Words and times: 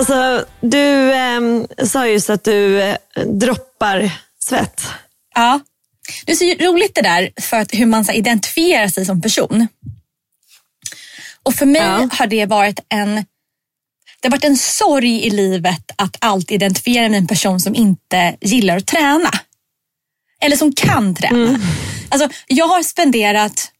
Alltså, 0.00 0.46
du 0.60 1.12
eh, 1.12 1.40
sa 1.86 2.06
just 2.06 2.30
att 2.30 2.44
du 2.44 2.82
eh, 2.82 2.96
droppar 3.26 4.10
svett. 4.38 4.86
Ja, 5.34 5.60
det 6.26 6.32
är 6.32 6.36
så 6.36 6.64
roligt 6.64 6.94
det 6.94 7.02
där 7.02 7.30
för 7.40 7.56
att 7.56 7.74
hur 7.74 7.86
man 7.86 8.04
så 8.04 8.12
identifierar 8.12 8.88
sig 8.88 9.04
som 9.06 9.22
person. 9.22 9.68
Och 11.42 11.54
för 11.54 11.66
mig 11.66 11.82
Ja. 11.82 12.08
har 12.12 12.26
det 12.26 12.46
varit 12.46 12.80
en 12.88 13.14
det 14.20 14.28
har 14.28 14.30
varit 14.30 14.44
en 14.44 14.56
sorg 14.56 15.26
i 15.26 15.30
livet 15.30 15.90
att 15.96 16.16
alltid 16.20 16.62
identifiera 16.62 17.02
mig 17.02 17.10
med 17.10 17.18
en 17.18 17.26
person 17.26 17.60
som 17.60 17.74
inte 17.74 18.36
gillar 18.40 18.76
att 18.76 18.86
träna. 18.86 19.30
Eller 20.40 20.56
som 20.56 20.72
kan 20.72 21.14
träna. 21.14 21.60
Alltså, 22.08 22.28
jag 22.46 22.66
har 22.66 22.82
spenderat 22.82 23.70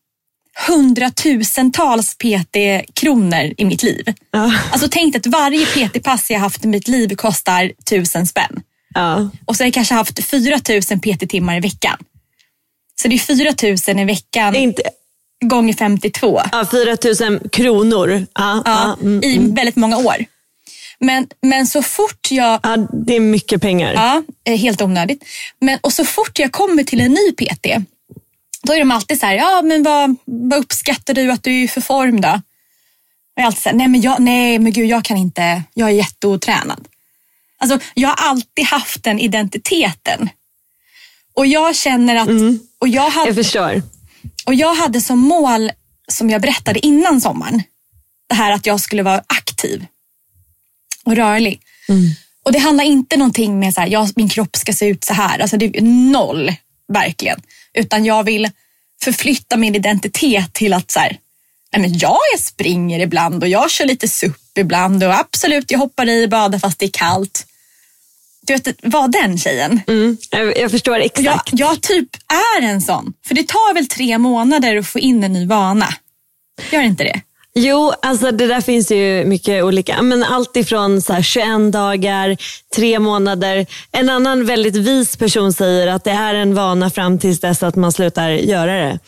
hundratusentals 0.68 2.14
PT-kronor 2.14 3.54
i 3.56 3.64
mitt 3.64 3.82
liv. 3.82 4.14
Ja. 4.30 4.52
Alltså 4.72 4.88
tänk 4.90 5.16
att 5.16 5.26
varje 5.26 5.66
PT-pass 5.66 6.30
jag 6.30 6.38
haft 6.38 6.64
i 6.64 6.68
mitt 6.68 6.88
liv 6.88 7.14
kostar 7.16 7.72
tusen 7.90 8.26
spänn. 8.26 8.62
Ja. 8.94 9.30
Och 9.44 9.56
så 9.56 9.62
har 9.62 9.66
jag 9.66 9.74
kanske 9.74 9.94
haft 9.94 10.24
4 10.24 10.58
000 10.68 10.80
PT-timmar 11.00 11.56
i 11.56 11.60
veckan. 11.60 11.96
Så 13.02 13.08
det 13.08 13.14
är 13.14 13.18
4 13.18 13.94
000 13.94 14.00
i 14.00 14.04
veckan 14.04 14.56
Inte, 14.56 14.82
gånger 15.44 15.74
52. 15.74 16.40
ja, 16.52 16.66
4 16.70 17.28
000 17.30 17.48
kronor. 17.50 18.26
Ja, 18.34 18.62
Ja, 18.64 18.96
mm, 19.02 19.24
I 19.24 19.38
väldigt 19.54 19.76
många 19.76 19.96
år. 19.96 20.16
Men, 21.00 21.26
men 21.42 21.66
så 21.66 21.82
fort 21.82 22.30
jag... 22.30 22.60
ja, 22.62 22.76
det 23.06 23.16
är 23.16 23.20
mycket 23.20 23.62
pengar. 23.62 23.92
Ja, 23.94 24.22
eh, 24.44 24.58
helt 24.58 24.82
onödigt. 24.82 25.24
Men, 25.60 25.78
och 25.80 25.92
så 25.92 26.04
fort 26.04 26.38
jag 26.38 26.52
kommer 26.52 26.84
till 26.84 27.00
en 27.00 27.10
ny 27.12 27.32
PT, 27.32 27.66
då 28.62 28.72
är 28.72 28.78
de 28.78 28.91
alltid 28.91 29.21
så 29.21 29.26
här, 29.26 29.34
ja 29.34 29.62
men 29.62 29.82
vad, 29.82 30.16
vad 30.25 30.59
uppskattar 30.59 31.15
du 31.15 31.31
att 31.32 31.43
du 31.43 31.62
är 31.62 31.69
för 31.69 31.81
form 31.81 32.21
då? 32.21 32.28
Och 32.28 33.34
jag 33.34 33.43
är 33.43 33.47
alltid 33.47 33.62
så 33.62 33.69
här, 33.69 33.76
nej 33.76 33.88
men, 33.88 34.00
jag, 34.00 34.21
nej 34.21 34.59
men 34.59 34.72
gud 34.72 34.88
jag 34.88 35.04
kan 35.04 35.16
inte, 35.16 35.62
jag 35.75 35.88
är 35.88 35.93
jätteotränad. 35.94 36.88
Alltså 37.59 37.78
jag 37.94 38.09
har 38.09 38.28
alltid 38.28 38.65
haft 38.65 39.03
den 39.04 39.19
identiteten. 39.19 40.28
Och 41.34 41.47
jag 41.47 41.76
känner 41.76 42.16
att, 42.16 42.28
och 42.78 42.88
jag 42.88 43.10
hade, 43.10 43.28
Jag 43.28 43.37
förstår. 43.37 43.82
och 44.47 44.54
jag 44.54 44.75
hade 44.75 45.00
som 45.00 45.19
mål, 45.19 45.71
som 46.09 46.31
jag 46.31 46.41
berättade 46.42 46.87
innan 46.87 47.21
sommaren, 47.21 47.62
det 48.28 48.34
här 48.34 48.53
att 48.53 48.66
jag 48.66 48.81
skulle 48.81 49.03
vara 49.03 49.22
aktiv 49.27 49.87
och 51.04 51.16
rörlig. 51.16 51.60
Och 52.44 52.53
det 52.53 52.59
handlar 52.59 52.84
inte 52.84 53.16
någonting 53.16 53.59
med 53.59 53.75
så 53.75 53.81
här, 53.81 53.88
jag, 53.88 54.09
min 54.16 54.28
kropp 54.28 54.56
ska 54.56 54.72
se 54.72 54.87
ut 54.87 55.04
så 55.04 55.15
här. 55.15 55.38
Alltså 55.38 55.56
det 55.56 55.77
är 55.77 55.82
noll, 56.12 56.53
verkligen. 56.92 57.41
Utan 57.78 58.04
jag 58.04 58.25
vill 58.25 58.50
förflytta 59.03 59.56
min 59.56 59.75
identitet 59.75 60.53
till 60.53 60.72
att 60.72 60.91
så 60.91 61.00
här, 61.00 61.19
nej 61.72 61.82
men 61.82 61.98
jag 61.98 62.19
springer 62.38 63.00
ibland 63.00 63.42
och 63.42 63.48
jag 63.48 63.70
kör 63.70 63.86
lite 63.86 64.08
SUP 64.08 64.58
ibland 64.58 65.04
och 65.04 65.14
absolut 65.14 65.70
jag 65.70 65.78
hoppar 65.78 66.09
i 66.09 66.28
badar 66.28 66.59
fast 66.59 66.78
det 66.78 66.86
är 66.86 66.91
kallt. 66.91 67.47
Du 68.42 68.53
vet, 68.53 68.80
var 68.82 69.09
den 69.09 69.38
tjejen. 69.38 69.80
Mm, 69.86 70.16
jag, 70.30 70.59
jag 70.59 70.70
förstår 70.70 70.92
Och 70.92 70.98
jag, 70.98 71.06
exakt. 71.06 71.50
jag 71.53 71.82
typ 71.82 72.09
är 72.59 72.62
en 72.62 72.80
sån. 72.80 73.12
För 73.26 73.34
det 73.34 73.48
tar 73.48 73.75
väl 73.75 73.86
tre 73.88 74.19
månader 74.19 74.76
att 74.76 74.86
få 74.86 74.98
in 74.98 75.25
en 75.25 75.32
ny 75.32 75.47
vana. 75.47 75.88
Gör 76.70 76.80
inte 76.82 77.04
det? 77.04 77.20
Jo, 77.54 77.92
alltså 78.02 78.30
det 78.30 78.46
där 78.46 78.60
finns 78.60 78.90
ju 78.90 79.24
mycket 79.24 79.64
olika. 79.64 80.02
Men 80.02 80.22
allt 80.22 80.56
ifrån 80.56 81.02
så 81.02 81.12
här 81.12 81.22
21 81.22 81.72
dagar, 81.72 82.36
tre 82.76 82.98
månader. 82.98 83.66
En 83.92 84.08
annan 84.08 84.46
väldigt 84.46 84.76
vis 84.76 85.16
person 85.16 85.52
säger 85.52 85.86
att 85.86 86.04
det 86.04 86.10
är 86.10 86.34
en 86.34 86.54
vana 86.54 86.90
fram 86.90 87.18
tills 87.18 87.40
dess 87.40 87.62
att 87.62 87.76
man 87.76 87.92
slutar 87.92 88.30
göra 88.30 88.72
det. 88.72 88.98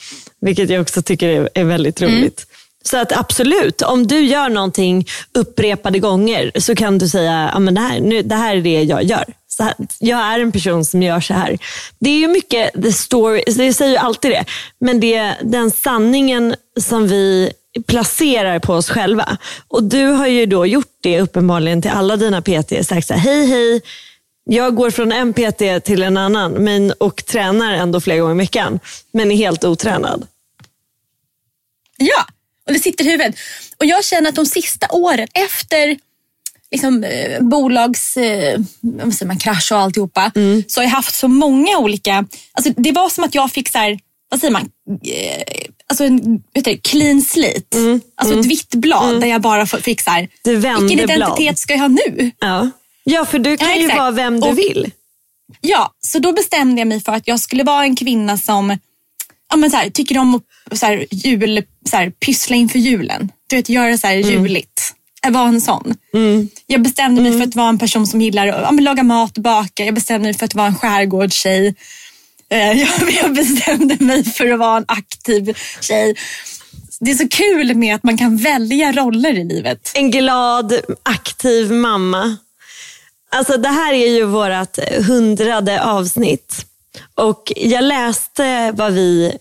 Vilket 0.41 0.71
jag 0.71 0.83
också 0.83 1.03
tycker 1.03 1.49
är, 1.55 1.65
väldigt 1.65 2.03
roligt. 2.03 2.47
Så 2.85 2.97
att 2.97 3.17
absolut, 3.17 3.83
om 3.83 4.07
du 4.07 4.21
gör 4.21 4.49
någonting 4.49 5.07
upprepade 5.35 5.99
gånger 5.99 6.53
så 6.59 6.75
kan 6.75 6.99
du 6.99 7.09
säga 7.09 7.49
att 7.49 7.75
det, 7.75 7.81
här, 7.81 8.01
nu, 8.01 8.23
det 8.23 8.35
här 8.35 8.57
är 8.57 8.61
det 8.61 8.83
jag 8.83 9.05
gör. 9.05 9.25
Så 9.49 9.63
här, 9.63 9.75
jag 9.99 10.21
är 10.21 10.41
en 10.41 10.53
person 10.53 10.85
som 10.85 11.03
gör 11.03 11.21
så 11.21 11.35
här. 11.35 11.59
Det 11.99 12.11
är 12.11 12.19
ju 12.19 12.29
mycket 12.29 12.83
the 12.83 12.93
story, 12.93 13.43
det 13.47 13.73
säger 13.73 13.91
ju 13.91 13.97
alltid 13.97 14.31
det. 14.31 14.45
Men 14.81 15.01
det 15.01 15.15
är 15.15 15.37
den 15.43 15.71
sanningen 15.71 16.55
som 16.81 17.09
vi 17.09 17.53
placerar 17.87 18.59
på 18.59 18.73
oss 18.75 18.91
själva. 18.91 19.37
Och 19.69 19.85
du 19.85 20.05
har 20.07 20.27
ju 20.27 20.47
då 20.47 20.67
gjort 20.67 20.97
det 21.03 21.21
uppenbarligen 21.21 21.83
till 21.83 21.91
alla 21.91 22.17
dina 22.17 22.43
PT. 22.43 22.87
Sagt 22.87 23.07
så 23.07 23.15
här, 23.15 23.21
hej 23.21 23.47
hej, 23.47 23.81
jag 24.45 24.75
går 24.75 24.91
från 24.91 25.13
en 25.13 25.33
PT 25.33 25.85
till 25.85 26.03
en 26.03 26.17
annan 26.17 26.53
men, 26.53 26.93
och 26.93 27.25
tränar 27.27 27.73
ändå 27.73 28.01
flera 28.01 28.19
gånger 28.19 28.35
i 28.35 28.39
veckan. 28.39 28.81
Men 29.13 29.31
är 29.31 29.37
helt 29.37 29.65
otränad. 29.65 30.27
Ja, 31.97 32.27
och 32.67 32.73
det 32.73 32.79
sitter 32.79 33.05
i 33.05 33.11
huvudet. 33.11 33.35
Och 33.79 33.87
jag 33.87 34.05
känner 34.05 34.29
att 34.29 34.35
de 34.35 34.47
sista 34.47 34.87
åren 34.91 35.29
efter 35.35 35.99
liksom, 36.71 37.05
eh, 37.05 37.41
bolags, 37.41 38.17
eh, 38.17 38.61
vad 38.81 39.15
säger 39.15 39.27
man, 39.27 39.39
krasch 39.39 39.73
och 39.73 39.79
alltihopa 39.79 40.33
Mm. 40.35 40.65
så 40.69 40.81
har 40.81 40.85
jag 40.85 40.91
haft 40.91 41.15
så 41.15 41.29
många 41.29 41.79
olika, 41.79 42.25
alltså 42.53 42.73
det 42.77 42.93
var 42.93 43.09
som 43.09 43.25
att 43.25 43.35
jag 43.35 43.51
fick 43.51 43.69
så 43.69 43.79
här, 43.79 43.99
vad 44.29 44.41
säger 44.41 44.53
man, 44.53 44.71
eh, 45.05 45.43
alltså 45.87 46.05
en 46.05 46.43
vet 46.55 46.65
du, 46.65 46.79
clean 46.79 47.23
slate. 47.23 48.01
Alltså 48.17 48.39
ett 48.41 48.47
vitt 48.47 48.75
blad 48.75 49.21
där 49.21 49.27
jag 49.29 49.41
bara 49.41 49.67
fick 49.67 50.01
så 50.01 50.11
här, 50.11 50.29
Mm. 50.47 50.87
Vilken 50.87 51.07
blad. 51.07 51.19
identitet 51.19 51.59
ska 51.59 51.73
jag 51.73 51.81
ha 51.81 51.89
nu? 51.89 52.31
Ja. 52.39 52.71
ja, 53.05 53.25
för 53.25 53.39
du 53.39 53.57
kan 53.57 53.69
Ja, 53.69 53.77
ju 53.77 53.89
vara 53.89 54.11
vem 54.11 54.41
du 54.41 54.49
Och- 54.49 54.59
vill. 54.59 54.91
Ja, 55.61 55.93
så 56.01 56.19
då 56.19 56.33
bestämde 56.33 56.81
jag 56.81 56.89
mig 56.89 57.01
för 57.01 57.13
att 57.13 57.29
jag 57.29 57.41
skulle 57.41 57.65
vara 57.65 57.85
en 57.85 57.97
kvinna 57.97 58.39
som 58.39 58.79
ja, 59.51 59.57
men 59.57 59.71
så 59.71 59.77
här, 59.77 59.91
tycker 59.91 60.19
om 60.19 60.35
att 60.71 60.79
så 60.79 60.87
här, 60.87 61.07
jul, 61.11 61.65
så 61.91 61.97
här, 61.97 62.11
pyssla 62.11 62.57
inför 62.57 62.79
julen. 62.79 63.29
Du 63.49 63.57
vet, 63.57 63.69
göra 63.69 63.99
så 63.99 64.07
här 64.07 64.15
juligt. 64.15 64.95
Jag 65.23 65.31
var 65.33 65.47
en 65.47 65.61
sån. 65.61 65.95
Jag 66.67 66.83
bestämde 66.83 67.23
mig 67.23 67.33
för 67.33 67.43
att 67.49 67.55
vara 67.57 67.69
en 67.69 67.79
person 67.79 68.07
som 68.07 68.21
gillar 68.21 68.47
att 68.49 68.63
ja, 68.63 68.71
laga 68.81 69.03
mat, 69.03 69.39
baka. 69.39 69.85
Jag 69.85 69.95
bestämde 69.95 70.25
mig 70.29 70.35
för 70.35 70.45
att 70.45 70.55
vara 70.55 70.67
en 70.67 70.75
skärgårdstjej. 70.75 71.75
Eh, 72.53 72.73
Jag, 72.81 73.11
jag 73.23 73.35
bestämde 73.35 74.05
mig 74.05 74.25
för 74.25 74.53
att 74.53 74.59
vara 74.59 74.77
en 74.77 74.85
aktiv 74.89 75.59
tjej. 75.81 76.15
Det 77.01 77.11
är 77.11 77.15
så 77.15 77.29
kul 77.29 77.75
med 77.75 77.95
att 77.95 78.03
man 78.03 78.19
kan 78.19 78.37
välja 78.37 78.93
roller 78.93 79.35
i 79.35 79.45
livet. 79.45 79.93
En 79.95 80.11
glad, 80.11 80.81
aktiv 81.03 81.73
mamma. 81.73 82.37
Alltså 83.31 83.57
det 83.57 83.69
här 83.69 83.93
är 83.93 84.07
ju 84.07 84.25
vårt 84.25 84.79
hundrade 85.07 85.83
avsnitt. 85.85 86.67
Och 87.15 87.53
jag 87.57 87.85
läste 87.85 88.73
vad 88.73 88.93
vi 88.93 89.39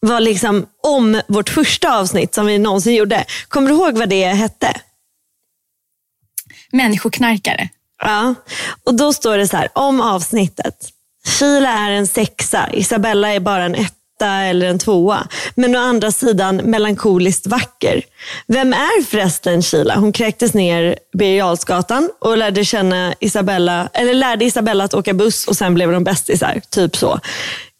var 0.00 0.20
liksom 0.20 0.66
om 0.82 1.20
vårt 1.28 1.48
första 1.48 1.98
avsnitt 1.98 2.34
som 2.34 2.46
vi 2.46 2.58
någonsin 2.58 2.94
gjorde. 2.94 3.24
Kommer 3.48 3.70
du 3.70 3.76
ihåg 3.76 3.98
vad 3.98 4.08
det 4.08 4.24
hette? 4.26 4.80
Människoknarkare. 6.72 7.68
Ja, 8.02 8.34
och 8.84 8.94
då 8.94 9.12
står 9.12 9.38
det 9.38 9.48
så 9.48 9.56
här 9.56 9.68
om 9.74 10.00
avsnittet. 10.00 10.92
Sheila 11.38 11.68
är 11.68 11.90
en 11.90 12.06
sexa, 12.06 12.68
Isabella 12.72 13.34
är 13.34 13.40
bara 13.40 13.64
en 13.64 13.74
etta 13.74 14.30
eller 14.30 14.66
en 14.66 14.78
tvåa. 14.78 15.28
Men 15.54 15.76
å 15.76 15.78
andra 15.78 16.12
sidan 16.12 16.56
melankoliskt 16.56 17.46
vacker. 17.46 18.02
Vem 18.46 18.72
är 18.72 19.04
förresten 19.04 19.62
Sheila? 19.62 19.96
Hon 19.96 20.12
kräktes 20.12 20.54
ner 20.54 20.98
Birger 21.18 21.36
Jarlsgatan 21.36 22.10
och 22.20 22.36
lärde 22.36 22.64
känna 22.64 23.14
Isabella, 23.20 23.88
eller 23.92 24.14
lärde 24.14 24.44
Isabella 24.44 24.84
att 24.84 24.94
åka 24.94 25.14
buss 25.14 25.46
och 25.46 25.56
sen 25.56 25.74
blev 25.74 25.92
de 25.92 26.04
bästisar. 26.04 26.60
Typ 26.70 26.96
så. 26.96 27.20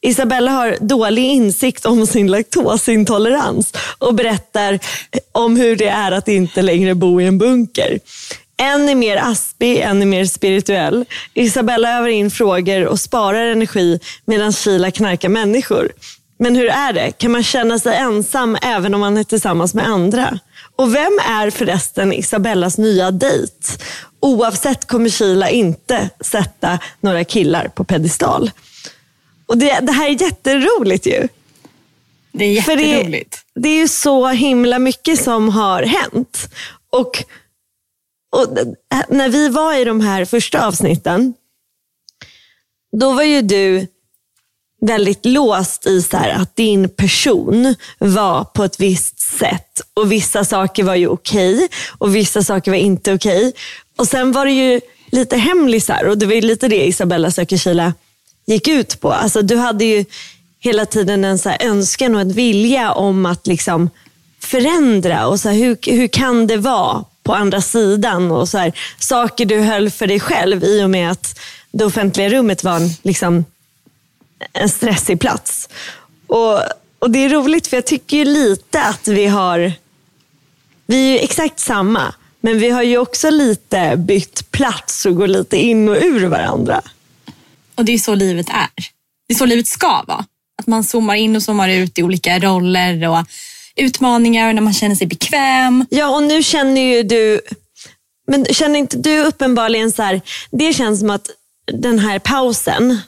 Isabella 0.02 0.50
har 0.50 0.76
dålig 0.80 1.24
insikt 1.24 1.86
om 1.86 2.06
sin 2.06 2.30
laktosintolerans 2.30 3.72
och 3.98 4.14
berättar 4.14 4.78
om 5.32 5.56
hur 5.56 5.76
det 5.76 5.88
är 5.88 6.12
att 6.12 6.28
inte 6.28 6.62
längre 6.62 6.94
bo 6.94 7.20
i 7.20 7.26
en 7.26 7.38
bunker. 7.38 7.98
En 8.56 8.88
är 8.88 8.94
mer 8.94 9.16
aspig, 9.16 9.78
en 9.78 10.02
är 10.02 10.06
mer 10.06 10.24
spirituell. 10.24 11.04
Isabella 11.34 11.98
övar 11.98 12.08
in 12.08 12.30
frågor 12.30 12.86
och 12.86 13.00
sparar 13.00 13.46
energi 13.46 14.00
medan 14.24 14.52
Sheila 14.52 14.90
knarkar 14.90 15.28
människor. 15.28 15.92
Men 16.38 16.56
hur 16.56 16.68
är 16.68 16.92
det? 16.92 17.12
Kan 17.12 17.32
man 17.32 17.42
känna 17.42 17.78
sig 17.78 17.96
ensam 17.96 18.56
även 18.62 18.94
om 18.94 19.00
man 19.00 19.16
är 19.16 19.24
tillsammans 19.24 19.74
med 19.74 19.86
andra? 19.86 20.38
Och 20.76 20.94
vem 20.94 21.18
är 21.28 21.50
förresten 21.50 22.12
Isabellas 22.12 22.78
nya 22.78 23.10
dejt? 23.10 23.52
Oavsett 24.20 24.86
kommer 24.86 25.10
Sheila 25.10 25.50
inte 25.50 26.10
sätta 26.20 26.78
några 27.00 27.24
killar 27.24 27.68
på 27.68 27.84
pedestal. 27.84 28.50
Och 29.46 29.58
det, 29.58 29.78
det 29.82 29.92
här 29.92 30.08
är 30.08 30.22
jätteroligt 30.22 31.06
ju. 31.06 31.28
Det 32.32 32.44
är 32.44 32.62
För 32.62 32.76
jätteroligt. 32.76 33.44
det, 33.54 33.60
det 33.60 33.68
är 33.68 33.76
ju 33.78 33.88
så 33.88 34.28
himla 34.28 34.78
mycket 34.78 35.24
som 35.24 35.48
har 35.48 35.82
hänt. 35.82 36.48
Och, 36.90 37.24
och 38.36 38.58
eh, 38.58 39.00
när 39.08 39.28
vi 39.28 39.48
var 39.48 39.74
i 39.74 39.84
de 39.84 40.00
här 40.00 40.24
första 40.24 40.66
avsnitten, 40.66 41.34
då 42.92 43.12
var 43.12 43.22
ju 43.22 43.42
du 43.42 43.86
väldigt 44.80 45.24
låst 45.24 45.86
i 45.86 46.02
så 46.02 46.16
här 46.16 46.30
att 46.30 46.56
din 46.56 46.88
person 46.88 47.74
var 47.98 48.44
på 48.44 48.64
ett 48.64 48.80
visst 48.80 49.20
sätt. 49.20 49.80
Och 49.94 50.12
vissa 50.12 50.44
saker 50.44 50.84
var 50.84 50.94
ju 50.94 51.08
okej 51.08 51.68
och 51.98 52.16
vissa 52.16 52.42
saker 52.42 52.70
var 52.70 52.78
inte 52.78 53.14
okej. 53.14 53.52
Och 53.96 54.08
sen 54.08 54.32
var 54.32 54.46
det 54.46 54.52
ju 54.52 54.80
lite 55.10 55.36
hemlisar 55.36 56.04
och 56.04 56.18
det 56.18 56.26
var 56.26 56.34
ju 56.34 56.40
lite 56.40 56.68
det 56.68 56.86
Isabella 56.86 57.30
söker 57.30 57.56
Kila 57.56 57.94
gick 58.46 58.68
ut 58.68 59.00
på. 59.00 59.12
Alltså, 59.12 59.42
du 59.42 59.56
hade 59.56 59.84
ju 59.84 60.04
hela 60.58 60.86
tiden 60.86 61.24
en 61.24 61.38
så 61.38 61.48
här 61.48 61.62
önskan 61.62 62.14
och 62.14 62.20
en 62.20 62.32
vilja 62.32 62.92
om 62.92 63.26
att 63.26 63.46
liksom 63.46 63.90
förändra. 64.40 65.26
Och 65.26 65.40
så 65.40 65.48
här, 65.48 65.56
hur, 65.56 65.92
hur 65.92 66.08
kan 66.08 66.46
det 66.46 66.56
vara 66.56 67.04
på 67.26 67.34
andra 67.34 67.60
sidan? 67.60 68.30
Och 68.30 68.48
så 68.48 68.58
här, 68.58 68.72
saker 68.98 69.44
du 69.44 69.60
höll 69.60 69.90
för 69.90 70.06
dig 70.06 70.20
själv 70.20 70.64
i 70.64 70.82
och 70.82 70.90
med 70.90 71.10
att 71.10 71.38
det 71.70 71.84
offentliga 71.84 72.28
rummet 72.28 72.64
var 72.64 72.76
en, 72.76 72.90
liksom, 73.02 73.44
en 74.52 74.68
stressig 74.68 75.20
plats. 75.20 75.68
Och, 76.26 76.60
och 76.98 77.10
Det 77.10 77.24
är 77.24 77.28
roligt 77.28 77.66
för 77.66 77.76
jag 77.76 77.86
tycker 77.86 78.16
ju 78.16 78.24
lite 78.24 78.82
att 78.82 79.08
vi 79.08 79.26
har, 79.26 79.72
vi 80.86 81.08
är 81.08 81.12
ju 81.12 81.18
exakt 81.18 81.60
samma. 81.60 82.14
Men 82.40 82.58
vi 82.58 82.70
har 82.70 82.82
ju 82.82 82.98
också 82.98 83.30
lite 83.30 83.96
bytt 83.96 84.50
plats 84.50 85.06
och 85.06 85.16
går 85.16 85.26
lite 85.26 85.56
in 85.56 85.88
och 85.88 85.96
ur 85.96 86.26
varandra. 86.26 86.82
Och 87.74 87.84
det 87.84 87.92
är 87.92 87.98
så 87.98 88.14
livet 88.14 88.48
är. 88.48 88.84
Det 89.28 89.34
är 89.34 89.38
så 89.38 89.46
livet 89.46 89.66
ska 89.66 90.04
vara. 90.06 90.24
Att 90.58 90.66
man 90.66 90.84
zoomar 90.84 91.14
in 91.14 91.36
och 91.36 91.42
zoomar 91.42 91.68
ut 91.68 91.98
i 91.98 92.02
olika 92.02 92.38
roller 92.38 93.08
och 93.08 93.18
utmaningar 93.76 94.48
och 94.48 94.54
när 94.54 94.62
man 94.62 94.72
känner 94.72 94.94
sig 94.94 95.06
bekväm. 95.06 95.86
Ja, 95.90 96.16
och 96.16 96.22
nu 96.22 96.42
känner 96.42 96.80
ju 96.80 97.02
du, 97.02 97.40
men 98.26 98.44
känner 98.44 98.78
inte 98.78 98.96
du 98.96 99.24
uppenbarligen 99.24 99.92
så 99.92 100.02
här, 100.02 100.20
det 100.50 100.72
känns 100.72 101.00
som 101.00 101.10
att 101.10 101.30
den 101.72 101.98
här 101.98 102.18
pausen 102.18 102.98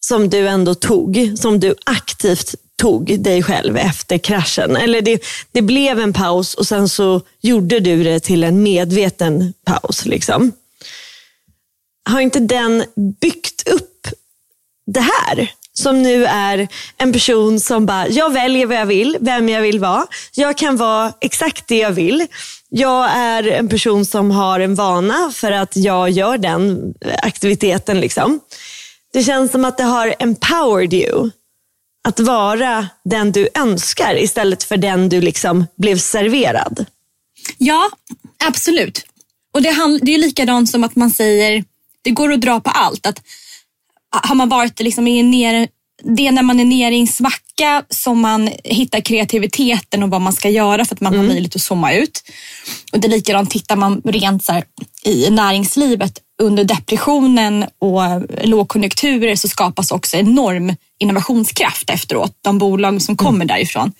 som 0.00 0.30
du 0.30 0.48
ändå 0.48 0.74
tog, 0.74 1.32
som 1.38 1.60
du 1.60 1.74
aktivt 1.86 2.54
tog 2.76 3.20
dig 3.20 3.42
själv 3.42 3.76
efter 3.76 4.18
kraschen. 4.18 4.76
Eller 4.76 5.00
det, 5.00 5.24
det 5.52 5.62
blev 5.62 6.00
en 6.00 6.12
paus 6.12 6.54
och 6.54 6.66
sen 6.66 6.88
så 6.88 7.20
gjorde 7.40 7.80
du 7.80 8.04
det 8.04 8.20
till 8.20 8.44
en 8.44 8.62
medveten 8.62 9.54
paus. 9.64 10.06
Liksom. 10.06 10.52
Har 12.04 12.20
inte 12.20 12.40
den 12.40 12.84
byggt 13.20 13.68
upp 13.68 14.06
det 14.86 15.00
här? 15.00 15.52
Som 15.80 16.02
nu 16.02 16.24
är 16.24 16.68
en 16.98 17.12
person 17.12 17.60
som 17.60 17.86
bara, 17.86 18.08
jag 18.08 18.32
väljer 18.32 18.66
vad 18.66 18.76
jag 18.76 18.86
vill, 18.86 19.16
vem 19.20 19.48
jag 19.48 19.62
vill 19.62 19.78
vara. 19.78 20.06
Jag 20.34 20.56
kan 20.56 20.76
vara 20.76 21.12
exakt 21.20 21.68
det 21.68 21.78
jag 21.78 21.90
vill. 21.90 22.26
Jag 22.68 23.10
är 23.10 23.42
en 23.42 23.68
person 23.68 24.04
som 24.04 24.30
har 24.30 24.60
en 24.60 24.74
vana 24.74 25.32
för 25.34 25.52
att 25.52 25.76
jag 25.76 26.10
gör 26.10 26.38
den 26.38 26.94
aktiviteten. 27.22 28.00
Liksom. 28.00 28.40
Det 29.12 29.22
känns 29.22 29.52
som 29.52 29.64
att 29.64 29.78
det 29.78 29.84
har 29.84 30.14
empowered 30.18 30.94
you. 30.94 31.30
Att 32.08 32.20
vara 32.20 32.88
den 33.04 33.32
du 33.32 33.48
önskar 33.54 34.14
istället 34.18 34.62
för 34.62 34.76
den 34.76 35.08
du 35.08 35.20
liksom 35.20 35.66
blev 35.76 35.98
serverad. 35.98 36.86
Ja, 37.58 37.90
absolut. 38.44 39.06
Och 39.54 39.62
det, 39.62 39.98
det 40.02 40.14
är 40.14 40.18
likadant 40.18 40.70
som 40.70 40.84
att 40.84 40.96
man 40.96 41.10
säger, 41.10 41.64
det 42.02 42.10
går 42.10 42.32
att 42.32 42.40
dra 42.40 42.60
på 42.60 42.70
allt. 42.70 43.06
Att 43.06 43.22
har 44.10 44.34
man 44.34 44.48
varit 44.48 44.80
liksom 44.80 45.08
i 45.08 45.20
en 45.20 45.30
ner, 45.30 45.68
det 46.02 46.26
är 46.26 46.32
när 46.32 46.42
man 46.42 46.60
är 46.60 46.64
nere 46.64 46.94
i 46.94 47.00
en 47.00 47.06
svacka 47.06 47.84
som 47.88 48.20
man 48.20 48.50
hittar 48.64 49.00
kreativiteten 49.00 50.02
och 50.02 50.10
vad 50.10 50.20
man 50.20 50.32
ska 50.32 50.48
göra 50.48 50.84
för 50.84 50.94
att 50.94 51.00
man 51.00 51.16
har 51.16 51.24
möjlighet 51.24 51.56
att 51.56 51.62
zooma 51.62 51.92
ut. 51.92 52.22
Och 52.92 53.00
det 53.00 53.08
är 53.08 53.10
likadant, 53.10 53.50
tittar 53.50 53.76
man 53.76 54.02
rent 54.04 54.44
så 54.44 54.52
här, 54.52 54.64
i 55.04 55.30
näringslivet 55.30 56.18
under 56.42 56.64
depressionen 56.64 57.64
och 57.78 58.02
lågkonjunkturer 58.44 59.36
så 59.36 59.48
skapas 59.48 59.90
också 59.90 60.16
enorm 60.16 60.76
innovationskraft 60.98 61.90
efteråt. 61.90 62.38
De 62.40 62.58
bolag 62.58 63.02
som 63.02 63.16
kommer 63.16 63.44
därifrån. 63.44 63.92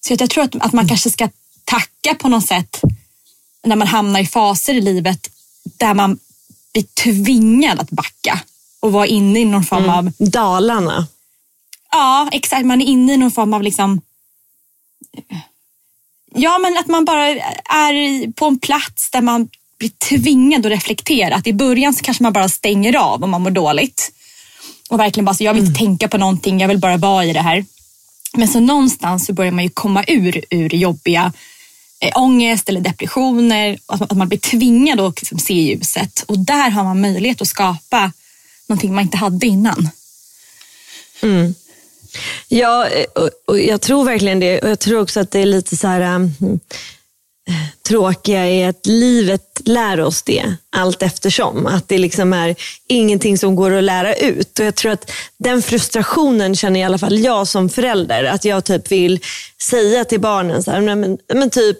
Så 0.00 0.16
jag 0.18 0.30
tror 0.30 0.44
att, 0.44 0.56
att 0.56 0.72
man 0.72 0.88
kanske 0.88 1.10
ska 1.10 1.28
tacka 1.64 2.14
på 2.14 2.28
något 2.28 2.46
sätt 2.46 2.80
när 3.64 3.76
man 3.76 3.88
hamnar 3.88 4.20
i 4.20 4.26
faser 4.26 4.74
i 4.74 4.80
livet 4.80 5.30
där 5.78 5.94
man 5.94 6.18
blir 6.72 6.84
tvingad 7.02 7.80
att 7.80 7.90
backa 7.90 8.40
och 8.80 8.92
vara 8.92 9.06
inne 9.06 9.40
i 9.40 9.44
någon 9.44 9.64
form 9.64 9.88
av... 9.88 10.12
Dalarna. 10.18 11.06
Ja, 11.90 12.28
exakt. 12.32 12.66
Man 12.66 12.80
är 12.80 12.86
inne 12.86 13.12
i 13.12 13.16
någon 13.16 13.30
form 13.30 13.54
av 13.54 13.62
liksom... 13.62 14.00
Ja, 16.34 16.58
men 16.58 16.78
att 16.78 16.86
man 16.86 17.04
bara 17.04 17.28
är 17.28 18.32
på 18.32 18.46
en 18.46 18.58
plats 18.58 19.10
där 19.10 19.20
man 19.20 19.48
blir 19.78 19.90
tvingad 19.90 20.66
att 20.66 20.72
reflektera. 20.72 21.34
Att 21.34 21.46
i 21.46 21.52
början 21.52 21.94
så 21.94 22.04
kanske 22.04 22.22
man 22.22 22.32
bara 22.32 22.48
stänger 22.48 22.96
av 22.96 23.24
om 23.24 23.30
man 23.30 23.42
mår 23.42 23.50
dåligt. 23.50 24.12
Och 24.90 25.00
verkligen 25.00 25.24
bara 25.24 25.34
så, 25.34 25.44
jag 25.44 25.54
vill 25.54 25.66
inte 25.66 25.78
tänka 25.78 26.08
på 26.08 26.18
någonting, 26.18 26.60
jag 26.60 26.68
vill 26.68 26.78
bara 26.78 26.96
vara 26.96 27.24
i 27.24 27.32
det 27.32 27.40
här. 27.40 27.64
Men 28.36 28.48
så 28.48 28.60
någonstans 28.60 29.26
så 29.26 29.32
börjar 29.32 29.52
man 29.52 29.64
ju 29.64 29.70
komma 29.70 30.04
ur, 30.06 30.44
ur 30.50 30.74
jobbiga 30.74 31.32
eh, 32.00 32.12
ångest 32.22 32.68
eller 32.68 32.80
depressioner. 32.80 33.78
Att, 33.86 34.02
att 34.02 34.16
man 34.16 34.28
blir 34.28 34.38
tvingad 34.38 35.00
att 35.00 35.20
liksom 35.20 35.38
se 35.38 35.54
ljuset. 35.54 36.24
Och 36.28 36.38
där 36.38 36.70
har 36.70 36.84
man 36.84 37.00
möjlighet 37.00 37.42
att 37.42 37.48
skapa 37.48 38.12
någonting 38.68 38.94
man 38.94 39.04
inte 39.04 39.16
hade 39.16 39.46
innan. 39.46 39.90
Mm. 41.22 41.54
Ja, 42.48 42.86
eh, 42.88 43.04
och, 43.14 43.30
och 43.46 43.60
jag 43.60 43.80
tror 43.80 44.04
verkligen 44.04 44.40
det. 44.40 44.58
Och 44.60 44.70
jag 44.70 44.78
tror 44.78 45.00
också 45.00 45.20
att 45.20 45.30
det 45.30 45.40
är 45.40 45.46
lite 45.46 45.76
så 45.76 45.86
här... 45.88 46.00
Eh, 46.00 46.28
tråkiga 47.88 48.46
är 48.46 48.68
att 48.68 48.86
livet 48.86 49.60
lär 49.64 50.00
oss 50.00 50.22
det 50.22 50.54
allt 50.70 51.02
eftersom. 51.02 51.66
Att 51.66 51.88
det 51.88 51.98
liksom 51.98 52.32
är 52.32 52.56
ingenting 52.88 53.38
som 53.38 53.56
går 53.56 53.70
att 53.70 53.84
lära 53.84 54.14
ut. 54.14 54.58
Och 54.58 54.64
Jag 54.64 54.74
tror 54.74 54.92
att 54.92 55.10
den 55.38 55.62
frustrationen 55.62 56.56
känner 56.56 56.80
i 56.80 56.82
alla 56.82 56.98
fall 56.98 57.18
jag 57.18 57.48
som 57.48 57.68
förälder. 57.68 58.24
Att 58.24 58.44
jag 58.44 58.64
typ 58.64 58.92
vill 58.92 59.20
säga 59.70 60.04
till 60.04 60.20
barnen, 60.20 60.62
så 60.62 60.70
här, 60.70 60.80
men, 60.80 61.18
men 61.34 61.50
typ, 61.50 61.78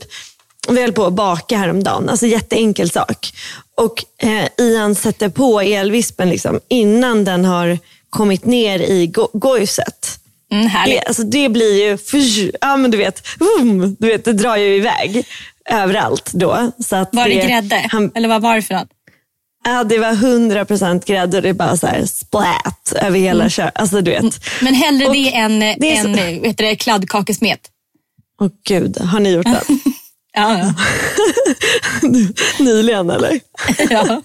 vi 0.69 0.81
höll 0.81 0.93
på 0.93 1.07
att 1.07 1.13
baka 1.13 1.57
häromdagen. 1.57 2.09
Alltså 2.09 2.27
jätteenkel 2.27 2.91
sak. 2.91 3.33
Och 3.79 4.05
eh, 4.23 4.49
Ian 4.59 4.95
sätter 4.95 5.29
på 5.29 5.61
elvispen 5.61 6.29
liksom, 6.29 6.61
innan 6.69 7.25
den 7.25 7.45
har 7.45 7.79
kommit 8.11 8.45
ner 8.45 8.79
i 8.79 9.07
go 9.07 9.29
gojset. 9.33 10.21
Mm. 10.53 10.71
Det, 10.87 11.01
alltså 11.01 11.23
det 11.23 11.49
blir 11.49 11.85
ju, 11.85 11.99
ja 12.61 12.77
men 12.77 12.91
du 12.91 12.99
vet, 12.99 13.23
vroom, 13.39 13.97
du 13.99 14.07
vet, 14.07 14.25
det 14.25 14.33
drar 14.33 14.57
ju 14.57 14.77
iväg 14.77 15.27
överallt 15.71 16.31
då. 16.33 16.73
Så 16.79 16.97
att 16.97 17.15
Var 17.15 17.29
det 17.29 17.35
grädde? 17.35 17.87
Han, 17.91 18.11
Eller 18.15 18.29
vad 18.29 18.43
var 18.43 18.57
det 18.57 18.63
för 18.63 18.75
något? 18.75 18.89
ja, 19.65 19.85
det 19.85 19.99
var 19.99 20.13
100% 20.13 21.07
grädde 21.07 21.37
och 21.37 21.43
det 21.43 21.55
bara 21.55 21.77
så 21.77 21.87
här 21.87 22.07
splat 22.07 22.93
över 23.03 23.19
hela 23.19 23.41
mm. 23.41 23.51
köret. 23.51 23.73
Alltså 23.75 24.01
du 24.01 24.11
vet. 24.11 24.45
Men 24.61 24.75
hellre 24.75 25.07
Och 25.07 25.13
det 25.13 25.35
än 25.35 25.61
det 25.61 25.97
är 25.97 26.07
en 26.07 26.17
så- 26.17 26.41
vet 26.43 26.59
du, 26.59 26.65
det, 26.65 26.77
kladdkakesmet. 26.77 27.61
Åh 28.41 28.49
gud, 28.69 29.01
har 29.01 29.21
ni 29.21 29.31
gjort 29.31 29.47
det? 29.47 29.63
Ja, 30.33 30.59
ja. 30.59 30.75
Nyligen 32.65 33.11
eller? 33.11 33.41
ja. 33.91 34.23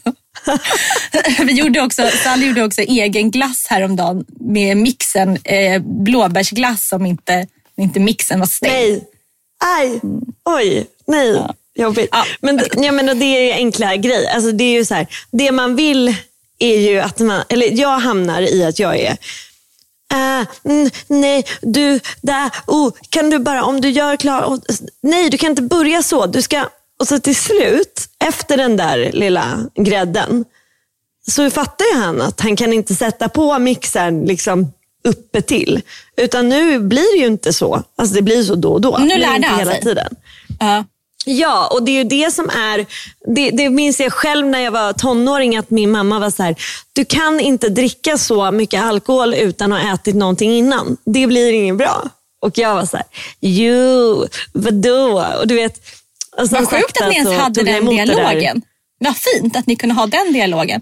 Vi 1.40 1.54
gjorde 1.54 1.82
också, 1.82 2.10
Sally 2.24 2.48
gjorde 2.48 2.64
också 2.64 2.82
egen 2.82 3.32
glass 3.32 3.68
häromdagen 3.70 4.26
med 4.40 4.78
mixen 4.78 5.38
eh, 5.44 5.82
blåbärsglass 5.82 6.92
om 6.94 7.06
inte, 7.06 7.48
inte 7.78 8.00
mixen 8.00 8.40
var 8.40 8.48
stängd. 8.48 8.74
Nej. 8.74 9.04
Aj. 9.80 10.00
Oj. 10.46 10.88
Nej. 11.08 11.42
Jobbigt. 11.76 12.10
Ja. 12.12 12.26
Men 12.42 12.62
jag 12.76 12.96
menar, 12.96 13.14
det 13.14 13.26
är 13.26 13.56
enkla 13.56 13.96
grejer. 13.96 14.36
Alltså, 14.36 14.52
det 14.52 14.64
är 14.64 14.74
ju 14.74 14.86
så 14.86 14.94
här, 14.94 15.08
det 15.32 15.52
man 15.52 15.76
vill 15.76 16.16
är 16.60 16.80
ju 16.80 17.00
att 17.00 17.20
man, 17.20 17.44
eller 17.50 17.80
jag 17.80 18.00
hamnar 18.00 18.42
i 18.42 18.64
att 18.64 18.80
jag 18.80 19.00
är 19.00 19.18
äh, 20.12 20.48
nej, 21.08 21.46
du, 21.62 22.00
där, 22.22 22.52
oh, 22.68 22.92
kan 23.10 23.30
du 23.30 23.40
bara, 23.40 23.64
om 23.64 23.82
du 23.82 23.90
gör 23.90 24.16
klart, 24.16 24.46
oh, 24.46 24.60
nej 25.02 25.30
du 25.30 25.38
kan 25.38 25.50
inte 25.50 25.62
börja 25.62 26.04
så. 26.04 26.26
Du 26.26 26.42
ska, 26.42 26.66
och 27.00 27.08
så 27.08 27.20
till 27.20 27.36
slut, 27.36 28.10
efter 28.20 28.58
den 28.58 28.78
där 28.78 29.12
lilla 29.14 29.60
grädden, 29.76 30.46
så 31.32 31.50
fattar 31.50 31.86
ju 31.94 32.02
han 32.02 32.22
att 32.22 32.42
han 32.42 32.56
kan 32.56 32.74
inte 32.74 32.96
sätta 32.96 33.30
på 33.30 33.60
mixern 33.60 34.26
liksom 34.26 34.72
uppe 35.04 35.42
till. 35.42 35.82
Utan 36.18 36.50
nu 36.50 36.80
blir 36.80 37.16
det 37.16 37.20
ju 37.20 37.28
inte 37.28 37.54
så. 37.54 37.84
Alltså 37.96 38.16
det 38.16 38.22
blir 38.22 38.44
så 38.44 38.56
då 38.56 38.74
och 38.74 38.82
då. 38.82 38.98
Nu 38.98 39.18
lärde 39.18 39.48
han 39.48 39.60
hela 39.60 39.72
sig. 39.72 39.82
tiden. 39.82 40.16
Ja. 40.60 40.86
Ja, 41.26 41.68
och 41.72 41.84
det 41.84 41.92
är 41.92 41.98
ju 41.98 42.04
det 42.04 42.34
som 42.34 42.50
är, 42.50 42.86
det, 43.36 43.52
det 43.52 43.70
minns 43.70 44.00
jag 44.00 44.14
själv 44.14 44.48
när 44.48 44.60
jag 44.60 44.72
var 44.72 44.94
tonåring 44.94 45.58
att 45.58 45.70
min 45.70 45.92
mamma 45.92 46.20
var 46.20 46.30
så 46.30 46.44
här, 46.44 46.56
du 46.94 47.06
kan 47.06 47.40
inte 47.40 47.70
dricka 47.70 48.18
så 48.18 48.52
mycket 48.52 48.82
alkohol 48.82 49.34
utan 49.34 49.74
att 49.74 49.82
ha 49.82 49.94
ätit 49.94 50.16
någonting 50.16 50.52
innan. 50.52 50.98
Det 51.06 51.28
blir 51.28 51.54
inget 51.54 51.78
bra. 51.78 52.10
Och 52.42 52.58
jag 52.58 52.76
var 52.76 52.86
så 52.86 52.98
här, 52.98 53.06
jo, 53.40 54.28
vadå? 54.54 55.26
Och 55.40 55.48
du 55.48 55.56
vet, 55.56 55.78
och 56.38 56.48
Vad 56.50 56.70
sjukt 56.70 57.02
att 57.02 57.10
ni 57.10 57.16
ens 57.16 57.40
hade 57.40 57.64
den 57.64 57.86
dialogen. 57.86 58.62
Vad 59.00 59.18
fint 59.18 59.56
att 59.56 59.68
ni 59.68 59.76
kunde 59.76 59.96
ha 59.96 60.06
den 60.08 60.34
dialogen. 60.34 60.82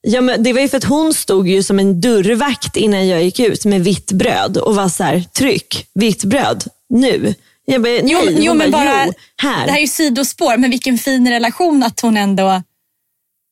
Ja, 0.00 0.20
men 0.20 0.42
det 0.42 0.52
var 0.52 0.60
ju 0.60 0.68
för 0.68 0.76
att 0.76 0.84
hon 0.84 1.14
stod 1.14 1.48
ju 1.48 1.62
som 1.62 1.78
en 1.78 2.00
dörrvakt 2.00 2.76
innan 2.76 3.08
jag 3.08 3.22
gick 3.22 3.40
ut 3.40 3.64
med 3.64 3.84
vitt 3.84 4.12
bröd 4.12 4.56
och 4.56 4.74
var 4.76 4.88
så 4.88 5.04
här, 5.04 5.24
tryck, 5.32 5.86
vitt 5.94 6.24
bröd, 6.24 6.64
nu. 6.88 7.34
Jag 7.70 7.82
bara, 7.82 7.90
nej. 7.92 8.02
Jo, 8.06 8.18
jo 8.30 8.54
men 8.54 8.70
bara, 8.70 9.06
jo, 9.06 9.12
här. 9.42 9.66
det 9.66 9.70
här 9.72 9.76
är 9.78 9.80
ju 9.80 9.86
sidospår, 9.86 10.56
men 10.56 10.70
vilken 10.70 10.98
fin 10.98 11.28
relation 11.30 11.82
att 11.82 12.00
hon 12.00 12.16
ändå 12.16 12.62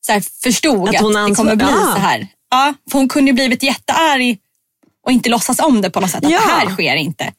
så 0.05 0.11
här, 0.13 0.23
förstod 0.43 0.89
Att 0.89 0.95
att, 0.95 1.01
hon 1.01 1.13
det 1.29 1.35
kommer 1.35 1.55
bli 1.55 1.65
Ja. 1.69 1.91
så 1.95 1.99
här. 2.01 2.27
Ja, 2.51 2.73
för 2.91 2.97
hon 2.99 3.07
kunde 3.09 3.29
ju 3.31 3.33
blivit 3.33 3.63
jättearg 3.63 4.37
och 5.05 5.11
inte 5.11 5.29
låtsas 5.29 5.59
om 5.59 5.81
det 5.81 5.89
på 5.89 5.99
något 5.99 6.11
sätt. 6.11 6.25
Att 6.25 6.31
Ja. 6.31 6.39
det 6.45 6.51
här 6.53 6.69
sker 6.73 6.95
inte. 6.95 7.31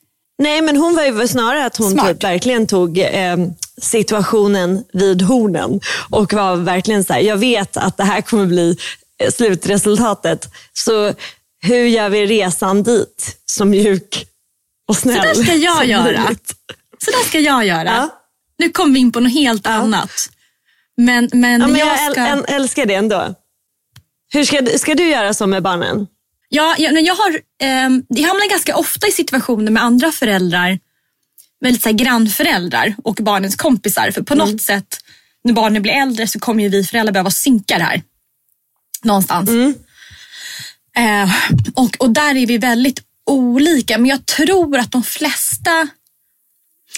Nej, 0.43 0.63
men 0.63 0.77
hon 0.77 0.97
var 0.97 1.05
ju 1.05 1.29
snarare 1.29 1.67
att 1.67 1.77
hon 1.77 1.91
Smart. 1.93 2.09
typ 2.09 2.25
verkligen 2.25 2.67
tog 2.67 2.99
eh, 2.99 3.37
situationen 3.83 4.85
vid 4.93 5.23
hornen 5.23 5.81
och 6.11 6.33
var 6.33 6.57
verkligen 6.57 7.05
så 7.05 7.13
här, 7.13 7.21
jag 7.21 7.37
vet 7.37 7.77
att 7.77 7.97
det 7.97 8.05
här 8.05 8.21
kommer 8.21 8.47
bli 8.47 8.77
eh, 9.23 9.31
slutresultatet. 9.31 10.49
Så 10.73 11.13
hur 11.61 11.85
gör 11.87 12.09
vi 12.09 12.27
resan 12.27 12.83
dit 12.83 13.37
så 13.47 13.65
mjuk 13.65 14.27
och 14.89 14.97
snäll 14.97 15.17
Så 15.17 15.23
där 15.43 15.45
ska 15.45 15.55
jag 15.55 15.87
göra. 15.87 16.27
Så 17.05 17.11
där 17.11 17.29
ska 17.29 17.41
jag 17.41 17.67
göra. 17.67 17.89
Ja. 17.97 18.23
Nu 18.59 18.71
kom 18.71 18.93
vi 18.93 19.01
in 19.01 19.13
på 19.13 19.21
något 19.21 19.33
helt 19.33 19.67
annat. 19.67 20.11
Men, 20.97 21.29
men, 21.33 21.61
Ja, 21.61 21.67
men 21.67 21.77
jag, 21.81 21.89
jag 21.89 22.13
ska... 22.13 22.21
äl- 22.21 22.45
älskar 22.49 22.87
det 22.87 22.95
ändå. 22.95 23.35
Hur 24.33 24.45
ska, 24.45 24.67
ska 24.79 24.95
du 24.95 25.09
göra 25.09 25.35
så 25.35 25.47
med 25.47 25.63
barnen? 25.63 26.07
Ja, 26.49 26.75
jag, 26.79 26.95
men 26.95 27.05
jag, 27.05 27.15
har, 27.15 27.41
ehm, 27.63 28.05
jag 28.09 28.29
hamnar 28.29 28.51
ganska 28.51 28.77
ofta 28.77 29.07
i 29.07 29.13
situationer 29.13 29.71
med 29.73 29.83
andra 29.83 30.13
föräldrar, 30.13 30.79
väldigt 31.61 31.83
så 31.83 31.89
här, 31.89 31.97
grannföräldrar 31.97 32.95
och 33.05 33.15
barnens 33.15 33.57
kompisar. 33.57 34.11
För 34.11 34.23
på 34.23 34.35
Mm. 34.35 34.49
något 34.51 34.63
sätt, 34.63 35.01
när 35.45 35.53
barnen 35.53 35.83
blir 35.83 35.93
äldre 35.93 36.27
så 36.27 36.39
kommer 36.39 36.63
ju 36.63 36.69
vi 36.69 36.85
föräldrar 36.85 37.13
behöva 37.13 37.31
synka 37.31 37.79
det 37.79 37.85
här. 37.85 38.03
Någonstans. 39.03 39.51
Mm. 39.51 39.75
Eh, 40.97 41.31
och, 41.75 41.97
och 41.99 42.11
där 42.11 42.35
är 42.37 42.47
vi 42.47 42.59
väldigt 42.59 43.01
olika. 43.29 43.99
Men 43.99 44.07
jag 44.07 44.27
tror 44.27 44.79
att 44.79 44.93
de 44.93 45.03
flesta, 45.03 45.89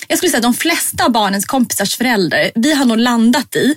jag 0.08 0.18
skulle 0.18 0.30
säga 0.30 0.38
att 0.38 0.42
de 0.42 0.54
flesta 0.54 1.04
av 1.04 1.12
barnens 1.12 1.44
kompisars 1.44 1.96
föräldrar, 1.96 2.50
vi 2.54 2.74
har 2.74 2.84
nog 2.84 2.98
landat 2.98 3.56
i 3.56 3.76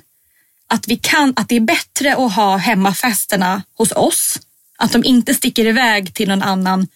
att, 0.68 0.88
vi 0.88 0.98
kan, 0.98 1.34
att 1.36 1.50
det 1.50 1.56
är 1.56 1.62
bättre 1.62 2.16
att 2.16 2.34
ha 2.34 2.58
hemmafesterna 2.58 3.64
hos 3.78 3.92
oss. 3.92 4.40
Att 4.78 4.92
de 4.92 5.04
inte 5.04 5.34
sticker 5.34 5.66
iväg 5.66 6.14
till 6.14 6.28
någon 6.28 6.44
annan, 6.44 6.88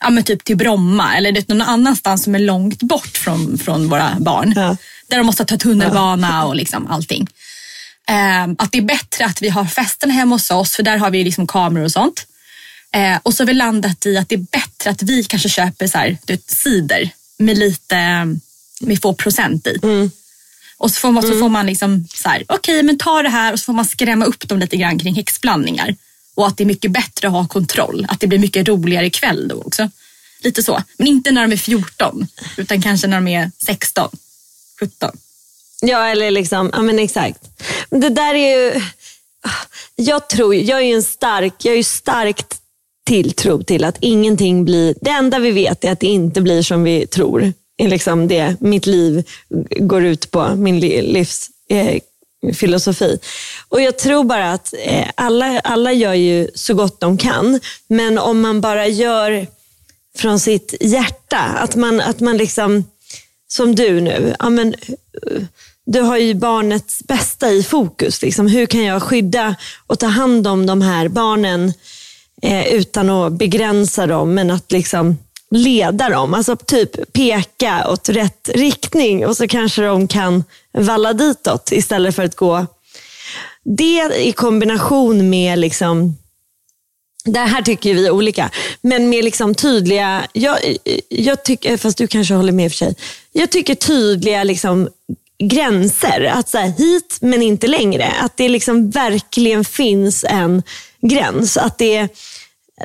ja 0.00 0.10
men 0.10 0.24
typ 0.24 0.44
till 0.44 0.56
Bromma 0.56 1.16
eller 1.16 1.44
någon 1.48 1.62
annanstans 1.62 2.24
som 2.24 2.34
är 2.34 2.38
långt 2.38 2.82
bort 2.82 3.16
från, 3.16 3.58
från 3.58 3.88
våra 3.88 4.16
barn. 4.18 4.52
Ja. 4.56 4.76
Där 5.08 5.16
de 5.16 5.26
måste 5.26 5.44
ta 5.44 5.56
tunnelbana 5.56 6.44
och 6.44 6.56
liksom 6.56 6.86
allting. 6.86 7.28
Eh, 8.08 8.44
att 8.58 8.72
det 8.72 8.78
är 8.78 8.82
bättre 8.82 9.24
att 9.24 9.42
vi 9.42 9.48
har 9.48 9.64
festerna 9.64 10.12
hemma 10.12 10.34
hos 10.34 10.50
oss 10.50 10.76
för 10.76 10.82
där 10.82 10.96
har 10.96 11.10
vi 11.10 11.24
liksom 11.24 11.46
kameror 11.46 11.84
och 11.84 11.92
sånt. 11.92 12.26
Eh, 12.94 13.18
och 13.22 13.34
så 13.34 13.42
har 13.42 13.46
vi 13.46 13.54
landat 13.54 14.06
i 14.06 14.16
att 14.16 14.28
det 14.28 14.34
är 14.34 14.46
bättre 14.52 14.90
att 14.90 15.02
vi 15.02 15.24
kanske 15.24 15.48
köper 15.48 15.86
så 15.86 15.98
här, 15.98 16.18
vet, 16.26 16.50
cider 16.50 17.10
med 17.38 17.58
lite, 17.58 17.96
med 18.80 19.02
få 19.02 19.14
procent 19.14 19.66
i. 19.66 19.78
Och 20.76 20.90
så 20.90 21.00
får 21.00 21.12
man, 21.12 21.22
så 21.22 21.38
får 21.38 21.48
man 21.48 21.66
liksom 21.66 22.08
så 22.14 22.28
här, 22.28 22.44
okej 22.48 22.82
men 22.82 22.98
ta 22.98 23.22
det 23.22 23.28
här 23.28 23.52
och 23.52 23.58
så 23.58 23.64
får 23.64 23.72
man 23.72 23.84
skrämma 23.84 24.24
upp 24.24 24.48
dem 24.48 24.58
lite 24.58 24.76
grann 24.76 24.98
kring 24.98 25.14
häxblandningar. 25.14 25.96
Och 26.34 26.46
att 26.46 26.56
det 26.56 26.64
är 26.64 26.66
mycket 26.66 26.90
bättre 26.90 27.28
att 27.28 27.34
ha 27.34 27.46
kontroll. 27.46 28.06
Att 28.08 28.20
det 28.20 28.26
blir 28.26 28.38
mycket 28.38 28.68
roligare 28.68 29.06
ikväll 29.06 29.48
då 29.48 29.62
också. 29.62 29.90
Lite 30.40 30.62
så. 30.62 30.82
Men 30.96 31.06
inte 31.06 31.30
när 31.30 31.42
de 31.42 31.52
är 31.52 31.56
14 31.56 32.28
utan 32.56 32.82
kanske 32.82 33.06
när 33.06 33.16
de 33.16 33.28
är 33.28 33.50
16, 33.66 34.10
17. 34.80 35.10
Ja, 35.80 36.06
eller 36.06 36.30
liksom, 36.30 36.70
ja 36.72 36.82
men 36.82 36.98
exakt. 36.98 37.40
Det 37.90 38.08
där 38.08 38.34
är 38.34 38.56
ju, 38.56 38.82
jag 39.96 40.28
tror, 40.28 40.54
jag 40.54 40.78
är 40.78 40.84
ju 40.84 40.94
en 40.94 41.02
stark, 41.02 41.54
jag 41.64 41.72
är 41.72 41.76
ju 41.76 41.84
starkt 41.84 42.60
tilltro 43.04 43.62
till 43.62 43.84
att 43.84 43.96
ingenting 44.00 44.64
blir, 44.64 44.94
det 45.00 45.10
enda 45.10 45.38
vi 45.38 45.50
vet 45.50 45.84
är 45.84 45.92
att 45.92 46.00
det 46.00 46.06
inte 46.06 46.40
blir 46.40 46.62
som 46.62 46.84
vi 46.84 47.06
tror. 47.06 47.52
Det 47.76 47.84
är 47.84 47.88
liksom 47.88 48.28
det 48.28 48.56
mitt 48.60 48.86
liv 48.86 49.24
går 49.78 50.04
ut 50.04 50.30
på, 50.30 50.54
min 50.56 50.80
livsfilosofi. 50.80 53.12
eh. 53.12 53.18
Och 53.68 53.80
jag 53.80 53.98
tror 53.98 54.24
bara 54.24 54.52
att 54.52 54.74
eh, 54.84 55.08
alla, 55.14 55.60
alla 55.60 55.92
gör 55.92 56.14
ju 56.14 56.48
så 56.54 56.74
gott 56.74 57.00
de 57.00 57.18
kan, 57.18 57.60
men 57.88 58.18
om 58.18 58.40
man 58.40 58.60
bara 58.60 58.86
gör 58.86 59.46
från 60.16 60.40
sitt 60.40 60.74
hjärta, 60.80 61.38
att 61.38 61.76
man, 61.76 62.00
att 62.00 62.20
man 62.20 62.36
liksom 62.36 62.84
som 63.48 63.74
du 63.74 64.00
nu, 64.00 64.34
ja, 64.38 64.50
men, 64.50 64.74
du 65.86 66.00
har 66.00 66.16
ju 66.16 66.34
barnets 66.34 67.02
bästa 67.02 67.50
i 67.50 67.62
fokus. 67.62 68.22
Liksom. 68.22 68.46
Hur 68.46 68.66
kan 68.66 68.84
jag 68.84 69.02
skydda 69.02 69.56
och 69.86 69.98
ta 69.98 70.06
hand 70.06 70.46
om 70.46 70.66
de 70.66 70.82
här 70.82 71.08
barnen 71.08 71.72
eh, 72.44 72.66
utan 72.66 73.10
att 73.10 73.32
begränsa 73.32 74.06
dem, 74.06 74.34
men 74.34 74.50
att 74.50 74.72
liksom 74.72 75.18
leda 75.50 76.08
dem. 76.08 76.34
Alltså 76.34 76.56
typ 76.56 77.12
peka 77.12 77.88
åt 77.90 78.08
rätt 78.08 78.50
riktning 78.54 79.26
och 79.26 79.36
så 79.36 79.48
kanske 79.48 79.82
de 79.82 80.08
kan 80.08 80.44
valla 80.78 81.12
ditåt 81.12 81.72
istället 81.72 82.16
för 82.16 82.24
att 82.24 82.36
gå 82.36 82.66
det 83.64 84.10
i 84.16 84.32
kombination 84.32 85.30
med 85.30 85.58
liksom 85.58 86.16
det 87.24 87.38
här 87.38 87.62
tycker 87.62 87.94
vi 87.94 88.06
är 88.06 88.10
olika, 88.10 88.50
men 88.80 89.08
med 89.08 89.24
liksom 89.24 89.54
tydliga, 89.54 90.26
jag, 90.32 90.58
jag 91.08 91.44
tycker, 91.44 91.76
fast 91.76 91.98
du 91.98 92.06
kanske 92.06 92.34
håller 92.34 92.52
med 92.52 92.64
i 92.64 92.68
och 92.68 92.72
för 92.72 92.76
sig. 92.76 92.96
Jag 93.32 93.50
tycker 93.50 93.74
tydliga 93.74 94.44
liksom 94.44 94.88
gränser, 95.38 96.24
att 96.24 96.48
så 96.48 96.58
här, 96.58 96.68
hit 96.78 97.18
men 97.20 97.42
inte 97.42 97.66
längre. 97.66 98.12
Att 98.20 98.36
det 98.36 98.48
liksom 98.48 98.90
verkligen 98.90 99.64
finns 99.64 100.24
en 100.28 100.62
gräns. 101.02 101.56
Att 101.56 101.78
det, 101.78 102.08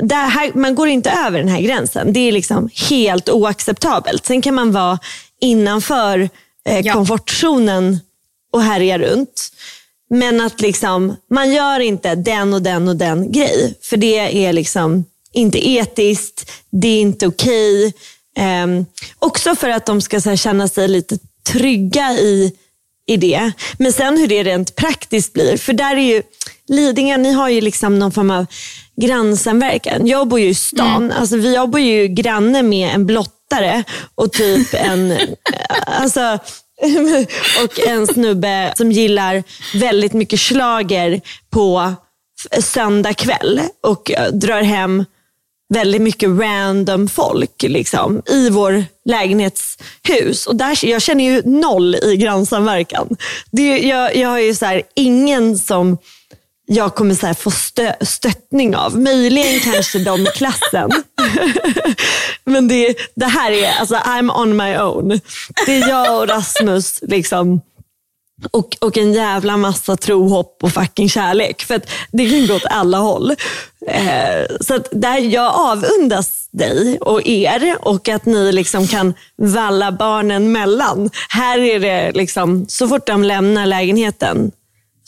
det 0.02 0.16
här, 0.16 0.52
man 0.56 0.76
går 0.76 0.88
inte 0.88 1.12
över 1.12 1.40
den 1.40 1.48
här 1.48 1.62
gränsen. 1.62 2.14
Det 2.14 2.20
är 2.20 2.32
liksom 2.32 2.70
helt 2.90 3.30
oacceptabelt. 3.30 4.26
Sen 4.26 4.42
kan 4.42 4.56
man 4.56 4.72
vara 4.72 5.00
innanför 5.42 6.30
eh, 6.66 6.80
Ja. 6.80 6.94
komfortzonen 6.94 8.00
och 8.54 8.62
härja 8.62 8.98
runt. 9.00 9.50
Men 10.10 10.42
att 10.42 10.62
liksom, 10.62 11.16
man 11.32 11.52
gör 11.54 11.80
inte 11.80 12.16
den 12.16 12.54
och 12.54 12.62
den 12.62 12.88
och 12.88 12.96
den 12.96 13.32
grej. 13.32 13.78
För 13.82 13.98
det 13.98 14.46
är 14.46 14.54
liksom 14.54 15.06
inte 15.34 15.70
etiskt, 15.70 16.52
det 16.72 16.88
är 16.88 17.02
inte 17.02 17.28
okej. 17.28 17.94
Ehm, 18.38 18.86
också 19.20 19.56
för 19.56 19.70
att 19.70 19.86
de 19.86 20.02
ska 20.02 20.20
här, 20.20 20.36
känna 20.36 20.68
sig 20.68 20.88
lite 20.88 21.18
trygga 21.48 22.12
i, 22.12 22.54
i 23.08 23.18
det. 23.18 23.52
Men 23.78 23.94
sen 23.94 24.18
hur 24.18 24.28
det 24.28 24.44
rent 24.44 24.76
praktiskt 24.76 25.34
blir. 25.34 25.58
För 25.58 25.74
där 25.74 25.96
är 25.96 26.16
ju, 26.16 26.24
Lidingö, 26.68 27.18
ni 27.18 27.32
har 27.32 27.50
ju 27.50 27.62
liksom 27.62 28.00
någon 28.00 28.12
form 28.12 28.32
av 28.32 28.46
grannsamverkan. 29.02 30.08
Jag 30.08 30.28
bor 30.28 30.40
ju 30.40 30.48
i 30.48 30.54
stan. 30.54 31.12
Alltså, 31.12 31.38
vi, 31.38 31.56
jag 31.56 31.70
bor 31.70 31.82
ju 31.82 32.08
granne 32.08 32.64
med 32.64 32.96
en 32.96 33.06
blottare 33.06 33.84
och 34.16 34.32
typ 34.32 34.74
en... 34.74 35.18
alltså, 35.86 36.40
och 37.64 37.88
en 37.88 38.08
snubbe 38.08 38.74
som 38.78 38.92
gillar 38.92 39.44
väldigt 39.74 40.14
mycket 40.14 40.40
slager 40.40 41.22
på 41.50 41.94
söndag 42.60 43.14
kväll 43.14 43.62
och 43.84 44.12
eh, 44.12 44.32
drar 44.32 44.62
hem 44.62 45.06
väldigt 45.74 46.02
mycket 46.02 46.30
random 46.30 47.08
folk 47.08 47.64
liksom, 47.64 48.22
i 48.30 48.50
vår 48.50 48.86
lägenhetshus. 49.06 50.48
Och 50.48 50.56
där, 50.56 50.86
jag 50.86 51.02
känner 51.02 51.24
ju 51.24 51.42
noll 51.46 51.96
i 51.96 52.18
grannsamverkan. 52.18 53.16
Det, 53.52 53.80
jag, 53.80 54.16
jag 54.16 54.30
har 54.30 54.40
ju 54.40 54.56
så 54.56 54.66
här, 54.66 54.82
ingen 54.96 55.58
som 55.58 55.98
jag 56.72 56.96
kommer 56.96 57.16
så 57.16 57.28
här 57.28 57.34
få 57.34 57.52
stö, 57.52 57.94
stöttning 58.02 58.76
av. 58.76 59.00
Möjligen 59.00 59.60
kanske 59.60 60.00
de 60.00 60.22
i 60.22 60.26
klassen. 60.26 60.92
Men 62.44 62.68
det, 62.68 62.96
det 63.16 63.26
här 63.26 63.52
är, 63.52 63.72
alltså 63.80 63.96
I'm 63.96 64.42
on 64.42 64.58
my 64.58 64.78
own. 64.78 65.20
Det 65.66 65.76
är 65.76 65.90
jag 65.90 66.18
och 66.18 66.28
Rasmus 66.28 67.00
liksom. 67.02 67.62
Och, 68.52 68.78
och 68.82 68.98
en 68.98 69.14
jävla 69.14 69.58
massa 69.58 69.98
tro, 69.98 70.28
hopp 70.28 70.64
och 70.64 70.72
fucking 70.72 71.10
kärlek. 71.10 71.62
För 71.62 71.76
att 71.76 71.90
det 72.12 72.30
kan 72.30 72.48
gå 72.48 72.56
åt 72.56 72.66
alla 72.66 72.98
håll. 72.98 73.32
Eh, 73.88 74.58
så 74.62 74.76
att 74.76 74.88
där 74.92 75.20
jag 75.20 75.54
avundas 75.56 76.50
dig 76.52 76.98
och 77.00 77.28
er 77.28 77.78
och 77.82 78.10
att 78.10 78.26
ni 78.26 78.52
liksom 78.52 78.88
kan 78.88 79.14
valla 79.38 79.92
barnen 79.92 80.52
mellan. 80.52 81.10
Här 81.30 81.60
är 81.60 81.80
det 81.80 82.12
liksom, 82.12 82.66
så 82.68 82.88
fort 82.88 83.08
de 83.08 83.24
lämnar 83.24 83.66
lägenheten 83.66 84.52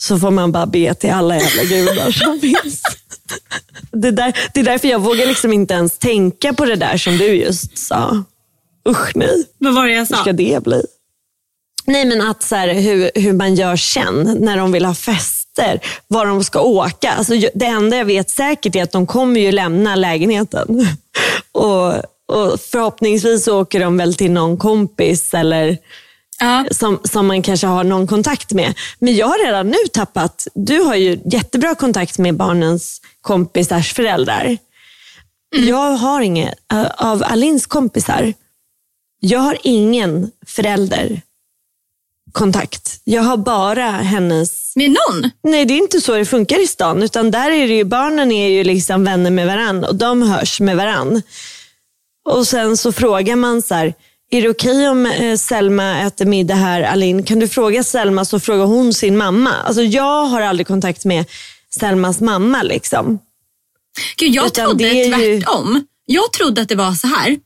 så 0.02 0.18
får 0.18 0.30
man 0.30 0.52
bara 0.52 0.66
be 0.66 0.94
till 0.94 1.10
alla 1.10 1.36
jävla 1.36 1.64
gudar 1.64 2.10
som 2.10 2.40
finns. 2.62 2.82
Det, 3.92 4.10
där, 4.10 4.36
det 4.54 4.60
är 4.60 4.64
därför 4.64 4.88
jag 4.88 4.98
vågar 4.98 5.26
liksom 5.26 5.52
inte 5.52 5.74
ens 5.74 5.98
tänka 5.98 6.52
på 6.52 6.64
det 6.64 6.76
där 6.76 6.96
som 6.96 7.18
du 7.18 7.26
just 7.26 7.78
sa. 7.78 8.24
Usch 8.88 9.16
nej. 9.16 9.44
Vad 9.58 9.74
var 9.74 9.86
det 9.86 9.92
jag 9.92 9.98
Hur 9.98 10.06
sa? 10.06 10.16
ska 10.16 10.32
det 10.32 10.62
bli? 10.64 10.82
Nej 11.84 12.04
men 12.04 12.20
att 12.20 12.42
så 12.42 12.56
här, 12.56 12.74
hur, 12.74 13.10
hur 13.14 13.32
man 13.32 13.54
gör 13.54 13.76
sen 13.76 14.36
när 14.40 14.56
de 14.56 14.72
vill 14.72 14.84
ha 14.84 14.94
fester. 14.94 15.80
Var 16.08 16.26
de 16.26 16.44
ska 16.44 16.60
åka. 16.60 17.12
Alltså, 17.12 17.34
det 17.54 17.66
enda 17.66 17.96
jag 17.96 18.04
vet 18.04 18.30
säkert 18.30 18.76
är 18.76 18.82
att 18.82 18.92
de 18.92 19.06
kommer 19.06 19.40
ju 19.40 19.52
lämna 19.52 19.96
lägenheten. 19.96 20.86
Och, 21.52 21.88
och 22.28 22.60
förhoppningsvis 22.60 23.48
åker 23.48 23.80
de 23.80 23.96
väl 23.96 24.14
till 24.14 24.30
någon 24.30 24.58
kompis 24.58 25.34
eller 25.34 25.78
Ja. 26.42 26.66
som, 26.70 27.00
som 27.04 27.26
man 27.26 27.42
kanske 27.42 27.66
har 27.66 27.84
någon 27.84 28.06
kontakt 28.06 28.52
med. 28.52 28.74
Men 28.98 29.16
jag 29.16 29.26
har 29.26 29.46
redan 29.46 29.68
nu 29.68 29.78
tappat, 29.92 30.46
du 30.54 30.80
har 30.80 30.94
ju 30.94 31.20
jättebra 31.24 31.74
kontakt 31.74 32.18
med 32.18 32.36
barnens 32.36 33.00
kompisars 33.20 33.94
föräldrar. 33.94 34.58
Jag 35.56 35.92
har 35.92 36.20
inget, 36.20 36.54
av 36.96 37.22
Alins 37.24 37.66
kompisar, 37.66 38.32
jag 39.20 39.40
har 39.40 39.58
ingen 39.62 40.30
förälderkontakt. 40.46 43.00
Jag 43.04 43.22
har 43.22 43.36
bara 43.36 43.90
hennes 43.90 44.76
Med 44.76 44.90
någon? 44.90 45.30
Nej, 45.42 45.64
det 45.64 45.74
är 45.74 45.78
inte 45.78 46.00
så 46.00 46.14
det 46.14 46.24
funkar 46.24 46.62
i 46.62 46.66
stan. 46.66 47.02
Utan 47.02 47.30
där 47.30 47.50
är 47.50 47.68
det 47.68 47.74
ju, 47.74 47.84
barnen 47.84 48.32
är 48.32 48.48
ju 48.48 48.64
liksom 48.64 49.04
vänner 49.04 49.30
med 49.30 49.46
varann 49.46 49.84
och 49.84 49.94
de 49.94 50.22
hörs 50.22 50.60
med 50.60 50.76
varann. 50.76 51.22
Och 52.24 52.46
sen 52.46 52.76
så 52.76 52.92
frågar 52.92 53.36
man 53.36 53.62
så 53.62 53.74
här, 53.74 53.94
är 54.32 54.42
det 54.42 54.48
okej 54.48 54.88
om 54.88 55.06
eh, 55.06 55.36
Selma 55.36 56.00
äter 56.00 56.24
middag 56.26 56.54
här, 56.54 56.82
Alin? 56.82 57.22
Kan 57.24 57.38
du 57.38 57.48
fråga 57.48 57.82
Selma 57.84 58.24
så 58.24 58.40
frågar 58.40 58.64
hon 58.64 58.94
sin 58.94 59.16
mamma. 59.16 59.52
Alltså 59.52 59.82
jag 59.82 60.24
har 60.24 60.40
aldrig 60.40 60.66
kontakt 60.66 61.04
med 61.04 61.24
Selmas 61.70 62.20
mamma. 62.20 62.62
liksom. 62.62 63.18
Gud, 64.16 64.34
jag 64.34 64.46
Utan 64.46 64.66
trodde 64.66 64.84
det 64.84 64.90
är 65.02 65.18
ju- 65.18 65.40
tvärtom. 65.40 65.86
Jag 66.06 66.32
trodde 66.32 66.62
att 66.62 66.68
det 66.68 66.74
var 66.74 66.92
så 66.94 67.06
här. 67.06 67.38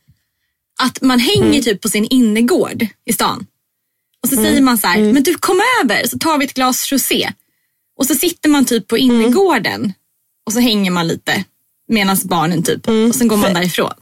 Att 0.82 1.02
man 1.02 1.20
Mm. 1.20 1.26
hänger 1.42 1.62
typ 1.62 1.80
på 1.80 1.88
sin 1.88 2.04
innergård 2.10 2.86
i 3.06 3.12
stan. 3.12 3.46
Och 4.22 4.28
så 4.28 4.36
säger 4.36 4.60
man 4.62 4.78
så 4.78 4.86
här, 4.86 4.98
Mm. 4.98 5.10
men 5.12 5.22
du 5.22 5.34
kom 5.34 5.60
över 5.82 6.06
så 6.06 6.18
tar 6.18 6.38
vi 6.38 6.44
ett 6.44 6.54
glas 6.54 6.92
rosé. 6.92 7.32
Och 7.98 8.06
så 8.06 8.14
sitter 8.14 8.48
man 8.48 8.64
typ 8.64 8.86
på 8.88 8.96
Mm. 8.96 9.10
innergården. 9.20 9.92
Och 10.46 10.52
så 10.52 10.60
hänger 10.60 10.90
man 10.90 11.08
lite 11.08 11.44
medan 11.88 12.16
barnen 12.24 12.62
typ. 12.62 12.88
Mm. 12.88 13.08
Och 13.08 13.14
sen 13.14 13.28
går 13.28 13.36
man 13.36 13.54
därifrån. 13.54 13.92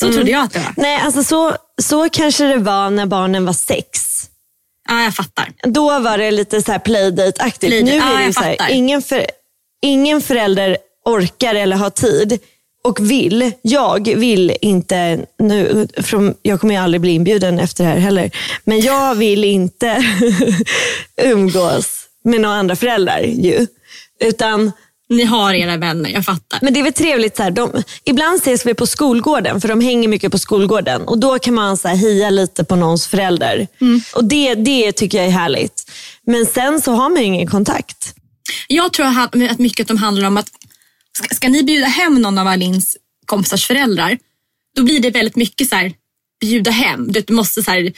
Så 0.00 0.12
trodde 0.12 0.30
jag 0.30 0.42
att 0.42 0.52
det 0.52 0.58
var. 0.58 0.74
Nej, 0.76 1.00
alltså 1.00 1.22
så, 1.24 1.56
så 1.82 2.08
kanske 2.08 2.44
det 2.44 2.56
var 2.56 2.90
när 2.90 3.06
barnen 3.06 3.44
var 3.44 3.52
sex. 3.52 4.10
Ja, 4.88 5.02
jag 5.02 5.14
fattar. 5.14 5.52
Då 5.62 5.98
var 5.98 6.18
det 6.18 6.30
lite 6.30 6.62
så 6.62 6.72
här 6.72 6.78
playdate-aktigt. 6.78 7.68
Playdate, 7.68 7.96
Nu 7.96 8.02
är 8.02 8.20
ja, 8.20 8.26
det 8.26 8.32
så 8.32 8.40
här, 8.40 8.56
ingen, 8.70 9.02
för, 9.02 9.26
ingen 9.82 10.20
förälder 10.20 10.76
orkar 11.04 11.54
eller 11.54 11.76
har 11.76 11.90
tid 11.90 12.38
och 12.84 13.10
vill. 13.10 13.52
Jag 13.62 14.14
vill 14.16 14.56
inte, 14.60 15.20
nu, 15.38 15.88
från, 15.96 16.34
jag 16.42 16.60
kommer 16.60 16.74
ju 16.74 16.80
aldrig 16.80 17.00
bli 17.00 17.12
inbjuden 17.12 17.58
efter 17.58 17.84
det 17.84 17.90
här 17.90 17.98
heller, 17.98 18.30
men 18.64 18.80
jag 18.80 19.14
vill 19.14 19.44
inte 19.44 20.04
umgås 21.22 22.06
med 22.24 22.40
några 22.40 22.56
andra 22.56 22.76
föräldrar 22.76 23.20
ju. 23.20 23.66
Utan 24.20 24.72
Ni 25.10 25.24
har 25.24 25.54
era 25.54 25.76
vänner, 25.76 26.10
jag 26.10 26.24
fattar. 26.24 26.58
men 26.62 26.74
det 26.74 26.80
är 26.80 26.84
väl 26.84 26.92
trevligt, 26.92 27.36
så 27.36 27.42
här, 27.42 27.50
de, 27.50 27.82
ibland 28.04 28.36
ses 28.36 28.66
vi 28.66 28.74
på 28.74 28.86
skolgården, 28.86 29.60
för 29.60 29.68
de 29.68 29.80
hänger 29.80 30.08
mycket 30.08 30.32
på 30.32 30.38
skolgården. 30.38 31.02
Och 31.02 31.18
Då 31.18 31.38
kan 31.38 31.54
man 31.54 31.76
så 31.76 31.88
här, 31.88 31.96
hia 31.96 32.30
lite 32.30 32.64
på 32.64 32.76
någons 32.76 33.06
förälder. 33.06 33.68
Och 34.14 34.24
det, 34.24 34.54
det 34.54 34.92
tycker 34.92 35.18
jag 35.18 35.26
är 35.26 35.30
härligt. 35.30 35.90
Men 36.26 36.46
sen 36.46 36.80
så 36.80 36.92
har 36.92 37.10
man 37.10 37.22
ingen 37.22 37.46
kontakt. 37.46 38.14
Jag 38.68 38.92
tror 38.92 39.06
att 39.06 39.58
mycket 39.58 39.88
de 39.88 39.96
handlar 39.96 40.26
om 40.26 40.36
att 40.36 40.48
ska, 41.18 41.34
ska 41.34 41.48
ni 41.48 41.62
bjuda 41.62 41.86
hem 41.86 42.22
någon 42.22 42.38
av 42.38 42.46
Alins 42.46 42.96
kompisars 43.26 43.66
föräldrar, 43.66 44.18
då 44.76 44.82
blir 44.82 45.00
det 45.00 45.10
väldigt 45.10 45.36
mycket 45.36 45.68
så 45.68 45.76
här, 45.76 45.92
bjuda 46.40 46.70
hem. 46.70 47.12
Du 47.12 47.34
måste 47.34 47.62
så 47.62 47.70
här, 47.70 47.92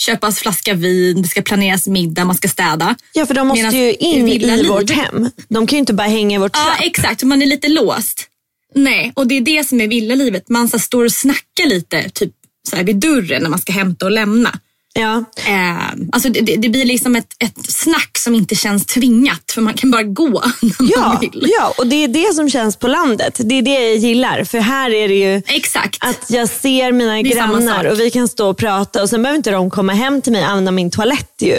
köpas 0.00 0.38
flaska 0.38 0.74
vin, 0.74 1.22
det 1.22 1.28
ska 1.28 1.42
planeras 1.42 1.86
middag, 1.86 2.24
man 2.24 2.36
ska 2.36 2.48
städa. 2.48 2.96
Ja, 3.12 3.26
för 3.26 3.34
de 3.34 3.48
måste 3.48 3.62
Medan 3.62 3.78
ju 3.80 3.92
in 3.94 4.28
i 4.28 4.68
vårt 4.68 4.90
hem. 4.90 5.30
De 5.48 5.66
kan 5.66 5.76
ju 5.76 5.80
inte 5.80 5.94
bara 5.94 6.08
hänga 6.08 6.34
i 6.36 6.38
vårt 6.38 6.56
Ja, 6.56 6.64
trapp. 6.64 6.86
exakt. 6.86 7.22
Man 7.22 7.42
är 7.42 7.46
lite 7.46 7.68
låst. 7.68 8.26
Nej, 8.74 9.12
och 9.16 9.26
det 9.26 9.36
är 9.36 9.40
det 9.40 9.68
som 9.68 9.80
är 9.80 9.88
villalivet. 9.88 10.48
Man 10.48 10.68
så 10.68 10.78
står 10.78 11.04
och 11.04 11.12
snackar 11.12 11.68
lite 11.68 12.10
typ 12.10 12.32
så 12.70 12.76
här, 12.76 12.84
vid 12.84 12.96
dörren 12.96 13.42
när 13.42 13.50
man 13.50 13.58
ska 13.58 13.72
hämta 13.72 14.04
och 14.04 14.10
lämna. 14.10 14.58
Ja. 14.92 15.24
Eh, 15.48 15.86
alltså 16.12 16.28
det, 16.28 16.40
det 16.56 16.68
blir 16.68 16.84
liksom 16.84 17.16
ett, 17.16 17.36
ett 17.38 17.70
snack 17.72 18.18
som 18.18 18.34
inte 18.34 18.54
känns 18.54 18.86
tvingat 18.86 19.50
för 19.54 19.60
man 19.62 19.74
kan 19.74 19.90
bara 19.90 20.02
gå 20.02 20.28
när 20.62 20.82
man 20.82 20.90
Ja, 20.90 21.18
vill. 21.20 21.46
ja, 21.58 21.74
och 21.78 21.86
det 21.86 21.96
är 22.04 22.08
det 22.08 22.34
som 22.34 22.50
känns 22.50 22.76
på 22.76 22.88
landet. 22.88 23.40
Det 23.44 23.54
är 23.54 23.62
det 23.62 23.70
jag 23.88 23.96
gillar. 23.96 24.44
För 24.44 24.58
här 24.58 24.90
är 24.90 25.08
det 25.08 25.14
ju 25.14 25.42
Exakt. 25.46 25.98
att 26.04 26.30
jag 26.30 26.48
ser 26.48 26.92
mina 26.92 27.22
grannar 27.22 27.84
och 27.84 28.00
vi 28.00 28.10
kan 28.10 28.28
stå 28.28 28.50
och 28.50 28.56
prata 28.58 29.02
och 29.02 29.10
sen 29.10 29.22
behöver 29.22 29.36
inte 29.36 29.50
de 29.50 29.70
komma 29.70 29.92
hem 29.92 30.22
till 30.22 30.32
mig 30.32 30.42
och 30.42 30.48
använda 30.50 30.70
min 30.70 30.90
toalett 30.90 31.34
ju. 31.42 31.54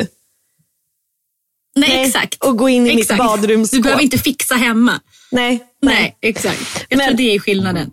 Nej, 1.76 1.89
Nej, 1.89 2.06
exakt. 2.08 2.44
och 2.44 2.58
gå 2.58 2.70
in 2.70 2.88
i 2.88 2.96
mitt 2.96 3.00
exakt. 3.00 3.17
badrumsskåp. 3.17 3.78
Du 3.78 3.82
behöver 3.84 4.04
inte 4.04 4.17
fixa 4.17 4.56
hemma. 4.56 5.00
Nej, 5.32 5.63
Nej, 5.82 6.17
exakt. 6.22 6.86
Jag 6.89 6.98
Men- 6.98 7.08
tror 7.08 7.17
det 7.17 7.36
är 7.36 7.39
skillnaden. 7.39 7.91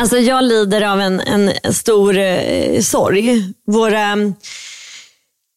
Alltså 0.00 0.18
jag 0.18 0.44
lider 0.44 0.82
av 0.82 1.00
en, 1.00 1.20
en 1.20 1.74
stor 1.74 2.18
eh, 2.18 2.80
sorg. 2.80 3.52
Våra 3.66 4.00
mm, 4.00 4.34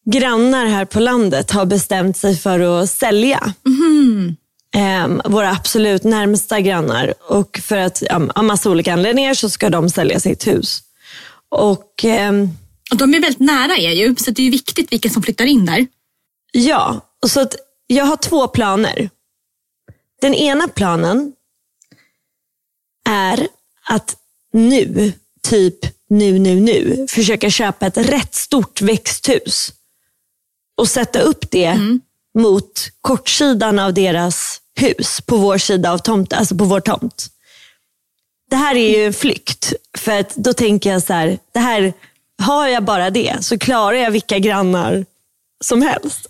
grannar 0.06 0.66
här 0.66 0.84
på 0.84 1.00
landet 1.00 1.50
har 1.50 1.66
bestämt 1.66 2.16
sig 2.16 2.36
för 2.36 2.60
att 2.60 2.90
sälja. 2.90 3.54
Ehm, 4.74 5.22
våra 5.24 5.50
absolut 5.50 6.04
närmsta 6.04 6.60
grannar. 6.60 7.14
Och 7.28 7.60
för 7.62 7.76
att 7.76 8.02
ja, 8.10 8.20
av 8.34 8.44
massa 8.44 8.70
olika 8.70 8.92
anledningar 8.92 9.34
så 9.34 9.50
ska 9.50 9.70
de 9.70 9.90
sälja 9.90 10.20
sitt 10.20 10.46
hus. 10.46 10.82
Och 11.48 12.04
ehm, 12.04 12.48
Och 12.90 12.96
de 12.96 13.14
är 13.14 13.20
väldigt 13.20 13.40
nära 13.40 13.76
er 13.76 13.92
ju, 13.92 14.16
så 14.16 14.30
det 14.30 14.46
är 14.46 14.50
viktigt 14.50 14.92
vilka 14.92 15.10
som 15.10 15.22
flyttar 15.22 15.44
in 15.44 15.66
där. 15.66 15.86
Ja, 16.52 17.00
och 17.22 17.30
så 17.30 17.40
att 17.40 17.54
jag 17.86 18.04
har 18.04 18.16
två 18.16 18.48
planer. 18.48 19.10
Den 20.20 20.34
ena 20.34 20.68
planen 20.68 21.32
är 23.08 23.48
att 23.88 24.16
nu, 24.54 25.12
typ 25.42 25.78
nu, 26.08 26.38
nu, 26.38 26.60
nu, 26.60 27.06
försöka 27.10 27.50
köpa 27.50 27.86
ett 27.86 27.96
rätt 27.96 28.34
stort 28.34 28.80
växthus 28.80 29.72
och 30.76 30.88
sätta 30.88 31.20
upp 31.20 31.50
det 31.50 31.78
mot 32.38 32.88
kortsidan 33.00 33.78
av 33.78 33.94
deras 33.94 34.60
hus 34.80 35.20
på 35.20 35.36
vår 35.36 35.58
sida 35.58 35.92
av 35.92 35.98
tomten, 35.98 36.38
alltså 36.38 36.56
på 36.56 36.64
vår 36.64 36.80
tomt. 36.80 37.26
Det 38.50 38.56
här 38.56 38.74
är 38.74 38.98
ju 38.98 39.06
en 39.06 39.12
flykt. 39.12 39.72
För 39.98 40.20
att 40.20 40.34
då 40.34 40.52
tänker 40.52 40.90
jag 40.90 41.02
så 41.02 41.12
här, 41.12 41.38
det 41.52 41.60
här, 41.60 41.92
har 42.42 42.68
jag 42.68 42.84
bara 42.84 43.10
det 43.10 43.36
så 43.40 43.58
klarar 43.58 43.98
jag 43.98 44.10
vilka 44.10 44.38
grannar 44.38 45.06
som 45.64 45.82
helst. 45.82 46.26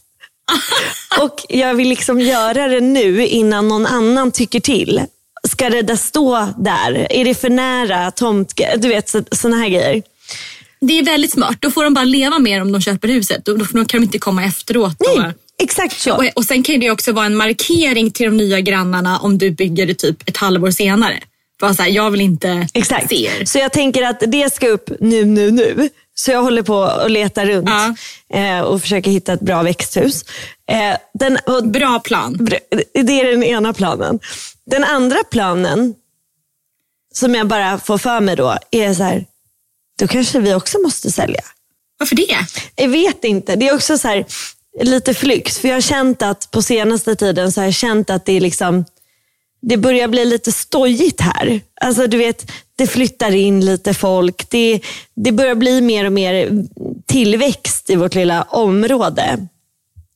Och 1.20 1.46
jag 1.48 1.74
vill 1.74 1.88
liksom 1.88 2.20
göra 2.20 2.68
det 2.68 2.80
nu 2.80 3.26
innan 3.26 3.68
någon 3.68 3.86
annan 3.86 4.32
tycker 4.32 4.60
till. 4.60 5.06
Ska 5.48 5.70
det 5.70 5.82
där 5.82 5.96
stå 5.96 6.48
där? 6.58 7.06
Är 7.12 7.24
det 7.24 7.34
för 7.34 7.50
nära 7.50 8.10
tomt? 8.10 8.60
Du 8.76 8.88
vet 8.88 9.14
sådana 9.32 9.56
här 9.56 9.68
grejer. 9.68 10.02
Det 10.80 10.98
är 10.98 11.04
väldigt 11.04 11.32
smart. 11.32 11.56
Då 11.60 11.70
får 11.70 11.84
de 11.84 11.94
bara 11.94 12.04
leva 12.04 12.38
med 12.38 12.62
om 12.62 12.72
de 12.72 12.80
köper 12.80 13.08
huset. 13.08 13.44
Då, 13.44 13.54
då 13.54 13.64
kan 13.66 13.86
de 14.00 14.02
inte 14.04 14.18
komma 14.18 14.44
efteråt. 14.44 14.96
Nej, 15.16 15.32
exakt 15.62 16.00
så. 16.00 16.14
Och, 16.16 16.24
och 16.34 16.44
sen 16.44 16.62
kan 16.62 16.80
det 16.80 16.90
också 16.90 17.12
vara 17.12 17.26
en 17.26 17.36
markering 17.36 18.10
till 18.10 18.26
de 18.26 18.36
nya 18.36 18.60
grannarna 18.60 19.18
om 19.18 19.38
du 19.38 19.50
bygger 19.50 19.86
det 19.86 19.94
typ 19.94 20.28
ett 20.28 20.36
halvår 20.36 20.70
senare. 20.70 21.20
Bara 21.60 21.74
så 21.74 21.82
här, 21.82 21.90
jag 21.90 22.10
vill 22.10 22.20
inte 22.20 22.68
Exakt. 22.74 23.08
se 23.08 23.24
er. 23.26 23.44
Så 23.44 23.58
jag 23.58 23.72
tänker 23.72 24.02
att 24.02 24.22
det 24.26 24.54
ska 24.54 24.68
upp 24.68 24.90
nu, 25.00 25.24
nu, 25.24 25.50
nu. 25.50 25.88
Så 26.14 26.30
jag 26.30 26.42
håller 26.42 26.62
på 26.62 26.76
och 26.76 27.10
letar 27.10 27.46
runt 27.46 27.68
Ja. 27.68 27.94
eh, 28.38 28.60
och 28.60 28.80
försöker 28.82 29.10
hitta 29.10 29.32
ett 29.32 29.40
bra 29.40 29.62
växthus. 29.62 30.24
Eh, 30.70 30.96
den, 31.14 31.38
och, 31.46 31.68
Bra 31.68 32.00
plan. 32.00 32.48
det 32.94 33.20
är 33.20 33.30
den 33.30 33.44
ena 33.44 33.72
planen. 33.72 34.20
Den 34.66 34.84
andra 34.84 35.24
planen, 35.30 35.94
som 37.14 37.34
jag 37.34 37.48
bara 37.48 37.78
får 37.78 37.98
för 37.98 38.20
mig 38.20 38.36
då, 38.36 38.58
är 38.70 38.94
så 38.94 39.02
här, 39.02 39.26
då 39.98 40.06
kanske 40.08 40.40
vi 40.40 40.54
också 40.54 40.78
måste 40.78 41.10
sälja. 41.10 41.42
Varför 41.98 42.16
det? 42.16 42.36
Jag 42.76 42.88
vet 42.88 43.24
inte. 43.24 43.56
Det 43.56 43.68
är 43.68 43.74
också 43.74 43.98
så 43.98 44.08
här, 44.08 44.24
lite 44.82 45.14
flykt. 45.14 45.56
För 45.56 45.68
jag 45.68 45.76
har 45.76 45.80
känt 45.80 46.22
att 46.22 46.50
på 46.50 46.62
senaste 46.62 47.16
tiden 47.16 47.52
så 47.52 47.60
har 47.60 47.64
jag 47.64 47.74
känt 47.74 48.10
att 48.10 48.26
det 48.26 48.32
är 48.32 48.40
liksom 48.40 48.84
det 49.68 49.76
börjar 49.76 50.08
bli 50.08 50.24
lite 50.24 50.52
stojigt 50.52 51.20
här. 51.20 51.60
Alltså 51.80 52.06
du 52.06 52.16
vet, 52.16 52.50
det 52.76 52.86
flyttar 52.86 53.34
in 53.34 53.64
lite 53.64 53.94
folk. 53.94 54.50
Det, 54.50 54.80
det 55.14 55.32
börjar 55.32 55.54
bli 55.54 55.80
mer 55.80 56.04
och 56.04 56.12
mer 56.12 56.64
tillväxt 57.06 57.90
i 57.90 57.96
vårt 57.96 58.14
lilla 58.14 58.42
område. 58.42 59.46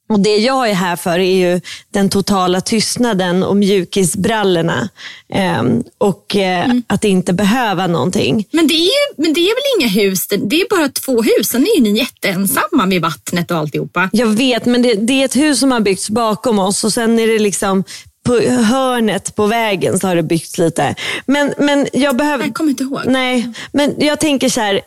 Och 0.09 0.21
Det 0.21 0.37
jag 0.37 0.71
är 0.71 0.75
här 0.75 0.97
för 0.97 1.19
är 1.19 1.53
ju 1.53 1.61
den 1.93 2.09
totala 2.09 2.61
tystnaden 2.61 3.43
och 3.43 3.57
mjukisbrallorna. 3.57 4.89
Ehm, 5.33 5.85
och 5.99 6.37
eh, 6.37 6.71
att 6.87 7.05
inte 7.05 7.33
behöva 7.33 7.87
någonting. 7.87 8.47
Men 8.51 8.67
det, 8.67 8.75
är 8.75 8.85
ju, 8.85 9.15
men 9.17 9.33
det 9.33 9.41
är 9.41 9.55
väl 9.55 9.81
inga 9.81 10.03
hus? 10.03 10.29
Det 10.29 10.61
är 10.61 10.77
bara 10.77 10.89
två 10.89 11.23
hus. 11.23 11.49
Sen 11.49 11.63
är 11.63 11.77
ju 11.77 11.83
ni 11.83 11.99
jätteensamma 11.99 12.87
vid 12.87 13.03
vattnet 13.03 13.51
och 13.51 13.57
alltihopa. 13.57 14.11
Jag 14.13 14.27
vet, 14.27 14.67
men 14.67 14.83
det, 14.83 14.95
det 14.95 15.13
är 15.21 15.25
ett 15.25 15.37
hus 15.37 15.61
som 15.61 15.73
har 15.73 15.81
byggts 15.81 16.11
bakom 16.11 16.59
oss 16.59 16.85
och 16.85 16.93
sen 16.93 17.19
är 17.19 17.27
det 17.27 17.39
liksom 17.39 17.85
på 18.25 18.39
hörnet 18.51 19.35
på 19.35 19.47
vägen 19.47 19.99
så 19.99 20.07
har 20.07 20.17
det 20.17 20.23
byggts 20.23 20.59
lite. 20.59 20.95
Men, 21.27 21.55
men 21.59 21.87
jag 21.93 22.17
behöver... 22.17 22.45
Jag 22.45 22.55
kommer 22.55 22.71
inte 22.71 22.83
ihåg. 22.83 23.01
Nej, 23.07 23.53
men 23.73 23.95
jag 23.99 24.21
tänker 24.21 24.49
så 24.49 24.61
här. 24.61 24.81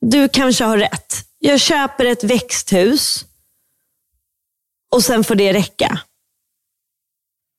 Du 0.00 0.28
kanske 0.28 0.64
har 0.64 0.78
rätt. 0.78 1.14
Jag 1.38 1.60
köper 1.60 2.04
ett 2.04 2.24
växthus 2.24 3.25
och 4.92 5.04
sen 5.04 5.24
får 5.24 5.34
det 5.34 5.52
räcka. 5.52 6.00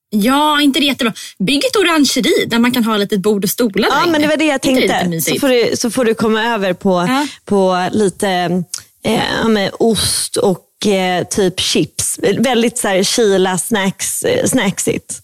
Ja, 0.09 0.61
inte 0.61 0.79
det 0.79 0.85
jättebra. 0.85 1.13
Bygg 1.39 1.65
ett 1.65 1.75
orangeri 1.75 2.45
där 2.47 2.59
man 2.59 2.71
kan 2.71 2.83
ha 2.83 2.97
lite 2.97 3.17
bord 3.17 3.43
och 3.43 3.49
stolar 3.49 3.89
Ja, 3.91 4.05
men 4.05 4.21
det 4.21 4.27
var 4.27 4.37
det 4.37 4.45
jag 4.45 4.61
tänkte. 4.61 4.99
Så 5.03 5.09
mysigt? 5.09 5.41
får, 5.41 5.47
du, 5.49 5.77
så 5.77 5.89
får 5.91 6.05
du 6.05 6.13
komma 6.13 6.43
över 6.43 6.73
på, 6.73 6.89
Ja. 7.07 7.27
på 7.45 7.89
lite 7.91 8.63
eh, 9.03 9.69
ost 9.79 10.37
och 10.37 10.85
eh, 10.87 11.23
typ 11.27 11.59
chips. 11.59 12.19
Väldigt 12.39 12.77
så 12.77 12.87
här 12.87 13.03
Kila 13.03 13.57
snacks, 13.57 14.23
eh, 14.23 14.45
snacksigt. 14.45 15.19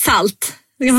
Salt. 0.00 0.52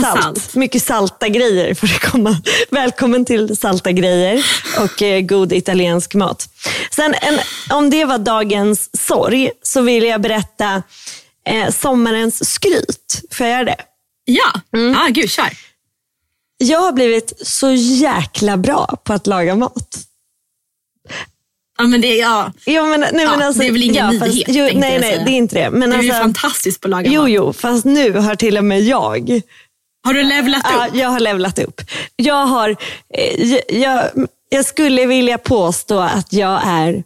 Salt. 0.04 0.24
salt. 0.24 0.56
Mycket 0.56 0.84
salta 0.84 1.28
grejer 1.28 1.74
får 1.74 1.88
det 1.88 2.00
komma. 2.12 2.38
Välkommen 2.72 3.26
till 3.26 3.58
salta 3.58 3.92
grejer 3.92 4.46
och 4.80 5.02
eh, 5.02 5.22
god 5.22 5.54
italiensk 5.54 6.14
mat. 6.14 6.50
Sen 6.92 7.14
en, 7.22 7.40
om 7.70 7.90
det 7.90 8.06
var 8.06 8.18
dagens 8.18 8.90
sorg 9.08 9.52
så 9.62 9.82
vill 9.82 10.04
jag 10.04 10.22
berätta 10.22 10.84
eh, 11.50 11.70
sommarens 11.72 12.54
skryt. 12.54 13.22
Får 13.32 13.46
jag 13.48 13.54
göra 13.54 13.66
det? 13.66 13.78
Ja, 14.26 14.62
Mm. 14.74 14.98
ah, 14.98 15.08
gud 15.10 15.30
kör. 15.30 15.50
Jag 16.58 16.80
har 16.80 16.92
blivit 16.92 17.34
så 17.48 17.72
jäkla 17.72 18.58
bra 18.58 18.98
på 19.04 19.14
att 19.14 19.28
laga 19.28 19.56
mat. 19.56 19.98
Ja, 21.80 21.84
men 21.88 22.02
det, 22.02 22.16
ja. 22.16 22.52
Jo, 22.66 22.86
men, 22.86 23.00
nej, 23.00 23.12
Ja, 23.14 23.32
men 23.32 23.42
alltså, 23.48 23.62
det 23.62 23.68
är 23.68 23.72
väl 23.72 23.84
ingen 23.84 24.20
fast- 24.20 24.32
nyhet, 24.34 24.48
jo, 24.50 24.64
Nej, 24.64 25.00
nej, 25.00 25.24
det 25.26 25.32
är 25.32 25.36
inte 25.38 25.56
det. 25.56 25.70
Men 25.70 25.90
Du 25.90 25.96
är 25.96 26.02
ju 26.02 26.10
alltså, 26.12 26.22
fantastisk 26.24 26.82
på 26.82 26.88
att 26.88 26.90
laga 26.90 27.12
jo, 27.12 27.22
mat. 27.22 27.32
jo, 27.32 27.54
fast 27.54 27.86
nu 27.86 28.12
har 28.14 28.36
till 28.36 28.58
och 28.58 28.64
med 28.64 28.82
jag 28.82 29.42
Har 30.04 30.14
du 30.14 30.24
levlat 30.24 30.62
Ja, 30.72 30.88
upp? 30.88 30.96
jag 30.96 31.10
har 31.10 31.20
levlat 31.20 31.60
upp. 31.60 31.82
Jag, 32.16 32.46
har, 32.46 32.70
eh, 33.14 33.44
jag, 33.44 33.62
jag, 33.70 34.28
jag 34.50 34.66
skulle 34.66 35.06
vilja 35.06 35.38
påstå 35.38 36.00
att 36.00 36.34
jag 36.34 36.62
är 36.66 37.04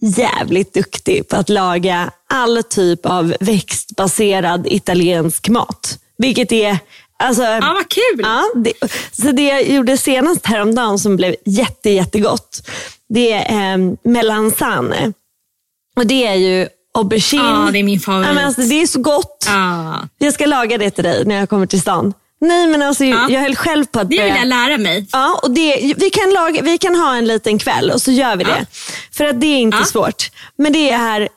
jävligt 0.00 0.74
duktig 0.74 1.28
på 1.28 1.36
att 1.36 1.48
laga 1.48 2.10
all 2.28 2.62
typ 2.62 3.06
av 3.06 3.34
växtbaserad 3.40 4.66
italiensk 4.66 5.48
mat. 5.48 5.98
Vilket 6.18 6.52
är... 6.52 6.78
Alltså, 7.18 7.42
Ja, 7.42 7.60
vad 7.74 7.88
kul. 7.88 8.20
Ja, 8.22 8.44
det, 8.54 8.72
så 9.12 9.32
det 9.32 9.42
jag 9.42 9.68
gjorde 9.68 9.96
senast 9.96 10.46
häromdagen 10.46 10.98
som 10.98 11.16
blev 11.16 11.36
jätte, 11.44 11.90
jättegott, 11.90 12.68
det 13.08 13.32
är 13.32 13.72
eh, 13.78 13.92
melanzane. 14.02 15.12
Och 15.96 16.06
det 16.06 16.26
är 16.26 16.34
ju 16.34 16.68
aubergine. 17.00 17.42
Ja, 17.66 17.68
det 17.72 17.78
är 17.78 17.82
min 17.82 18.00
favorit. 18.00 18.26
Ja, 18.28 18.32
men 18.34 18.46
alltså, 18.46 18.62
det 18.62 18.82
är 18.82 18.86
så 18.86 19.00
gott. 19.00 19.44
Ja. 19.46 20.08
Jag 20.18 20.34
ska 20.34 20.46
laga 20.46 20.78
det 20.78 20.90
till 20.90 21.04
dig 21.04 21.24
när 21.24 21.34
jag 21.34 21.48
kommer 21.48 21.66
till 21.66 21.80
stan. 21.80 22.14
Nej 22.40 22.66
men 22.66 22.82
alltså 22.82 23.04
Ja. 23.04 23.26
jag 23.30 23.40
höll 23.40 23.56
själv 23.56 23.84
på 23.86 24.00
att 24.00 24.10
Det 24.10 24.22
vill 24.24 24.34
jag 24.36 24.46
lära 24.48 24.78
mig. 24.78 25.06
Ja, 25.12 25.40
och 25.42 25.50
det, 25.50 25.94
vi, 25.96 26.10
kan 26.10 26.30
laga, 26.32 26.62
vi 26.62 26.78
kan 26.78 26.96
ha 26.96 27.16
en 27.16 27.24
liten 27.26 27.58
kväll 27.58 27.90
och 27.90 28.02
så 28.02 28.10
gör 28.10 28.36
vi 28.36 28.44
det. 28.44 28.66
För 29.12 29.24
att 29.24 29.40
det 29.40 29.46
är 29.46 29.58
inte 29.58 29.78
Ja. 29.80 29.84
svårt. 29.84 30.30
Men 30.58 30.72
det 30.72 30.90
är, 30.90 31.28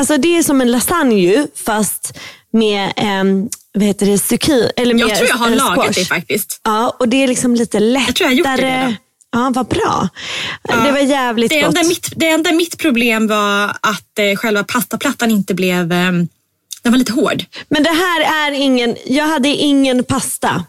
alltså 0.00 0.16
det 0.16 0.36
är 0.38 0.42
som 0.42 0.60
en 0.60 0.70
lasagne 0.72 1.46
fast 1.66 2.18
med 2.52 2.92
um, 3.22 3.48
vad 3.74 3.82
heter 3.84 4.06
det, 4.06 4.18
zucchini. 4.18 4.70
Eller 4.76 4.94
Jag 4.94 5.08
med, 5.08 5.16
tror 5.16 5.28
jag 5.28 5.36
har 5.36 5.50
eh, 5.50 5.56
lagat 5.56 5.84
squash. 5.84 5.94
det 5.94 6.04
faktiskt. 6.04 6.60
Ja, 6.64 6.96
och 6.98 7.08
det 7.08 7.16
är 7.22 7.28
liksom 7.28 7.54
lite 7.54 7.80
lättare. 7.80 8.06
Jag 8.06 8.14
tror 8.16 8.30
jag 8.30 8.46
har 8.46 8.52
gjort 8.52 8.60
det 8.60 8.76
redan. 8.76 8.96
Ja, 9.34 9.50
vad 9.54 9.66
bra. 9.66 10.08
Det 10.62 10.92
var 10.92 10.98
jävligt 10.98 11.50
Det 11.50 11.60
gott. 11.62 11.66
enda, 11.76 11.88
mitt, 11.88 12.12
det 12.16 12.28
enda 12.28 12.52
mitt 12.52 12.78
problem 12.78 13.26
var 13.26 13.76
att 13.80 14.18
eh, 14.18 14.36
själva 14.36 14.64
pastaplattan 14.64 15.30
inte 15.30 15.54
blev... 15.54 15.92
Eh, 15.92 16.12
den 16.82 16.92
var 16.92 16.96
lite 16.98 17.12
hård. 17.12 17.44
Men 17.68 17.82
det 17.82 17.90
här 17.90 18.48
är 18.48 18.52
ingen, 18.52 18.96
jag 19.06 19.24
hade 19.28 19.48
ingen 19.48 20.04
pasta. 20.04 20.64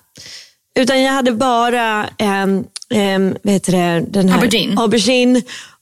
Utan 0.80 1.01
jag 1.01 1.13
hade 1.13 1.32
bara 1.32 2.10
um, 2.19 2.65
um, 2.93 3.38
vad 3.43 3.54
heter 3.54 3.71
det, 3.71 4.06
den 4.10 4.30
här, 4.30 4.36
Aubergine. 4.38 4.78
aubergine 4.82 5.41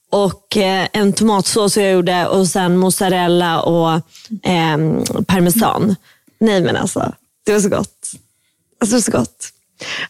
och 0.09 0.57
eh, 0.57 0.87
en 0.93 1.13
tomatsås 1.13 1.77
jag 1.77 1.91
gjorde 1.91 2.27
och 2.27 2.47
sen 2.47 2.77
mozzarella 2.77 3.61
och 3.61 3.93
um, 4.75 5.03
parmesan. 5.27 5.95
Nej 6.39 6.61
men 6.61 6.75
alltså, 6.77 7.13
det 7.45 7.53
var 7.53 7.59
så 7.59 7.69
gott. 7.69 8.11
Alltså, 8.81 8.95
det 8.95 8.97
var 8.97 9.01
så 9.01 9.11
gott. 9.11 9.49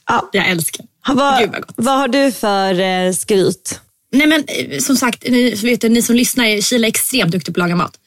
Ja. 0.05 0.29
Jag 0.31 0.47
älskar. 0.49 0.85
Vad, 1.07 1.39
Gud 1.39 1.49
vad 1.51 1.63
vad 1.75 1.97
har 1.97 2.07
du 2.07 2.31
för 2.31 2.79
eh, 2.79 3.13
skryt? 3.13 3.79
Nej 4.11 4.27
men 4.27 4.43
eh, 4.47 4.79
som 4.79 4.97
sagt, 4.97 5.23
ni, 5.29 5.55
vet 5.55 5.81
du, 5.81 5.89
ni 5.89 6.01
som 6.01 6.15
lyssnar, 6.15 6.61
Kila 6.61 6.87
är 6.87 6.89
extremt 6.89 7.31
duktig 7.31 7.55
på 7.55 7.61
att 7.61 7.63
laga 7.67 7.75
mat. 7.75 7.97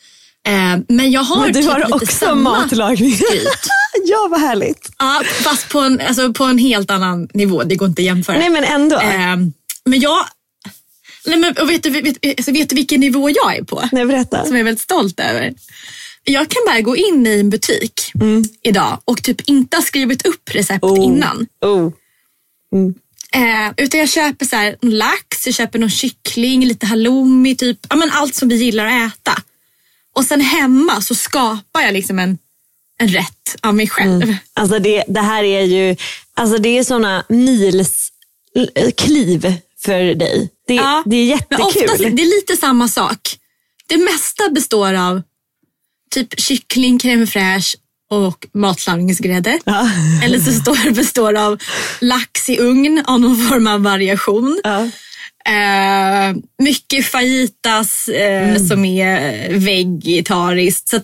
Eh, 0.48 0.78
men 0.88 1.10
jag 1.10 1.20
har 1.22 1.40
Men 1.40 1.52
du 1.52 1.60
typ 1.62 1.70
har 1.70 1.94
också 1.94 2.34
matlagning. 2.34 3.12
skryt. 3.16 3.48
ja, 4.04 4.28
vad 4.30 4.40
härligt. 4.40 4.90
Ja, 4.98 5.22
fast 5.42 5.68
på 5.68 5.80
en, 5.80 6.00
alltså, 6.00 6.32
på 6.32 6.44
en 6.44 6.58
helt 6.58 6.90
annan 6.90 7.28
nivå. 7.34 7.62
Det 7.62 7.76
går 7.76 7.88
inte 7.88 8.02
att 8.02 8.06
jämföra. 8.06 8.38
Nej 8.38 8.50
men 8.50 8.64
ändå. 8.64 8.96
Eh, 8.96 9.36
men 9.84 10.00
jag... 10.00 10.26
Nej, 11.26 11.38
men, 11.38 11.54
och 11.60 11.70
vet, 11.70 11.82
du, 11.82 11.90
vet, 11.90 12.16
alltså, 12.38 12.52
vet 12.52 12.68
du 12.70 12.76
vilken 12.76 13.00
nivå 13.00 13.30
jag 13.30 13.56
är 13.56 13.62
på? 13.64 13.88
Nej, 13.92 14.04
berätta. 14.06 14.44
Som 14.44 14.52
jag 14.52 14.60
är 14.60 14.64
väldigt 14.64 14.82
stolt 14.82 15.20
över. 15.20 15.54
Jag 16.24 16.48
kan 16.48 16.62
bara 16.66 16.80
gå 16.80 16.96
in 16.96 17.26
i 17.26 17.40
en 17.40 17.50
butik 17.50 17.92
Mm. 18.20 18.44
idag 18.62 18.98
och 19.04 19.22
typ 19.22 19.40
inte 19.40 19.76
ha 19.76 19.82
skrivit 19.82 20.26
upp 20.26 20.50
recept 20.54 20.84
Oh. 20.84 21.04
innan. 21.04 21.46
Oh. 21.64 21.90
Eh, 23.32 23.72
utan 23.76 24.00
jag 24.00 24.08
köper 24.08 24.46
så 24.46 24.56
här, 24.56 24.76
lax, 24.82 25.46
jag 25.46 25.54
köper 25.54 25.78
någon 25.78 25.90
kyckling, 25.90 26.64
lite 26.66 26.86
halloumi, 26.86 27.56
typ. 27.56 27.78
Ja, 27.90 27.96
men 27.96 28.10
allt 28.10 28.34
som 28.34 28.48
vi 28.48 28.56
gillar 28.56 28.86
att 28.86 29.12
äta. 29.12 29.42
Och 30.14 30.24
sen 30.24 30.40
hemma 30.40 31.00
så 31.00 31.14
skapar 31.14 31.80
jag 31.80 31.92
liksom 31.92 32.18
en, 32.18 32.38
en 32.98 33.08
rätt 33.08 33.56
av 33.62 33.74
mig 33.74 33.88
själv. 33.88 34.36
Alltså 34.54 34.78
det, 34.78 35.04
det 35.08 35.20
här 35.20 35.44
är 35.44 35.62
ju 35.62 35.96
alltså 36.34 36.58
det 36.58 36.78
är 36.78 36.84
såna 36.84 37.24
mils 37.28 38.12
l- 38.54 38.92
kliv 38.96 39.54
för 39.78 40.14
dig. 40.14 40.50
Det, 40.66 40.74
Ja, 40.74 41.02
det 41.06 41.16
är 41.32 41.40
Men 41.50 41.60
oftast, 41.60 41.80
jättekul. 41.86 42.16
det 42.16 42.22
är 42.22 42.36
lite 42.40 42.56
samma 42.56 42.88
sak. 42.88 43.38
Det 43.86 43.96
mesta 43.96 44.48
består 44.50 44.94
av 44.94 45.22
typ 46.10 46.40
kyckling, 46.40 46.98
crème 46.98 47.26
fraîche 47.26 47.76
och 48.10 48.46
matlagningsgrädde. 48.54 49.58
Ja. 49.64 49.90
Eller 50.24 50.38
så 50.38 50.52
står, 50.52 50.90
består 50.90 51.34
av 51.34 51.58
lax 52.00 52.48
i 52.48 52.58
ugn 52.58 53.02
av 53.06 53.20
någon 53.20 53.48
form 53.48 53.66
av 53.66 53.82
variation. 53.82 54.60
Ja. 54.64 54.88
Eh, 55.52 56.36
mycket 56.62 57.06
fajitas 57.06 58.08
eh, 58.08 58.48
Mm. 58.50 58.68
som 58.68 58.84
är 58.84 59.48
vegetariskt. 59.58 60.88
Så 60.88 61.00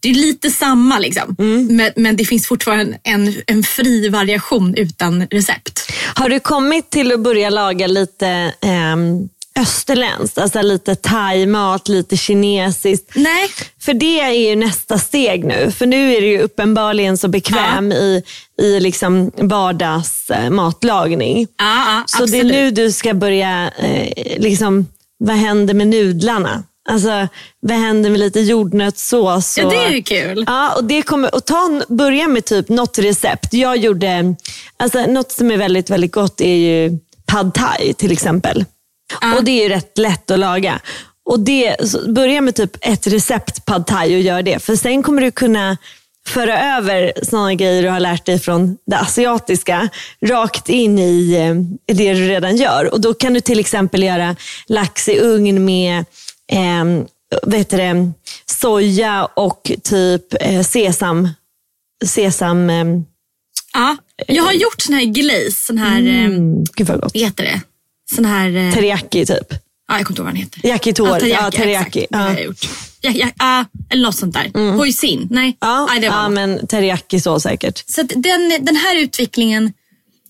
Det 0.00 0.10
är 0.10 0.14
lite 0.14 0.50
samma 0.50 0.98
liksom. 0.98 1.36
Mm. 1.38 1.76
Men, 1.76 1.90
men 1.96 2.16
det 2.16 2.24
finns 2.24 2.46
fortfarande 2.46 2.98
en, 3.02 3.34
en 3.46 3.62
fri 3.62 4.08
variation 4.08 4.74
utan 4.74 5.26
recept. 5.30 5.92
Har 6.14 6.28
du 6.28 6.40
kommit 6.40 6.90
till 6.90 7.12
att 7.12 7.20
börja 7.20 7.50
laga 7.50 7.86
lite 7.86 8.52
ehm, 8.62 9.28
österländskt? 9.56 10.38
Alltså 10.38 10.62
lite 10.62 10.94
thaimat, 10.94 11.88
lite 11.88 12.16
kinesiskt? 12.16 13.10
Nej. 13.14 13.48
För 13.80 13.94
det 13.94 14.20
är 14.20 14.30
ju 14.30 14.56
nästa 14.56 14.98
steg 14.98 15.44
nu. 15.44 15.70
För 15.70 15.86
nu 15.86 16.14
är 16.14 16.20
du 16.20 16.26
ju 16.26 16.40
uppenbarligen 16.40 17.18
så 17.18 17.28
bekväm 17.28 17.92
i, 17.92 18.22
i 18.62 18.80
liksom 18.80 19.30
vardagsmatlagning. 19.36 21.46
Ja, 21.58 21.64
ja, 21.86 22.02
Så 22.06 22.22
absolut. 22.22 22.48
det 22.48 22.58
är 22.58 22.64
nu 22.64 22.70
du 22.70 22.92
ska 22.92 23.14
börja, 23.14 23.70
eh, 23.78 24.08
liksom, 24.38 24.86
vad 25.18 25.36
händer 25.36 25.74
med 25.74 25.86
nudlarna? 25.88 26.62
Alltså, 26.88 27.28
vad 27.60 27.76
händer 27.76 28.10
med 28.10 28.20
lite 28.20 28.40
jordnötssås? 28.40 29.58
Ja, 29.58 29.64
och- 29.64 29.70
det 29.72 29.78
är 29.78 29.90
ju 29.90 30.02
kul. 30.02 30.44
Ja, 30.46 30.74
och 30.76 30.84
det 30.84 31.02
kommer, 31.02 31.34
och 31.34 31.44
ta 31.44 31.82
börja 31.88 32.28
med 32.28 32.44
typ 32.44 32.68
något 32.68 32.98
recept. 32.98 33.54
Jag 33.54 33.76
gjorde, 33.76 34.34
alltså 34.76 35.06
något 35.06 35.32
som 35.32 35.50
är 35.50 35.56
väldigt, 35.56 35.90
väldigt 35.90 36.12
gott 36.12 36.40
är 36.40 36.54
ju 36.56 36.98
pad 37.26 37.54
thai 37.54 37.94
till 37.94 38.12
exempel. 38.12 38.64
Och 39.36 39.44
det 39.44 39.50
är 39.50 39.62
ju 39.62 39.68
rätt 39.68 39.98
lätt 39.98 40.30
att 40.30 40.38
laga. 40.38 40.80
Och 41.24 41.40
det, 41.40 41.76
börja 42.08 42.40
med 42.40 42.54
typ 42.54 42.76
ett 42.80 43.06
recept 43.06 43.64
pad 43.64 43.86
thai 43.86 44.16
och 44.16 44.20
gör 44.20 44.42
det. 44.42 44.58
För 44.58 44.76
sen 44.76 45.02
kommer 45.02 45.22
du 45.22 45.30
kunna 45.30 45.76
föra 46.28 46.76
över 46.76 47.12
sådana 47.22 47.54
grejer 47.54 47.82
du 47.82 47.88
har 47.88 48.00
lärt 48.00 48.26
dig 48.26 48.38
från 48.38 48.76
det 48.86 48.98
asiatiska 48.98 49.88
rakt 50.20 50.68
in 50.68 50.98
i 50.98 51.34
eh, 51.34 51.54
det 51.94 52.14
du 52.14 52.28
redan 52.28 52.56
gör. 52.56 52.92
Och 52.92 53.00
Då 53.00 53.14
kan 53.14 53.34
du 53.34 53.40
till 53.40 53.60
exempel 53.60 54.02
göra 54.02 54.36
lax 54.66 55.08
i 55.08 55.18
ugn 55.18 55.64
med 55.64 56.04
eh, 56.52 56.84
heter 57.52 57.78
det, 57.78 58.12
soja 58.46 59.24
och 59.24 59.72
typ 59.82 60.34
eh, 60.40 60.62
sesam. 60.62 61.28
sesam 62.04 62.70
eh, 62.70 62.84
Ja, 63.72 63.96
jag 64.26 64.42
har 64.42 64.52
gjort 64.52 64.80
sån 64.82 64.94
här 64.94 65.04
glaze, 65.04 65.50
sån 65.50 65.78
här, 65.78 65.98
mm. 65.98 66.24
mm, 66.24 66.64
gud 66.64 66.86
vad 66.86 67.00
gott. 67.00 67.14
vad 67.14 67.22
heter 67.22 67.44
det? 67.44 67.60
Sån 68.14 68.24
här, 68.24 68.56
eh, 68.68 68.74
Teriyaki 68.74 69.26
typ. 69.26 69.52
ja, 69.88 69.98
jag 69.98 70.06
kommer 70.06 70.10
inte 70.10 70.20
ihåg 70.20 70.24
vad 70.26 70.34
den 70.34 70.36
heter. 70.36 70.66
Yakitori. 70.68 71.30
Ja, 71.30 71.38
Ja, 71.42 71.50
teriyaki. 71.50 72.00
exakt. 72.00 72.08
Ja. 72.10 72.32
jag 72.32 72.44
gjort. 72.44 72.68
Ja, 73.00 73.30
ja, 73.38 73.64
eller 73.90 74.02
något 74.02 74.16
sånt 74.16 74.34
där. 74.34 74.76
Hoisin, 74.76 75.26
nej. 75.30 75.56
Ja, 75.60 75.86
nej 75.90 76.00
det 76.00 76.08
var 76.08 76.16
ja 76.16 76.22
något. 76.22 76.32
men 76.34 76.66
teriyaki 76.66 77.20
så 77.20 77.40
säkert. 77.40 77.84
Så 77.90 78.02
den, 78.02 78.52
den 78.60 78.76
här 78.76 78.96
utvecklingen, 78.96 79.72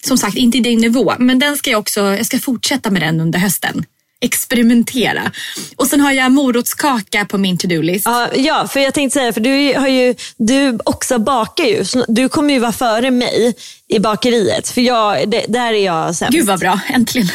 som 0.06 0.18
sagt 0.18 0.36
inte 0.36 0.58
i 0.58 0.60
din 0.60 0.78
nivå, 0.78 1.14
men 1.18 1.38
den 1.38 1.56
ska 1.56 1.70
jag 1.70 1.78
också, 1.80 2.00
jag 2.00 2.26
ska 2.26 2.38
fortsätta 2.38 2.90
med 2.90 3.02
den 3.02 3.20
under 3.20 3.38
hösten. 3.38 3.84
Experimentera. 4.20 5.32
Och 5.76 5.86
sen 5.86 6.00
har 6.00 6.12
jag 6.12 6.32
morotskaka 6.32 7.24
på 7.24 7.38
min 7.38 7.58
to-do-list. 7.58 8.06
Ja, 8.06 8.28
ja, 8.34 8.68
för 8.68 8.80
jag 8.80 8.94
tänkte 8.94 9.18
säga, 9.18 9.32
för 9.32 9.40
du 9.40 9.78
har 9.78 9.88
ju, 9.88 10.14
du 10.36 10.78
också 10.84 11.18
bakar 11.18 11.64
ju. 11.64 11.84
Du 12.08 12.28
kommer 12.28 12.54
ju 12.54 12.60
vara 12.60 12.72
före 12.72 13.10
mig 13.10 13.54
i 13.88 13.98
bakeriet. 13.98 14.68
För 14.68 14.80
jag, 14.80 15.30
det, 15.30 15.44
där 15.48 15.72
är 15.72 15.84
jag 15.84 16.16
sämst. 16.16 16.32
Gud 16.32 16.46
vad 16.46 16.60
bra, 16.60 16.80
äntligen. 16.88 17.28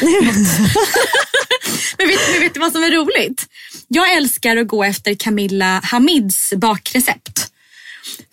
men, 1.98 2.08
vet, 2.08 2.20
men 2.32 2.40
vet 2.40 2.54
du 2.54 2.60
vad 2.60 2.72
som 2.72 2.84
är 2.84 2.90
roligt? 2.90 3.46
Jag 3.88 4.12
älskar 4.12 4.56
att 4.56 4.68
gå 4.68 4.84
efter 4.84 5.14
Camilla 5.14 5.80
Hamids 5.84 6.52
bakrecept. 6.56 7.48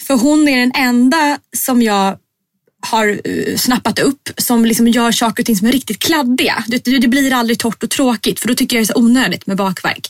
För 0.07 0.13
hon 0.13 0.47
är 0.47 0.59
den 0.59 0.71
enda 0.75 1.37
som 1.57 1.81
jag 1.81 2.17
har 2.81 3.21
eh, 3.23 3.57
snappat 3.57 3.99
upp 3.99 4.29
som 4.37 4.65
liksom 4.65 4.87
gör 4.87 5.11
saker 5.11 5.43
och 5.43 5.45
ting 5.45 5.55
som 5.57 5.67
är 5.67 5.71
riktigt 5.71 5.99
kladdiga. 5.99 6.63
Det, 6.67 6.77
det 6.99 7.07
blir 7.07 7.33
aldrig 7.33 7.59
torrt 7.59 7.83
och 7.83 7.89
tråkigt 7.89 8.39
för 8.39 8.47
då 8.47 8.55
tycker 8.55 8.75
jag 8.77 8.81
det 8.81 8.91
är 8.91 8.93
så 8.93 8.99
onödigt 8.99 9.47
med 9.47 9.57
bakverk. 9.57 10.07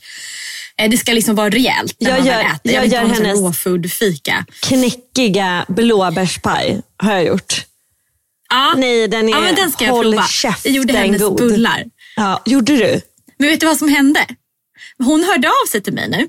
Eh, 0.78 0.90
Det 0.90 0.98
ska 0.98 1.14
liksom 1.14 1.36
vara 1.36 1.50
rejält 1.50 1.96
när 2.00 2.10
Jag 2.10 2.18
man 2.20 2.28
gör- 2.28 2.38
väl 2.38 2.46
äter. 2.46 2.72
jag 2.74 2.82
vill 2.82 2.86
inte 2.86 2.96
gör 2.96 3.04
ha 3.04 3.52
hennes- 3.54 3.94
fika. 3.94 4.46
Knäckiga 4.62 5.66
blåbärspaj 5.68 6.82
har 6.98 7.14
jag 7.14 7.26
gjort. 7.26 7.66
Ja. 8.50 8.74
Nej, 8.78 9.08
den 9.08 9.30
är 9.30 9.34
ja, 9.34 9.42
men 9.42 9.56
den 9.56 9.72
ska 9.72 9.86
jag 9.86 9.92
håll 9.92 10.12
prova. 10.12 10.28
käften 10.28 10.74
Jag 10.74 10.78
gjorde 10.78 10.94
hennes 10.98 11.22
god. 11.22 11.38
bullar. 11.38 11.84
Ja, 12.16 12.42
gjorde 12.46 12.78
du? 12.78 13.02
Men 13.38 13.50
vet 13.50 13.60
du 13.60 13.66
vad 13.66 13.78
som 13.78 13.90
hände? 13.90 14.26
Hon 14.98 15.24
hörde 15.24 15.48
av 15.48 15.68
sig 15.70 15.82
till 15.84 15.94
mig 15.94 16.10
nu. 16.10 16.28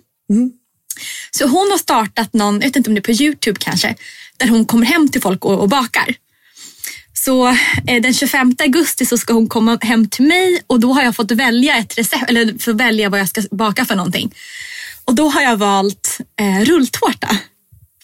Så 1.30 1.46
hon 1.46 1.70
har 1.70 1.78
startat 1.78 2.32
någon, 2.32 2.54
jag 2.54 2.62
vet 2.68 2.76
inte 2.76 2.90
om 2.90 2.94
det 2.94 2.98
är 2.98 3.14
på 3.14 3.22
Youtube 3.22 3.58
kanske, 3.60 3.94
där 4.36 4.48
hon 4.48 4.64
kommer 4.64 4.86
hem 4.86 5.08
till 5.08 5.20
folk 5.20 5.44
och, 5.44 5.58
och 5.60 5.68
bakar. 5.68 6.14
Så 7.24 7.48
eh, 7.86 8.02
den 8.02 8.14
25 8.14 8.54
augusti 8.58 9.06
så 9.06 9.18
ska 9.18 9.32
hon 9.32 9.48
komma 9.48 9.78
hem 9.80 10.08
till 10.08 10.24
mig 10.26 10.62
och 10.66 10.80
då 10.80 10.92
har 10.92 11.02
jag 11.02 11.16
fått 11.16 11.30
välja 11.30 11.76
ett 11.76 11.98
recept, 11.98 12.24
eller 12.30 12.58
få 12.58 12.72
välja 12.72 13.08
vad 13.08 13.20
jag 13.20 13.28
ska 13.28 13.42
baka 13.50 13.84
för 13.84 13.94
någonting. 13.94 14.34
Och 15.04 15.14
då 15.14 15.28
har 15.28 15.42
jag 15.42 15.56
valt 15.56 16.18
eh, 16.40 16.64
rulltårta. 16.64 17.36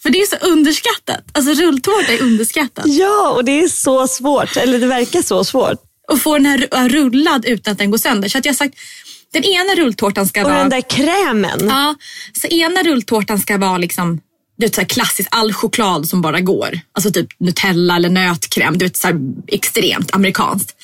För 0.01 0.09
det 0.09 0.21
är 0.21 0.25
så 0.25 0.35
underskattat. 0.35 1.23
Alltså 1.31 1.53
rulltårta 1.53 2.13
är 2.13 2.21
underskattat. 2.21 2.85
Ja, 2.87 3.29
och 3.31 3.45
det 3.45 3.59
är 3.63 3.67
så 3.67 4.07
svårt. 4.07 4.57
Eller 4.57 4.79
det 4.79 4.87
verkar 4.87 5.21
så 5.21 5.43
svårt. 5.43 5.81
Och 6.11 6.21
få 6.21 6.33
den 6.33 6.45
här 6.45 6.57
ru- 6.57 6.89
rullad 6.89 7.45
utan 7.45 7.71
att 7.71 7.77
den 7.77 7.91
går 7.91 7.97
sönder. 7.97 8.29
Så 8.29 8.37
att 8.37 8.45
jag 8.45 8.53
har 8.53 8.57
sagt, 8.57 8.75
den 9.33 9.43
ena 9.43 9.75
rulltårtan 9.75 10.27
ska 10.27 10.41
Och 10.43 10.49
vara... 10.49 10.59
den 10.59 10.69
där 10.69 10.81
krämen. 10.89 11.59
Ja, 11.67 11.95
så 12.41 12.47
ena 12.47 12.83
rulltårtan 12.83 13.39
ska 13.39 13.57
vara 13.57 13.77
liksom 13.77 14.19
du 14.57 14.65
vet, 14.65 14.75
så 14.75 14.81
här 14.81 14.87
klassiskt 14.87 15.29
all 15.31 15.53
choklad 15.53 16.07
som 16.09 16.21
bara 16.21 16.39
går. 16.39 16.79
Alltså 16.91 17.11
typ 17.11 17.27
Nutella 17.39 17.95
eller 17.95 18.09
nötkräm. 18.09 18.77
Du 18.77 18.85
vet, 18.85 18.97
så 18.97 19.07
här 19.07 19.15
extremt 19.47 20.13
amerikanskt. 20.13 20.75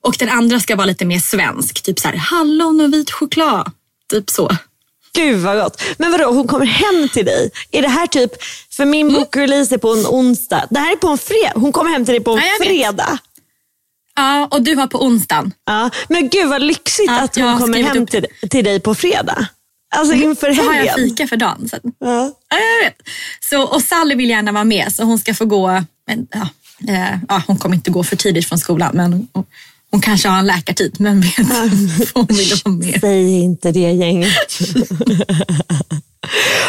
Och 0.00 0.16
den 0.18 0.28
andra 0.28 0.60
ska 0.60 0.76
vara 0.76 0.86
lite 0.86 1.04
mer 1.04 1.18
svensk. 1.18 1.82
Typ 1.82 1.98
så 1.98 2.08
här 2.08 2.16
hallon 2.16 2.80
och 2.80 2.92
vit 2.92 3.10
choklad. 3.10 3.70
Typ 4.10 4.30
så. 4.30 4.50
Gud 5.14 5.38
vad 5.40 5.56
gott. 5.58 5.82
Men 5.98 6.12
vadå, 6.12 6.24
hon 6.32 6.48
kommer 6.48 6.66
hem 6.66 7.08
till 7.08 7.24
dig? 7.24 7.50
Är 7.70 7.82
det 7.82 7.88
här 7.88 8.06
typ, 8.06 8.30
för 8.70 8.84
min 8.84 9.08
Mm. 9.08 9.20
bokrelease 9.20 9.74
är 9.74 9.78
på 9.78 9.92
en 9.92 10.06
onsdag. 10.06 10.66
Det 10.70 10.78
här 10.78 10.92
är 10.92 10.96
på 10.96 11.08
en 11.08 11.18
fredag. 11.18 11.52
Hon 11.54 11.72
kommer 11.72 11.90
hem 11.90 12.04
till 12.04 12.14
dig 12.14 12.24
på 12.24 12.30
en 12.30 12.38
Ja, 12.38 12.64
fredag. 12.66 13.18
Ja, 14.16 14.48
och 14.50 14.62
du 14.62 14.74
har 14.76 14.86
på 14.86 15.04
onsdagen. 15.04 15.52
Ja. 15.66 15.90
Men 16.08 16.28
gud 16.28 16.48
vad 16.48 16.62
lyxigt 16.62 17.06
Ja, 17.06 17.20
att 17.20 17.36
hon 17.36 17.58
kommer 17.58 17.82
hem 17.82 18.06
till, 18.06 18.26
till 18.50 18.64
dig 18.64 18.80
på 18.80 18.94
fredag. 18.94 19.46
Alltså 19.94 20.14
inför 20.14 20.52
Så 20.54 20.62
har 20.62 20.74
jag 20.74 20.84
helgen. 20.84 20.94
fika 21.10 21.26
för 21.26 21.36
dagen. 21.36 21.68
Så 21.70 21.76
Ja. 21.82 22.32
ja, 22.50 22.56
jag 22.56 22.84
vet. 22.84 22.96
Så, 23.50 23.62
och 23.62 23.82
Sally 23.82 24.14
vill 24.14 24.30
gärna 24.30 24.52
vara 24.52 24.64
med 24.64 24.92
så 24.92 25.02
hon 25.04 25.18
ska 25.18 25.34
få 25.34 25.44
gå. 25.44 25.82
Men, 26.06 26.26
ja, 26.30 26.48
eh, 26.94 27.18
ja, 27.28 27.42
hon 27.46 27.56
kommer 27.58 27.76
inte 27.76 27.90
gå 27.90 28.04
för 28.04 28.16
tidigt 28.16 28.48
från 28.48 28.58
skolan 28.58 28.90
men 28.94 29.28
hon, 29.32 29.44
hon 29.90 30.00
kanske 30.00 30.28
har 30.28 30.38
en 30.38 30.46
läkartid. 30.46 30.96
Men 31.00 31.20
vet, 31.20 31.36
hon 32.14 32.26
vill 32.26 32.52
vara 32.64 32.74
med. 32.74 32.98
Säg 33.00 33.38
inte 33.40 33.72
det 33.72 33.80
gänget. 33.92 34.58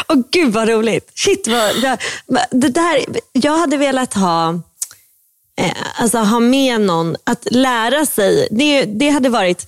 Och 0.08 0.23
gud 0.32 0.53
vad 0.53 0.69
roligt. 0.69 1.12
Shit 1.15 1.47
vad, 1.47 1.82
det, 1.82 1.97
det 2.51 2.69
där, 2.69 3.06
jag 3.32 3.58
hade 3.58 3.77
velat 3.77 4.13
ha, 4.13 4.49
eh, 5.60 5.71
alltså 5.95 6.17
ha 6.17 6.39
med 6.39 6.82
någon 6.82 7.15
att 7.23 7.47
lära 7.51 8.06
sig. 8.06 8.47
Det, 8.51 8.86
det 8.86 9.10
hade 9.10 9.30
varit 9.30 9.67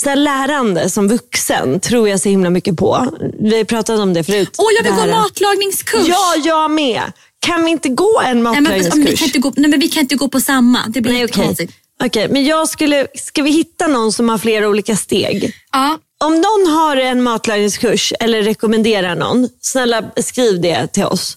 så 0.00 0.08
här 0.08 0.16
lärande 0.16 0.90
som 0.90 1.08
vuxen 1.08 1.80
tror 1.80 2.08
jag 2.08 2.20
så 2.20 2.28
himla 2.28 2.50
mycket 2.50 2.76
på. 2.76 3.06
Vi 3.40 3.56
har 3.56 3.64
pratat 3.64 3.98
om 4.00 4.14
det 4.14 4.24
förut. 4.24 4.54
Åh, 4.58 4.66
jag 4.76 4.82
vill 4.82 4.92
gå 4.92 5.06
matlagningskurs! 5.20 6.06
Ja, 6.08 6.34
jag 6.44 6.70
med. 6.70 7.02
Kan 7.40 7.64
vi 7.64 7.70
inte 7.70 7.88
gå 7.88 8.20
en 8.24 8.42
Nej, 8.42 8.52
men, 8.52 8.62
men, 8.62 8.72
vi 8.72 8.78
matlagningskurs? 8.82 9.18
kan 9.18 9.26
inte 9.26 9.38
gå, 9.38 9.52
nej, 9.56 9.70
men 9.70 9.80
vi 9.80 9.88
kan 9.88 10.00
inte 10.00 10.14
gå 10.16 10.28
på 10.28 10.40
samma. 10.40 10.78
Det 10.88 11.00
blir 11.00 11.12
Nej, 11.12 11.24
okej. 11.24 11.44
konstigt. 11.44 11.70
Okej, 12.04 12.28
men 12.28 12.44
jag 12.44 12.68
skulle, 12.68 13.06
ska 13.14 13.42
vi 13.42 13.50
hitta 13.50 13.86
någon 13.86 14.12
som 14.12 14.28
har 14.28 14.38
flera 14.38 14.68
olika 14.68 14.96
steg? 14.96 15.54
Ja, 15.72 15.98
Om 16.24 16.32
någon 16.34 16.74
har 16.76 16.96
en 16.96 17.22
matlagningskurs 17.22 18.12
eller 18.20 18.42
rekommenderar 18.42 19.14
någon, 19.16 19.48
snälla 19.60 20.02
skriv 20.22 20.60
det 20.60 20.86
till 20.86 21.04
oss. 21.04 21.36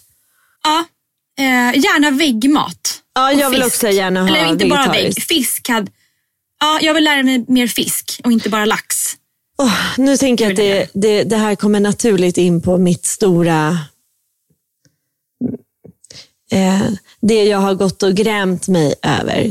ja. 0.64 0.84
Eh, 1.38 1.78
gärna 1.78 2.10
väggmat. 2.10 3.00
Ja, 3.14 3.32
jag 3.32 3.50
vill 3.50 3.62
fisk. 3.62 3.74
också 3.74 3.88
gärna 3.88 4.20
ha 4.22 4.28
Eller 4.28 4.52
inte 4.52 4.66
bara 4.66 4.92
vägg. 4.92 5.22
Fisk. 5.22 5.68
Hade, 5.68 5.90
ja, 6.60 6.78
jag 6.82 6.94
vill 6.94 7.04
lära 7.04 7.22
mig 7.22 7.44
mer 7.48 7.66
fisk 7.66 8.20
och 8.24 8.32
inte 8.32 8.48
bara 8.48 8.64
lax. 8.64 9.16
Åh, 9.58 9.98
nu 9.98 10.16
tänker 10.16 10.44
jag 10.44 10.50
att 10.52 10.56
det, 10.56 10.90
det, 10.94 11.24
det 11.24 11.36
här 11.36 11.54
kommer 11.54 11.80
naturligt 11.80 12.38
in 12.38 12.62
på 12.62 12.78
mitt 12.78 13.06
stora... 13.06 13.78
Eh, 16.52 16.86
det 17.20 17.44
jag 17.44 17.58
har 17.58 17.74
gått 17.74 18.02
och 18.02 18.14
grämt 18.14 18.68
mig 18.68 18.94
över. 19.02 19.50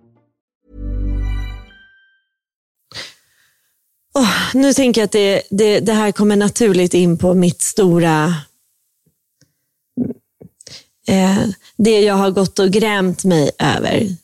Oh, 4.13 4.55
nu 4.55 4.73
tänker 4.73 5.01
jag 5.01 5.05
att 5.05 5.11
det, 5.11 5.41
det, 5.49 5.79
det 5.79 5.93
här 5.93 6.11
kommer 6.11 6.35
naturligt 6.35 6.93
in 6.93 7.17
på 7.17 7.33
mitt 7.33 7.61
stora... 7.61 8.35
Eh, 11.07 11.43
det 11.77 11.99
jag 11.99 12.15
har 12.15 12.31
gått 12.31 12.59
och 12.59 12.71
grämt 12.71 13.23
mig 13.23 13.51
över. 13.59 14.15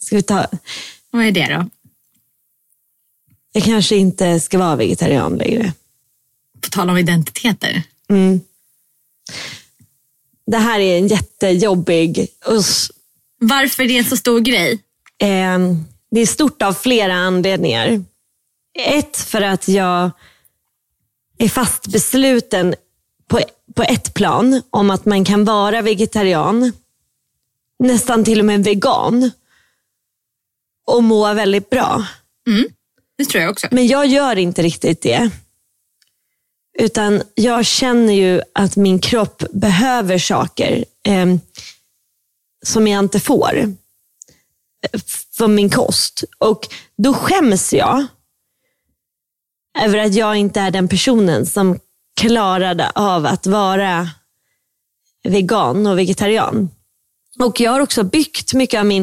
Ska 0.00 0.16
vi 0.16 0.22
ta... 0.22 0.46
Vad 1.10 1.24
är 1.24 1.32
det 1.32 1.54
då? 1.54 1.70
Jag 3.52 3.64
kanske 3.64 3.96
inte 3.96 4.40
ska 4.40 4.58
vara 4.58 4.76
vegetarian 4.76 5.36
längre. 5.36 5.72
På 6.60 6.70
tal 6.70 6.90
om 6.90 6.98
identiteter. 6.98 7.82
Mm. 8.08 8.40
Det 10.46 10.58
här 10.58 10.80
är 10.80 10.98
en 10.98 11.08
jättejobbig... 11.08 12.28
Usch. 12.50 12.90
Varför 13.38 13.82
är 13.82 13.88
det 13.88 13.98
en 13.98 14.04
så 14.04 14.16
stor 14.16 14.40
grej? 14.40 14.72
Eh, 15.18 15.58
det 16.10 16.20
är 16.20 16.26
stort 16.26 16.62
av 16.62 16.74
flera 16.74 17.14
anledningar. 17.14 18.04
Ett, 18.78 19.16
för 19.16 19.42
att 19.42 19.68
jag 19.68 20.10
är 21.38 21.48
fast 21.48 21.86
besluten 21.86 22.74
på, 23.28 23.40
på 23.74 23.82
ett 23.82 24.14
plan 24.14 24.62
om 24.70 24.90
att 24.90 25.04
man 25.04 25.24
kan 25.24 25.44
vara 25.44 25.82
vegetarian, 25.82 26.72
nästan 27.78 28.24
till 28.24 28.38
och 28.38 28.46
med 28.46 28.64
vegan 28.64 29.30
och 30.86 31.04
må 31.04 31.34
väldigt 31.34 31.70
bra. 31.70 32.06
Det 33.18 33.24
tror 33.24 33.42
jag 33.42 33.50
också. 33.50 33.68
Men 33.70 33.86
jag 33.86 34.06
gör 34.06 34.36
inte 34.36 34.62
riktigt 34.62 35.02
det. 35.02 35.30
Utan 36.78 37.22
jag 37.34 37.66
känner 37.66 38.12
ju 38.12 38.40
att 38.54 38.76
min 38.76 38.98
kropp 38.98 39.42
behöver 39.52 40.18
saker 40.18 40.84
eh, 41.06 41.36
som 42.64 42.88
jag 42.88 42.98
inte 42.98 43.20
får 43.20 43.56
eh, 43.56 45.00
för 45.32 45.48
min 45.48 45.70
kost. 45.70 46.24
Och 46.38 46.68
då 46.96 47.14
skäms 47.14 47.72
jag 47.72 48.06
över 49.84 49.98
att 49.98 50.14
jag 50.14 50.36
inte 50.36 50.60
är 50.60 50.70
den 50.70 50.88
personen 50.88 51.46
som 51.46 51.78
klarade 52.20 52.90
av 52.94 53.26
att 53.26 53.46
vara 53.46 54.08
vegan 55.24 55.86
och 55.86 55.98
vegetarian. 55.98 56.70
Och 57.38 57.60
jag 57.60 57.70
har 57.70 57.80
också 57.80 58.02
byggt 58.04 58.54
mycket 58.54 58.80
av 58.80 58.86
min 58.86 59.02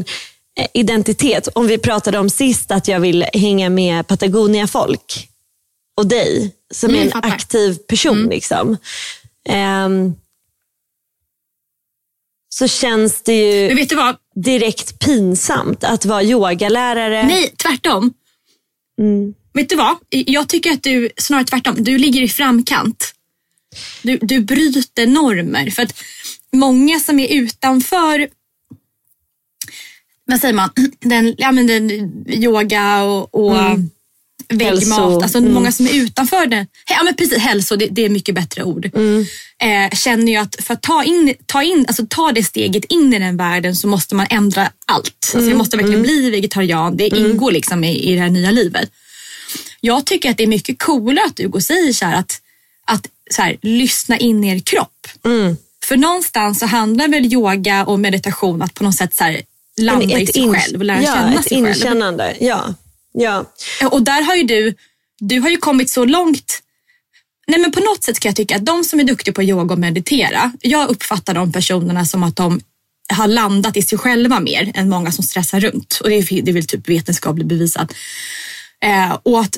eh, 0.60 0.68
identitet. 0.74 1.48
Om 1.48 1.68
vi 1.68 1.78
pratade 1.78 2.20
om 2.20 2.30
sist 2.30 2.72
att 2.72 2.88
jag 2.88 3.00
vill 3.00 3.26
hänga 3.34 3.70
med 3.70 4.08
Patagonia-folk 4.08 5.30
och 5.98 6.08
dig 6.08 6.56
som 6.74 6.90
Mm, 6.90 7.02
är 7.02 7.06
en 7.06 7.12
fattar. 7.12 7.30
aktiv 7.30 7.78
person. 7.78 8.26
Liksom. 8.26 8.78
Ehm, 9.50 10.16
så 12.50 12.68
känns 12.68 13.22
det 13.22 13.34
ju 13.34 13.86
direkt 14.36 15.00
pinsamt 15.00 15.84
att 15.84 16.06
vara 16.06 16.24
yogalärare. 16.24 17.24
Nej, 17.28 17.54
tvärtom. 17.64 18.14
Mm. 19.00 19.34
Vet 19.54 19.70
du 19.70 19.76
vad? 19.76 19.96
Jag 20.10 20.50
tycker 20.50 20.72
att 20.72 20.84
du, 20.84 21.10
snarare 21.18 21.46
tvärtom, 21.46 21.84
du 21.84 21.98
ligger 21.98 22.22
i 22.22 22.30
framkant. 22.30 23.14
Du, 24.02 24.18
du 24.22 24.40
bryter 24.40 25.08
normer. 25.08 25.70
För 25.70 25.84
att 25.84 26.04
många 26.54 27.00
som 27.00 27.20
är 27.20 27.28
utanför 27.28 28.28
vad 30.26 30.40
säger 30.40 30.54
man, 30.54 30.70
den, 31.00 31.36
ja, 31.38 31.52
men 31.52 31.68
den, 31.68 31.92
yoga 32.30 33.04
och, 33.04 33.36
och 33.36 33.58
Mm. 33.60 33.90
Väggmat. 34.50 35.24
Alltså 35.24 35.38
Mm. 35.38 35.54
många 35.54 35.72
som 35.72 35.86
är 35.88 35.94
utanför 35.94 36.46
det. 36.46 36.68
Ja 36.90 37.04
men 37.04 37.16
precis, 37.16 37.38
hälso, 37.38 37.76
det, 37.76 37.88
det 37.92 38.06
är 38.06 38.10
mycket 38.10 38.36
bättre 38.36 38.64
ord. 38.64 38.90
Mm. 38.96 39.26
Eh, 39.62 39.98
känner 39.98 40.32
ju 40.32 40.38
att 40.38 40.56
för 40.60 40.74
att 40.74 40.82
ta, 40.82 41.04
in, 41.04 41.34
ta, 41.46 41.64
in, 41.64 41.86
alltså 41.88 42.06
ta 42.10 42.32
det 42.32 42.44
steget 42.44 42.86
in 42.86 43.14
i 43.14 43.20
den 43.20 43.38
världen 43.38 43.76
så 43.76 43.88
måste 43.88 44.16
man 44.16 44.28
ändra 44.30 44.72
allt. 44.86 45.06
Alltså 45.24 45.38
Mm. 45.38 45.50
jag 45.50 45.58
måste 45.58 45.78
verkligen 45.78 46.02
bli 46.02 46.30
vegetarian. 46.30 46.98
Det 46.98 47.08
ingår 47.08 47.52
liksom 47.52 47.84
i, 47.84 48.12
i 48.12 48.16
det 48.16 48.22
här 48.22 48.30
nya 48.30 48.52
livet. 48.52 48.90
Jag 49.86 50.06
tycker 50.06 50.32
att 50.32 50.38
det 50.38 50.44
är 50.44 50.48
mycket 50.48 50.80
coolare 50.80 51.26
att 51.26 51.36
du 51.36 51.48
går 51.48 51.60
och 51.60 51.64
säger 51.64 51.94
så 51.94 52.06
här 52.06 52.20
att, 52.20 52.42
att 52.86 53.08
så 53.32 53.42
här, 53.42 53.58
lyssna 53.62 54.18
in 54.18 54.44
i 54.44 54.50
er 54.50 54.60
kropp. 54.60 55.08
Mm. 55.26 55.58
För 55.86 55.98
någonstans 55.98 56.60
så 56.60 56.66
handlar 56.66 57.08
väl 57.08 57.34
yoga 57.34 57.86
och 57.86 58.00
meditation 58.00 58.62
att 58.62 58.74
på 58.74 58.84
något 58.84 58.96
sätt 58.96 59.16
så 59.16 59.24
här, 59.24 59.42
landa 59.78 60.20
i 60.20 60.28
sig 60.28 60.54
själv 60.54 60.80
och 60.80 60.86
lära 60.86 61.02
ja, 61.02 61.14
känna 61.14 61.34
ett 61.34 61.48
sig 61.48 61.58
själv. 61.58 61.68
inkännande. 61.68 62.38
Ja. 62.40 62.74
Ja. 63.14 63.46
Och 63.92 64.02
där 64.02 64.22
har 64.22 64.36
ju 64.36 64.44
du, 64.44 64.76
du 65.20 65.40
har 65.40 65.50
ju 65.50 65.58
kommit 65.58 65.90
så 65.90 66.06
långt. 66.06 66.62
Nej 67.48 67.60
men 67.60 67.72
på 67.72 67.80
något 67.80 68.04
sätt 68.04 68.20
kan 68.20 68.30
jag 68.30 68.36
tycka 68.36 68.56
att 68.56 68.66
de 68.66 68.84
som 68.84 69.00
är 69.00 69.04
duktiga 69.04 69.34
på 69.34 69.44
yoga 69.44 69.74
och 69.74 69.80
meditera, 69.80 70.52
jag 70.62 70.90
uppfattar 70.90 71.34
de 71.34 71.52
personerna 71.52 72.06
som 72.06 72.24
att 72.24 72.36
de 72.36 72.62
har 73.14 73.28
landat 73.28 73.78
i 73.78 73.82
sig 73.82 73.98
själva 73.98 74.40
mer 74.40 74.72
än 74.76 74.90
många 74.90 75.12
som 75.12 75.24
stressar 75.24 75.60
runt. 75.60 76.00
Och 76.04 76.10
det 76.10 76.16
är, 76.16 76.42
det 76.42 76.52
är 76.52 76.54
väl 76.54 76.68
typ 76.68 76.90
vetenskapligt 76.90 77.48
bevisat. 77.48 77.94
Eh, 78.84 79.18
och 79.24 79.40
att, 79.40 79.58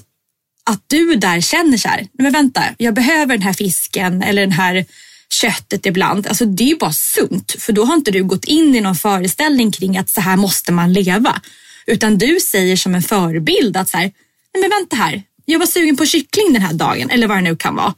att 0.69 0.83
du 0.87 1.15
där 1.15 1.41
känner 1.41 1.77
så 1.77 1.87
här, 1.87 2.07
men 2.13 2.31
vänta, 2.31 2.63
jag 2.77 2.93
behöver 2.93 3.33
den 3.33 3.41
här 3.41 3.53
fisken 3.53 4.23
eller 4.23 4.41
den 4.41 4.51
här 4.51 4.85
köttet 5.29 5.85
ibland. 5.85 6.27
Alltså 6.27 6.45
det 6.45 6.63
är 6.63 6.67
ju 6.67 6.77
bara 6.77 6.93
sunt, 6.93 7.55
för 7.59 7.73
då 7.73 7.85
har 7.85 7.95
inte 7.95 8.11
du 8.11 8.23
gått 8.23 8.45
in 8.45 8.75
i 8.75 8.81
någon 8.81 8.95
föreställning 8.95 9.71
kring 9.71 9.97
att 9.97 10.09
så 10.09 10.21
här 10.21 10.37
måste 10.37 10.71
man 10.71 10.93
leva. 10.93 11.41
Utan 11.87 12.17
du 12.17 12.39
säger 12.39 12.75
som 12.75 12.95
en 12.95 13.01
förebild 13.01 13.77
att 13.77 13.89
så 13.89 13.97
här, 13.97 14.11
nej 14.53 14.61
men 14.61 14.69
vänta 14.69 14.95
här, 14.95 15.23
jag 15.45 15.59
var 15.59 15.65
sugen 15.65 15.97
på 15.97 16.05
kyckling 16.05 16.53
den 16.53 16.61
här 16.61 16.73
dagen, 16.73 17.09
eller 17.09 17.27
vad 17.27 17.37
det 17.37 17.41
nu 17.41 17.55
kan 17.55 17.75
vara. 17.75 17.93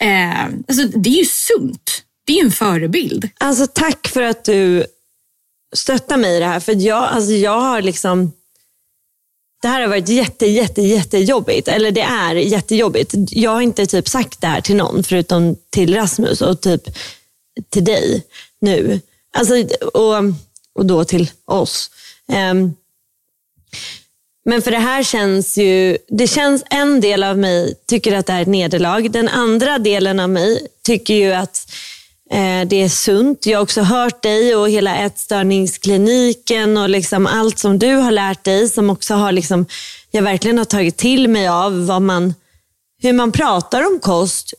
Eh, 0.00 0.44
alltså 0.44 0.98
det 0.98 1.10
är 1.10 1.18
ju 1.18 1.24
sunt. 1.24 2.02
Det 2.26 2.32
är 2.32 2.36
ju 2.36 2.44
en 2.44 2.52
förebild. 2.52 3.28
Alltså 3.38 3.66
tack 3.66 4.08
för 4.08 4.22
att 4.22 4.44
du 4.44 4.84
stöttar 5.76 6.16
mig 6.16 6.36
i 6.36 6.38
det 6.38 6.46
här. 6.46 6.60
För 6.60 6.74
jag, 6.74 7.04
alltså, 7.04 7.32
jag 7.32 7.60
har 7.60 7.82
liksom... 7.82 8.32
Det 9.64 9.68
här 9.68 9.80
har 9.80 9.88
varit 9.88 10.08
jätte, 10.08 10.46
jätte, 10.46 10.82
jättejobbigt. 10.82 11.68
Eller 11.68 11.90
det 11.90 12.00
är 12.00 12.34
jättejobbigt. 12.34 13.14
Jag 13.30 13.50
har 13.50 13.60
inte 13.60 13.86
typ 13.86 14.08
sagt 14.08 14.40
det 14.40 14.46
här 14.46 14.60
till 14.60 14.76
någon 14.76 15.04
förutom 15.04 15.56
till 15.70 15.94
Rasmus 15.94 16.40
och 16.40 16.60
typ 16.60 16.82
till 17.70 17.84
dig 17.84 18.22
nu. 18.60 19.00
Alltså, 19.36 19.54
och, 19.94 20.14
och 20.74 20.86
då 20.86 21.04
till 21.04 21.30
oss. 21.44 21.90
Um, 22.50 22.74
men 24.44 24.62
för 24.62 24.70
det 24.70 24.78
här 24.78 25.02
känns 25.02 25.58
ju, 25.58 25.98
det 26.08 26.26
känns 26.26 26.62
en 26.70 27.00
del 27.00 27.24
av 27.24 27.38
mig 27.38 27.74
tycker 27.86 28.16
att 28.16 28.26
det 28.26 28.32
är 28.32 28.42
ett 28.42 28.48
nederlag. 28.48 29.10
Den 29.10 29.28
andra 29.28 29.78
delen 29.78 30.20
av 30.20 30.30
mig 30.30 30.66
tycker 30.82 31.14
ju 31.14 31.32
att 31.32 31.66
det 32.66 32.82
är 32.82 32.88
sunt. 32.88 33.46
Jag 33.46 33.58
har 33.58 33.62
också 33.62 33.82
hört 33.82 34.22
dig 34.22 34.56
och 34.56 34.70
hela 34.70 34.96
ätstörningskliniken 34.96 36.76
och 36.76 36.88
liksom 36.88 37.26
allt 37.26 37.58
som 37.58 37.78
du 37.78 37.94
har 37.94 38.10
lärt 38.10 38.44
dig 38.44 38.68
som 38.68 38.90
också 38.90 39.14
har 39.14 39.32
liksom, 39.32 39.66
jag 40.10 40.22
verkligen 40.22 40.58
har 40.58 40.64
tagit 40.64 40.96
till 40.96 41.28
mig 41.28 41.48
av 41.48 41.86
vad 41.86 42.02
man, 42.02 42.34
hur 43.02 43.12
man 43.12 43.32
pratar 43.32 43.86
om 43.86 43.98
kost 44.02 44.54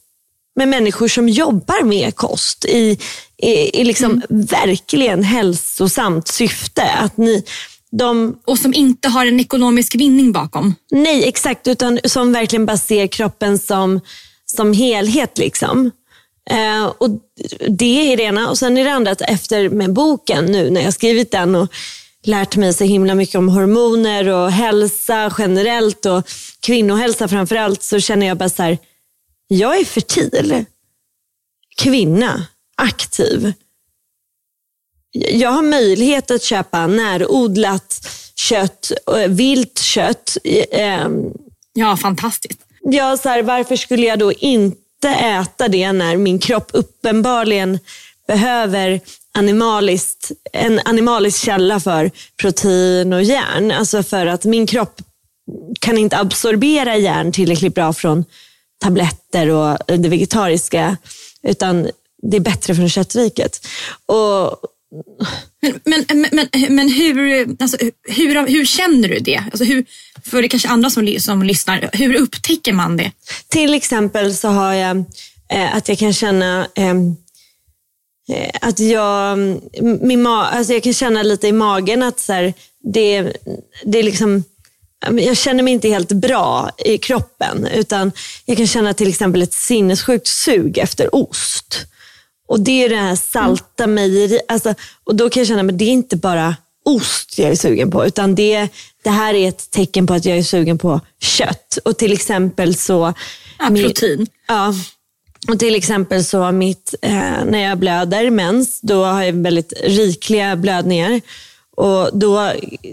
med 0.56 0.68
människor 0.68 1.08
som 1.08 1.30
jobbar 1.30 1.84
med 1.84 2.16
kost 2.16 2.66
i, 2.66 2.98
i, 3.38 3.82
i 3.82 3.84
liksom 3.84 4.22
verkligen 4.30 5.24
hälsosamt 5.24 6.28
syfte. 6.28 6.84
Att 6.84 7.18
ni, 7.18 7.44
de, 7.92 8.40
Och 8.46 8.60
som 8.60 8.74
inte 8.74 9.10
har 9.10 9.26
en 9.26 9.40
ekonomisk 9.40 9.96
vinning 9.96 10.32
bakom. 10.32 10.76
Nej, 10.92 11.28
exakt. 11.28 11.68
Utan 11.68 12.00
som 12.04 12.34
verkligen 12.34 12.66
bara 12.66 12.78
ser 12.78 13.08
kroppen 13.08 13.60
som, 13.60 14.00
som 14.46 14.74
helhet. 14.74 15.38
liksom. 15.38 15.92
Eh, 16.50 16.86
och 16.86 17.10
Det 17.70 18.14
är 18.14 18.18
det 18.18 18.24
ena. 18.24 18.50
Och 18.50 18.58
sen 18.58 18.78
är 18.78 18.84
det 18.84 18.92
andra 18.92 19.12
att 19.12 19.22
efter 19.22 19.70
med 19.70 19.94
boken 19.94 20.46
nu 20.46 20.70
när 20.70 20.82
jag 20.82 20.94
skrivit 20.94 21.32
den 21.32 21.56
och 21.56 21.74
lärt 22.24 22.56
mig 22.56 22.74
så 22.74 22.84
himla 22.84 23.16
mycket 23.16 23.36
om 23.36 23.50
hormoner 23.50 24.28
och 24.28 24.52
hälsa 24.52 25.34
generellt 25.38 26.06
och 26.06 26.30
kvinnohälsa 26.60 27.28
framför 27.28 27.56
allt 27.56 27.84
så 27.84 28.00
känner 28.00 28.28
jag 28.28 28.38
bara 28.38 28.50
så 28.50 28.64
här, 28.64 28.78
jag 29.48 29.80
är 29.80 29.86
fertil. 29.86 30.66
kvinna, 31.78 32.48
aktiv. 32.76 33.54
Jag 35.12 35.50
har 35.50 35.62
möjlighet 35.62 36.32
att 36.32 36.44
köpa 36.44 36.88
närodlat 36.88 38.08
kött, 38.36 38.92
eh, 39.16 39.28
vilt 39.28 39.80
kött. 39.80 40.38
Eh, 40.72 41.08
Ja, 41.78 41.98
fantastiskt. 41.98 42.60
Ja, 42.82 43.18
så 43.18 43.30
här, 43.30 43.44
varför 43.44 43.76
skulle 43.76 44.06
jag 44.06 44.20
då 44.20 44.34
inte 44.34 44.78
inte 44.96 45.20
äta 45.20 45.68
det 45.68 45.92
när 45.92 46.18
min 46.18 46.40
kropp 46.40 46.70
uppenbarligen 46.74 47.80
behöver 48.28 49.02
animaliskt, 49.34 50.32
en 50.54 50.82
animalisk 50.86 51.44
källa 51.46 51.80
för 51.80 52.12
protein 52.42 53.14
och 53.14 53.24
järn. 53.24 53.72
Alltså 53.72 54.04
för 54.04 54.26
att 54.26 54.46
min 54.46 54.68
kropp 54.68 55.02
kan 55.80 55.98
inte 55.98 56.18
absorbera 56.18 56.98
järn 56.98 57.32
tillräckligt 57.32 57.76
bra 57.76 57.94
från 57.94 58.26
tabletter 58.84 59.50
och 59.50 59.78
det 59.86 60.10
vegetariska. 60.10 60.98
Utan 61.44 61.90
det 62.22 62.38
är 62.38 62.42
bättre 62.42 62.76
från 62.76 62.90
köttriket. 62.90 63.68
Och 64.06 64.58
men, 65.62 66.06
men, 66.14 66.28
men, 66.32 66.76
men 66.76 66.90
hur, 66.90 67.48
alltså, 67.60 67.78
hur, 68.04 68.48
hur 68.48 68.66
känner 68.66 69.08
du 69.08 69.20
det? 69.20 69.44
Alltså, 69.52 69.64
hur, 69.64 69.86
för 70.26 70.42
det 70.42 70.46
är 70.46 70.50
kanske 70.50 70.70
andra 70.70 70.90
som, 70.90 71.16
som 71.20 71.44
lyssnar. 71.44 71.90
Hur 71.94 72.16
upptäcker 72.16 72.74
man 72.74 72.98
det? 72.98 73.12
Till 73.48 73.74
exempel 73.74 74.36
så 74.36 74.48
har 74.48 74.74
jag 74.74 74.98
eh, 75.50 75.76
att 75.76 75.90
jag 75.90 75.98
kan 75.98 76.14
känna 76.14 76.68
ehm, 76.76 77.16
eh, 78.30 78.50
att 78.62 78.80
jag, 78.80 79.38
min 80.02 80.28
ma- 80.28 80.46
alltså 80.46 80.74
jag 80.74 80.84
kan 80.84 80.94
känna 80.94 81.24
lite 81.24 81.48
i 81.48 81.52
magen 81.52 82.04
att 82.04 82.20
så 82.20 82.34
här, 82.34 82.54
det, 82.94 83.22
det 83.86 84.00
är 84.00 84.04
liksom 84.04 84.44
jag 85.12 85.38
känner 85.38 85.64
mig 85.64 85.74
inte 85.74 85.90
helt 85.90 86.12
bra 86.12 86.72
i 86.78 86.98
kroppen. 86.98 87.68
Utan 87.68 88.12
jag 88.46 88.58
kan 88.58 88.68
känna 88.68 88.94
till 88.94 89.10
exempel 89.10 89.42
ett 89.42 89.54
sinnessjukt 89.54 90.28
sug 90.28 90.78
efter 90.78 91.16
ost. 91.16 91.86
Och 92.48 92.60
det 92.60 92.84
är 92.84 92.90
det 92.90 92.96
här 92.96 93.16
salta 93.16 93.84
mm. 93.84 93.96
mejeri. 93.96 94.40
Alltså, 94.48 94.74
och 95.04 95.16
då 95.16 95.30
kan 95.30 95.42
jag 95.42 95.48
känna 95.48 95.72
att 95.72 95.80
det 95.80 95.86
är 95.86 95.90
inte 95.90 96.16
bara 96.16 96.56
ost 96.86 97.38
jag 97.38 97.52
är 97.52 97.56
sugen 97.56 97.92
på. 97.92 98.06
Utan 98.06 98.36
det, 98.36 98.68
det 99.04 99.10
här 99.10 99.34
är 99.34 99.50
ett 99.50 99.72
tecken 99.72 100.08
på 100.08 100.14
att 100.14 100.26
jag 100.26 100.38
är 100.38 100.44
sugen 100.44 100.78
på 100.78 101.02
kött. 101.22 101.78
Och 101.86 101.98
till 101.98 102.14
exempel 102.14 102.76
så... 102.76 103.14
Ja, 103.60 103.68
protein. 103.68 104.28
ja. 104.48 104.74
Och 105.48 105.60
till 105.60 105.76
exempel 105.76 106.26
så 106.26 106.52
mitt, 106.52 106.96
eh, 107.02 107.46
när 107.46 107.60
jag 107.60 107.78
blöder 107.78 108.30
mens, 108.30 108.82
då 108.82 109.04
har 109.04 109.24
jag 109.24 109.34
väldigt 109.34 109.74
rikliga 109.84 110.56
blödningar. 110.56 111.22
Och 111.76 112.10
då 112.18 112.52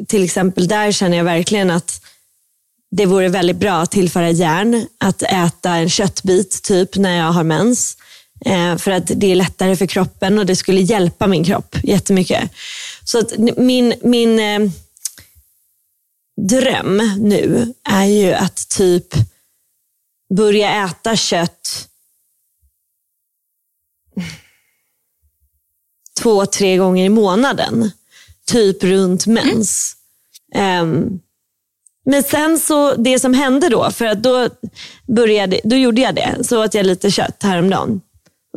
till 0.09 0.25
exempel 0.25 0.69
där 0.69 0.93
känner 0.93 1.17
jag 1.17 1.25
verkligen 1.25 1.71
att 1.71 2.01
det 2.91 3.07
vore 3.07 3.29
väldigt 3.29 3.57
bra 3.57 3.73
att 3.73 3.91
tillföra 3.91 4.31
järn. 4.31 4.87
Att 4.99 5.23
äta 5.23 5.71
en 5.71 5.89
köttbit 5.89 6.63
typ 6.63 6.97
när 6.97 7.19
jag 7.19 7.33
har 7.33 7.45
mens. 7.45 7.97
Eh, 8.45 8.76
för 8.76 8.90
att 8.90 9.11
det 9.14 9.32
är 9.32 9.36
lättare 9.36 9.76
för 9.76 9.86
kroppen 9.86 10.38
och 10.38 10.47
det 10.47 10.57
skulle 10.57 10.80
hjälpa 10.80 11.26
min 11.26 11.45
kropp 11.45 11.76
jättemycket. 11.82 12.51
Så 13.05 13.18
att 13.18 13.38
min, 13.57 13.95
min 14.03 14.38
eh, 14.38 14.70
dröm 16.49 16.97
nu 17.18 17.74
är 17.90 18.05
ju 18.05 18.32
att 18.32 18.68
typ 18.68 19.14
börja 20.34 20.84
äta 20.84 21.16
kött 21.16 21.88
två, 26.20 26.47
tre 26.47 26.76
gånger 26.76 27.05
i 27.05 27.09
månaden. 27.09 27.90
Typ 28.47 28.84
runt 28.84 29.26
mens. 29.26 29.97
Mm. 30.55 30.88
Um, 30.88 31.20
men 32.05 32.22
sen 32.22 32.59
så, 32.59 32.95
det 32.95 33.18
som 33.18 33.34
hände 33.34 33.68
då, 33.68 33.90
för 33.90 34.05
att 34.05 34.22
då, 34.22 34.49
började, 35.07 35.61
då 35.64 35.76
gjorde 35.76 36.01
jag 36.01 36.14
det. 36.14 36.38
Så 36.45 36.64
åt 36.64 36.74
jag 36.74 36.86
lite 36.86 37.11
kött 37.11 37.43
häromdagen. 37.43 38.01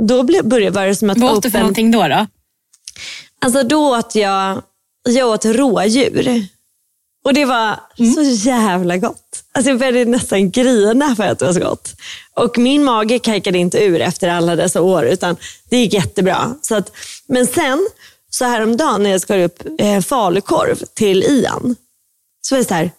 Då 0.01 0.23
började 0.23 0.69
var 0.69 0.85
det 0.85 0.95
som 0.95 1.09
att... 1.09 1.17
Vad 1.17 1.37
åt 1.37 1.43
du 1.43 1.51
för 1.51 1.59
någonting 1.59 1.91
då? 1.91 2.07
då? 2.07 2.27
Alltså 3.41 3.63
då 3.63 3.97
åt 3.97 4.15
jag, 4.15 4.61
jag 5.09 5.29
åt 5.29 5.45
rådjur. 5.45 6.47
Och 7.25 7.33
det 7.33 7.45
var 7.45 7.79
mm. 7.97 8.13
så 8.13 8.21
jävla 8.21 8.97
gott. 8.97 9.43
Alltså 9.51 9.69
jag 9.69 9.79
började 9.79 10.05
nästan 10.05 10.51
grina 10.51 11.15
för 11.15 11.23
att 11.23 11.39
det 11.39 11.45
var 11.45 11.53
så 11.53 11.59
gott. 11.59 11.93
Och 12.33 12.57
min 12.57 12.83
mage 12.83 13.19
kajkade 13.19 13.57
inte 13.57 13.83
ur 13.83 14.01
efter 14.01 14.29
alla 14.29 14.55
dessa 14.55 14.81
år, 14.81 15.05
utan 15.05 15.35
det 15.69 15.77
gick 15.77 15.93
jättebra. 15.93 16.55
Så 16.61 16.75
att, 16.75 16.91
men 17.27 17.47
sen, 17.47 17.87
så 18.29 18.45
häromdagen 18.45 19.03
när 19.03 19.09
jag 19.09 19.21
skar 19.21 19.39
upp 19.39 19.63
eh, 19.79 20.01
falukorv 20.01 20.75
till 20.93 21.23
Ian, 21.23 21.75
så 22.41 22.55
var 22.55 22.59
det 22.59 22.67
så 22.67 22.73
här, 22.73 22.91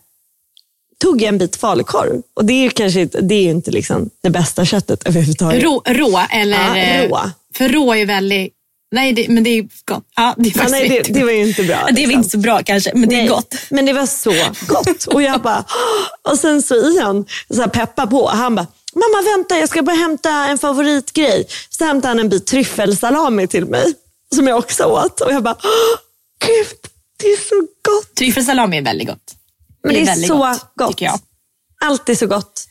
tog 1.00 1.22
jag 1.22 1.28
en 1.28 1.38
bit 1.38 1.56
falukorv. 1.56 2.22
Och 2.34 2.44
det 2.44 2.52
är 2.52 2.62
ju 2.62 2.70
kanske 2.70 3.00
inte, 3.00 3.20
det 3.20 3.34
är 3.34 3.50
inte 3.50 3.70
liksom 3.70 4.10
det 4.22 4.30
bästa 4.30 4.64
köttet 4.64 5.06
överhuvudtaget. 5.06 5.62
Rå, 5.62 5.82
rå 5.86 6.20
eller? 6.30 6.76
Ja, 6.76 7.08
rå. 7.08 7.20
För 7.54 7.68
rå 7.68 7.94
är 7.94 8.06
väldigt 8.06 8.52
Nej, 8.90 9.12
det, 9.12 9.28
men 9.28 9.44
det 9.44 9.50
är 9.50 9.62
gott. 9.84 10.04
Ja, 10.16 10.34
det, 10.36 10.48
är 10.56 10.62
ja, 10.62 10.68
nej, 10.68 10.88
det, 10.88 11.14
det, 11.14 11.24
var 11.24 11.30
ju 11.32 11.48
inte 11.48 11.62
bra. 11.62 11.76
det 11.76 11.90
är 11.90 11.94
liksom. 11.94 12.18
inte 12.18 12.30
så 12.30 12.38
bra 12.38 12.62
kanske, 12.62 12.90
men 12.94 13.08
nej, 13.08 13.18
det 13.18 13.24
är 13.24 13.28
gott. 13.28 13.54
Men 13.68 13.86
det 13.86 13.92
var 13.92 14.06
så 14.06 14.34
gott. 14.66 15.04
Och 15.04 15.22
jag 15.22 15.42
bara, 15.42 15.64
och 16.30 16.38
sen 16.38 16.62
så 16.62 16.74
Ian 16.74 17.24
så 17.54 17.60
här 17.60 17.68
peppa 17.68 18.06
på. 18.06 18.28
Han 18.28 18.54
bara, 18.54 18.66
mamma 18.94 19.36
vänta 19.36 19.58
jag 19.58 19.68
ska 19.68 19.82
bara 19.82 19.96
hämta 19.96 20.30
en 20.30 20.58
favoritgrej. 20.58 21.46
Så 21.70 21.84
hämtade 21.84 22.08
han 22.08 22.18
en 22.18 22.28
bit 22.28 22.46
tryffelsalami 22.46 23.46
till 23.46 23.66
mig. 23.66 23.94
Som 24.34 24.46
jag 24.46 24.58
också 24.58 24.84
åt. 24.84 25.20
Och 25.20 25.32
jag 25.32 25.42
bara, 25.42 25.56
gud 26.46 26.66
det 27.16 27.26
är 27.26 27.48
så 27.48 27.60
gott. 27.60 28.14
Tryffelsalami 28.14 28.78
är 28.78 28.82
väldigt 28.82 29.08
gott. 29.08 29.34
Men 29.86 29.94
det 29.94 30.00
är, 30.00 30.16
det 30.16 30.22
är 30.22 30.26
så 30.26 30.36
gott, 30.36 30.72
gott. 30.74 31.00
Jag. 31.00 31.20
Allt 31.84 32.08
är 32.08 32.14
så 32.14 32.26
gott. 32.26 32.68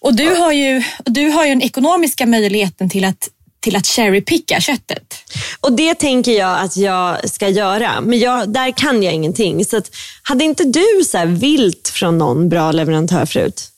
Och 0.00 0.14
du 0.14 0.34
har 0.34 0.52
ju, 0.52 0.82
du 1.04 1.28
har 1.28 1.44
ju 1.44 1.48
den 1.48 1.62
ekonomiska 1.62 2.26
möjligheten 2.26 2.90
till 2.90 3.04
att 3.04 3.28
till 3.60 3.76
att 3.76 3.86
cherrypicka 3.86 4.60
köttet. 4.60 5.14
Och 5.60 5.72
det 5.72 5.94
tänker 5.94 6.32
jag 6.32 6.60
att 6.60 6.76
jag 6.76 7.30
ska 7.30 7.48
göra. 7.48 8.00
Men 8.00 8.18
jag, 8.18 8.48
där 8.48 8.70
kan 8.70 9.02
jag 9.02 9.14
ingenting. 9.14 9.64
Så 9.64 9.76
att, 9.76 9.90
hade 10.22 10.44
inte 10.44 10.64
du 10.64 11.04
så 11.04 11.24
vilt 11.26 11.88
från 11.88 12.18
någon 12.18 12.48
bra 12.48 12.72
leverantör 12.72 13.26
förut? 13.26 13.68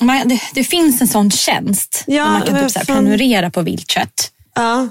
Man, 0.00 0.28
det, 0.28 0.40
det, 0.54 0.64
finns 0.64 1.00
en 1.00 1.08
sån 1.08 1.30
tjänst. 1.30 2.04
Ja, 2.06 2.26
man 2.26 2.42
kan 2.42 2.62
typ 2.62 2.70
så 2.70 2.78
här 2.78 2.86
prenumerera 2.86 3.50
på 3.50 3.62
viltkött. 3.62 4.30
Ja. 4.54 4.88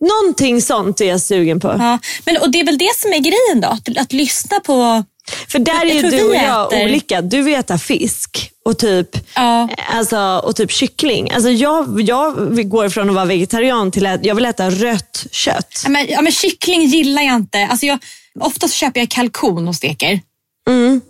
Någonting 0.00 0.62
sånt 0.62 1.00
är 1.00 1.04
jag 1.08 1.20
sugen 1.20 1.60
på. 1.60 1.68
Ja. 1.68 1.98
Men, 2.24 2.36
och 2.36 2.50
Det 2.50 2.60
är 2.60 2.64
väl 2.64 2.78
det 2.78 2.96
som 2.96 3.12
är 3.12 3.18
grejen 3.18 3.60
då? 3.60 3.68
Att, 3.68 3.98
att 3.98 4.12
lyssna 4.12 4.60
på 4.60 5.04
för 5.48 5.58
där 5.58 5.86
är 5.86 5.94
ju 5.94 6.02
du 6.02 6.28
och 6.28 6.34
jag 6.34 6.72
äter... 6.72 6.84
olika. 6.84 7.22
Du 7.22 7.42
vill 7.42 7.54
äta 7.54 7.78
fisk 7.78 8.50
och 8.64 8.78
typ, 8.78 9.08
ja. 9.34 9.68
alltså, 9.88 10.42
och 10.44 10.56
typ 10.56 10.70
kyckling. 10.70 11.30
Alltså 11.30 11.50
jag, 11.50 12.00
jag 12.00 12.34
går 12.70 12.88
från 12.88 13.08
att 13.08 13.14
vara 13.14 13.24
vegetarian 13.24 13.90
till 13.90 14.06
att 14.06 14.24
jag 14.24 14.34
vill 14.34 14.44
äta 14.44 14.70
rött 14.70 15.26
kött. 15.30 15.82
Ja, 15.84 15.90
men, 15.90 16.06
ja, 16.08 16.22
men 16.22 16.32
kyckling 16.32 16.82
gillar 16.82 17.22
jag 17.22 17.36
inte. 17.36 17.66
Alltså 17.70 17.86
jag, 17.86 17.98
oftast 18.40 18.74
köper 18.74 19.00
jag 19.00 19.10
kalkon 19.10 19.68
och 19.68 19.76
steker. 19.76 20.20
Mm. 20.68 21.00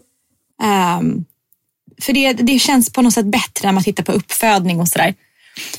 Um, 0.99 1.25
för 2.01 2.13
det, 2.13 2.33
det 2.33 2.59
känns 2.59 2.93
på 2.93 3.03
något 3.03 3.15
sätt 3.15 3.27
bättre 3.27 3.69
när 3.69 3.73
man 3.73 3.85
tittar 3.85 4.05
på 4.05 4.13
uppfödning 4.13 4.81
och 4.81 4.89
sådär. 4.89 5.15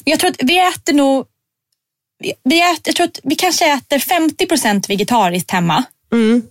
Men 0.06 0.12
jag 0.12 0.20
tror 0.20 0.30
att 0.30 0.44
vi 0.44 0.60
äter 0.60 0.94
nog... 0.94 1.26
Vi, 2.44 2.62
äter, 2.62 2.82
jag 2.86 2.96
tror 2.96 3.08
att 3.08 3.20
vi 3.24 3.36
kanske 3.36 3.74
äter 3.74 4.00
50 4.00 4.88
vegetariskt 4.88 5.52
hemma. 5.52 5.84
Mm. 6.14 6.44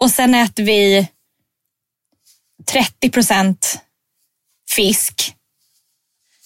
Och 0.00 0.10
sen 0.10 0.34
äter 0.34 0.62
vi 0.64 1.08
30 2.66 3.10
procent 3.10 3.78
fisk. 4.70 5.34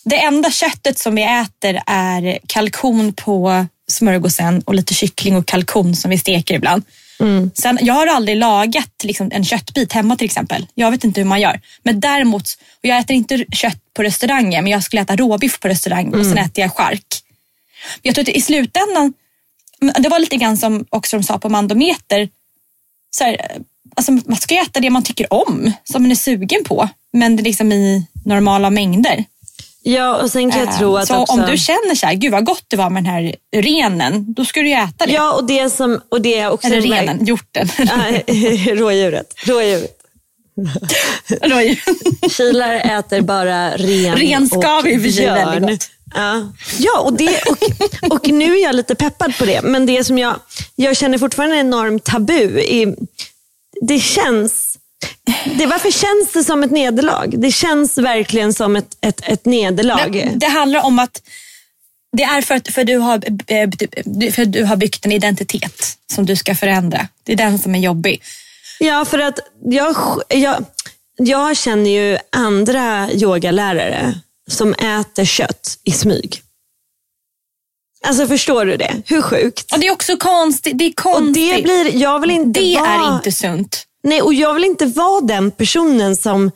Det 0.04 0.22
enda 0.22 0.50
köttet 0.50 0.98
som 0.98 1.14
vi 1.14 1.22
äter 1.22 1.80
är 1.86 2.38
kalkon 2.46 3.12
på 3.12 3.66
smörgåsen 3.88 4.60
och 4.60 4.74
lite 4.74 4.94
kyckling 4.94 5.36
och 5.36 5.46
kalkon 5.46 5.96
som 5.96 6.10
vi 6.10 6.18
steker 6.18 6.54
ibland. 6.54 6.82
Mm. 7.20 7.50
Sen, 7.54 7.78
jag 7.82 7.94
har 7.94 8.06
aldrig 8.06 8.36
lagat 8.36 9.04
liksom, 9.04 9.30
en 9.32 9.44
köttbit 9.44 9.92
hemma 9.92 10.16
till 10.16 10.24
exempel. 10.24 10.66
Jag 10.74 10.90
vet 10.90 11.04
inte 11.04 11.20
hur 11.20 11.28
man 11.28 11.40
gör. 11.40 11.60
Men 11.82 12.00
däremot, 12.00 12.42
och 12.82 12.84
jag 12.84 12.98
äter 12.98 13.16
inte 13.16 13.44
kött 13.52 13.78
på 13.94 14.02
restaurangen 14.02 14.64
men 14.64 14.72
jag 14.72 14.82
skulle 14.82 15.02
äta 15.02 15.16
råbiff 15.16 15.60
på 15.60 15.68
restaurang 15.68 16.06
mm. 16.06 16.20
och 16.20 16.26
sen 16.26 16.38
äter 16.38 16.62
jag 16.62 16.76
chark. 16.76 17.23
Jag 18.02 18.14
tror 18.14 18.22
att 18.22 18.28
i 18.28 18.40
slutändan, 18.40 19.12
det 19.98 20.08
var 20.08 20.18
lite 20.18 20.36
grann 20.36 20.56
som 20.56 20.84
också 20.90 21.16
de 21.16 21.22
sa 21.22 21.38
på 21.38 21.48
Mandometer, 21.48 22.28
så 23.10 23.24
här, 23.24 23.36
alltså 23.96 24.12
man 24.12 24.36
ska 24.36 24.54
äta 24.54 24.80
det 24.80 24.90
man 24.90 25.02
tycker 25.02 25.32
om, 25.32 25.72
som 25.84 26.02
man 26.02 26.10
är 26.10 26.14
sugen 26.14 26.64
på. 26.64 26.88
Men 27.12 27.36
det 27.36 27.42
är 27.42 27.44
liksom 27.44 27.72
i 27.72 28.06
normala 28.24 28.70
mängder. 28.70 29.24
Ja, 29.86 30.22
och 30.22 30.30
sen 30.30 30.50
kan 30.50 30.60
jag 30.60 30.78
tro 30.78 30.96
att 30.96 31.08
Så 31.08 31.16
också... 31.16 31.32
om 31.32 31.40
du 31.50 31.56
känner 31.56 31.94
så 31.94 32.06
här, 32.06 32.14
gud 32.14 32.32
vad 32.32 32.44
gott 32.44 32.64
det 32.68 32.76
var 32.76 32.90
med 32.90 33.04
den 33.04 33.12
här 33.12 33.34
renen, 33.56 34.32
då 34.34 34.44
ska 34.44 34.60
du 34.60 34.68
ju 34.68 34.74
äta 34.74 35.06
det. 35.06 35.12
Ja, 35.12 35.32
och 35.32 35.46
det 35.46 35.70
som... 35.70 36.00
Och 36.08 36.20
det 36.20 36.38
är 36.38 36.50
också 36.50 36.68
Eller 36.68 36.80
renen, 36.80 37.24
hjorten. 37.24 37.68
rådjuret. 38.78 39.34
Rådjuret. 39.46 40.00
Kilar 42.30 42.74
äter 42.74 43.20
bara 43.20 43.76
ren 43.76 44.16
Ren 44.16 44.48
ska 44.48 44.78
och 44.78 44.86
vi 44.86 45.12
sig 45.12 45.26
väldigt 45.26 45.70
gott. 45.70 45.90
Ja, 46.14 46.52
ja 46.78 47.00
och, 47.00 47.12
det, 47.12 47.42
och, 47.46 48.12
och 48.12 48.28
nu 48.28 48.56
är 48.56 48.62
jag 48.62 48.74
lite 48.74 48.94
peppad 48.94 49.38
på 49.38 49.44
det. 49.44 49.62
Men 49.62 49.86
det 49.86 50.04
som 50.04 50.18
jag, 50.18 50.36
jag 50.76 50.96
känner 50.96 51.18
fortfarande 51.18 51.56
enormt 51.56 52.04
tabu. 52.04 52.60
I, 52.60 52.94
det 53.80 53.98
känns... 53.98 54.78
Det, 55.44 55.66
varför 55.66 55.90
känns 55.90 56.32
det 56.32 56.44
som 56.44 56.62
ett 56.62 56.70
nederlag? 56.70 57.34
Det 57.40 57.52
känns 57.52 57.98
verkligen 57.98 58.54
som 58.54 58.76
ett, 58.76 58.96
ett, 59.00 59.20
ett 59.28 59.44
nederlag. 59.44 60.10
Men 60.24 60.38
det 60.38 60.46
handlar 60.46 60.82
om 60.82 60.98
att 60.98 61.22
Det 62.16 62.22
är 62.22 62.42
för 62.42 62.54
att 62.54 62.68
för 62.68 62.84
du, 62.84 62.96
har, 62.96 63.16
eh, 63.46 63.70
för 64.32 64.44
du 64.44 64.64
har 64.64 64.76
byggt 64.76 65.06
en 65.06 65.12
identitet 65.12 65.98
som 66.12 66.26
du 66.26 66.36
ska 66.36 66.54
förändra. 66.54 67.08
Det 67.22 67.32
är 67.32 67.36
den 67.36 67.58
som 67.58 67.74
är 67.74 67.78
jobbig. 67.78 68.22
Ja, 68.78 69.04
för 69.04 69.18
att 69.18 69.38
jag, 69.64 69.96
jag, 70.28 70.64
jag 71.16 71.56
känner 71.56 71.90
ju 71.90 72.18
andra 72.32 73.12
yogalärare 73.12 74.14
som 74.50 74.74
äter 74.74 75.24
kött 75.24 75.78
i 75.84 75.92
smyg. 75.92 76.42
Alltså 78.06 78.26
förstår 78.26 78.66
du 78.66 78.76
det? 78.76 79.02
Hur 79.06 79.22
sjukt? 79.22 79.72
Och 79.72 79.78
det 79.78 79.86
är 79.86 79.92
också 79.92 80.16
konstigt. 80.16 80.78
Det 80.78 80.84
är 80.84 80.92
konstigt. 80.92 81.50
Och 81.50 81.56
det 81.56 81.62
blir, 81.62 82.02
jag 82.02 82.20
vill 82.20 82.30
inte 82.30 82.60
det 82.60 82.76
vara, 82.78 82.88
är 82.88 83.16
inte 83.16 83.32
sunt. 83.32 83.86
Nej, 84.02 84.22
och 84.22 84.34
jag 84.34 84.54
vill 84.54 84.64
inte 84.64 84.86
vara 84.86 85.20
den 85.20 85.50
personen 85.50 86.16
som... 86.16 86.50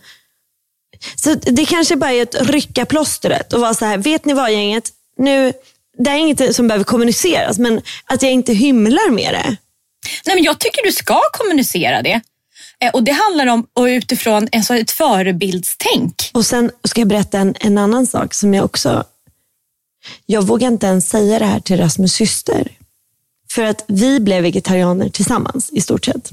Så 1.17 1.35
det 1.35 1.65
kanske 1.67 1.97
bara 1.97 2.13
är 2.13 2.23
att 2.23 2.35
rycka 2.35 2.87
plåstret 2.87 3.53
och 3.53 3.61
vara 3.61 3.75
så 3.75 3.85
här, 3.85 3.99
vet 3.99 4.25
ni 4.25 4.33
vad 4.33 4.53
gänget? 4.53 4.91
Nu, 5.17 5.53
det 5.99 6.11
är 6.11 6.15
inget 6.15 6.57
som 6.57 6.69
behöver 6.69 6.85
kommuniceras, 6.85 7.59
men 7.59 7.81
att 8.05 8.23
jag 8.23 8.33
inte 8.33 8.53
hymlar 8.53 9.11
med 9.11 9.35
det. 9.35 9.57
Nej, 10.27 10.37
men 10.37 10.45
jag 10.45 10.61
tycker 10.61 10.83
du 10.83 10.93
ska 10.93 11.21
kommunicera 11.33 12.03
det. 12.03 12.21
Eh, 12.85 12.91
och 12.91 13.03
Det 13.03 13.13
handlar 13.13 13.47
om 13.47 13.67
och 13.73 13.85
utifrån 13.85 14.49
alltså 14.53 14.77
ett 14.77 14.91
förebildstänk. 14.91 16.31
Och 16.35 16.47
Sen 16.47 16.71
ska 16.85 17.01
jag 17.01 17.09
berätta 17.09 17.39
en, 17.39 17.55
en 17.61 17.79
annan 17.79 18.07
sak 18.07 18.35
som 18.35 18.55
jag 18.55 18.65
också... 18.65 19.05
Jag 20.27 20.43
vågar 20.43 20.69
inte 20.69 20.87
ens 20.87 21.09
säga 21.09 21.39
det 21.39 21.45
här 21.45 21.61
till 21.61 21.77
Rasmus 21.77 22.13
syster. 22.13 22.69
För 23.51 23.63
att 23.63 23.85
vi 23.89 24.21
blev 24.21 24.43
vegetarianer 24.43 25.09
tillsammans 25.09 25.71
i 25.73 25.81
stort 25.81 26.05
sett. 26.05 26.31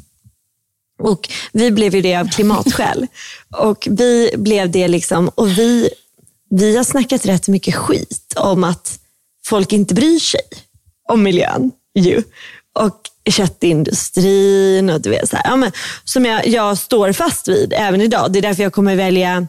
Och 0.99 1.29
Vi 1.51 1.71
blev 1.71 1.95
ju 1.95 2.01
det 2.01 2.15
av 2.15 2.29
klimatskäl. 2.29 3.07
och 3.57 3.87
vi 3.91 4.31
blev 4.37 4.71
det 4.71 4.87
liksom, 4.87 5.29
och 5.29 5.57
vi, 5.57 5.89
vi 6.49 6.77
har 6.77 6.83
snackat 6.83 7.25
rätt 7.25 7.47
mycket 7.47 7.75
skit 7.75 8.33
om 8.35 8.63
att 8.63 8.99
folk 9.45 9.73
inte 9.73 9.93
bryr 9.93 10.19
sig 10.19 10.41
om 11.09 11.23
miljön. 11.23 11.71
Ju. 11.95 12.23
Och 12.73 13.09
köttindustrin 13.31 14.89
och 14.89 15.01
du 15.01 15.09
vet, 15.09 15.29
så 15.29 15.35
här, 15.35 15.43
ja, 15.45 15.55
men, 15.55 15.71
som 16.03 16.25
jag, 16.25 16.47
jag 16.47 16.77
står 16.77 17.11
fast 17.11 17.47
vid 17.47 17.73
även 17.77 18.01
idag. 18.01 18.31
Det 18.31 18.39
är 18.39 18.41
därför 18.41 18.63
jag 18.63 18.73
kommer 18.73 18.95
välja 18.95 19.47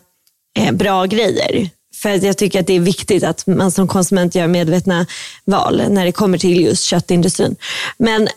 eh, 0.59 0.72
bra 0.72 1.05
grejer. 1.05 1.70
För 1.95 2.14
att 2.14 2.22
jag 2.22 2.39
tycker 2.39 2.61
att 2.61 2.66
det 2.66 2.77
är 2.77 2.81
viktigt 2.81 3.24
att 3.24 3.47
man 3.47 3.70
som 3.70 3.89
konsument 3.89 4.35
gör 4.35 4.47
medvetna 4.47 5.07
val 5.45 5.83
när 5.89 6.05
det 6.05 6.12
kommer 6.12 6.39
till 6.39 6.61
just 6.61 6.83
köttindustrin. 6.83 7.57
Men 7.99 8.29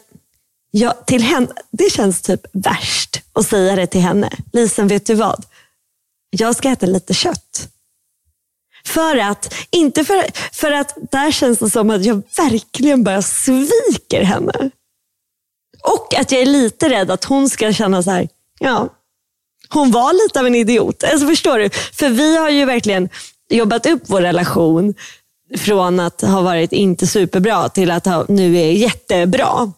Ja, 0.72 0.92
till 0.92 1.22
henne, 1.22 1.48
det 1.72 1.92
känns 1.92 2.22
typ 2.22 2.42
värst 2.54 3.22
att 3.34 3.48
säga 3.48 3.76
det 3.76 3.88
till 3.88 4.02
henne. 4.02 4.30
Lisen, 4.54 4.88
vet 4.88 5.06
du 5.06 5.16
vad? 5.16 5.46
Jag 6.30 6.56
ska 6.56 6.70
äta 6.70 6.86
lite 6.86 7.14
kött. 7.14 7.70
För 8.86 9.18
att, 9.18 9.54
inte 9.72 10.06
för, 10.06 10.26
för 10.56 10.72
att 10.72 10.98
där 11.12 11.32
känns 11.32 11.60
det 11.60 11.70
som 11.70 11.90
att 11.90 12.06
jag 12.06 12.22
verkligen 12.38 13.04
bara 13.04 13.22
sviker 13.22 14.24
henne. 14.24 14.72
Och 15.82 16.14
att 16.20 16.32
jag 16.32 16.42
är 16.42 16.46
lite 16.46 16.90
rädd 16.90 17.12
att 17.12 17.24
hon 17.24 17.50
ska 17.50 17.74
känna 17.74 18.04
så 18.04 18.12
här, 18.12 18.28
ja, 18.60 18.90
hon 19.70 19.92
var 19.92 20.14
lite 20.14 20.40
av 20.40 20.48
en 20.48 20.56
idiot. 20.56 21.04
Alltså 21.04 21.28
förstår 21.28 21.60
du? 21.60 21.70
För 21.70 22.10
vi 22.10 22.38
har 22.38 22.50
ju 22.50 22.66
verkligen 22.66 23.10
jobbat 23.50 23.86
upp 23.86 24.04
vår 24.06 24.22
relation 24.22 24.94
från 25.58 26.00
att 26.00 26.22
ha 26.22 26.42
varit 26.42 26.74
inte 26.74 27.08
superbra 27.08 27.70
till 27.70 27.92
att 27.92 28.06
ha, 28.06 28.26
nu 28.28 28.58
är 28.58 28.72
jättebra 28.72 29.74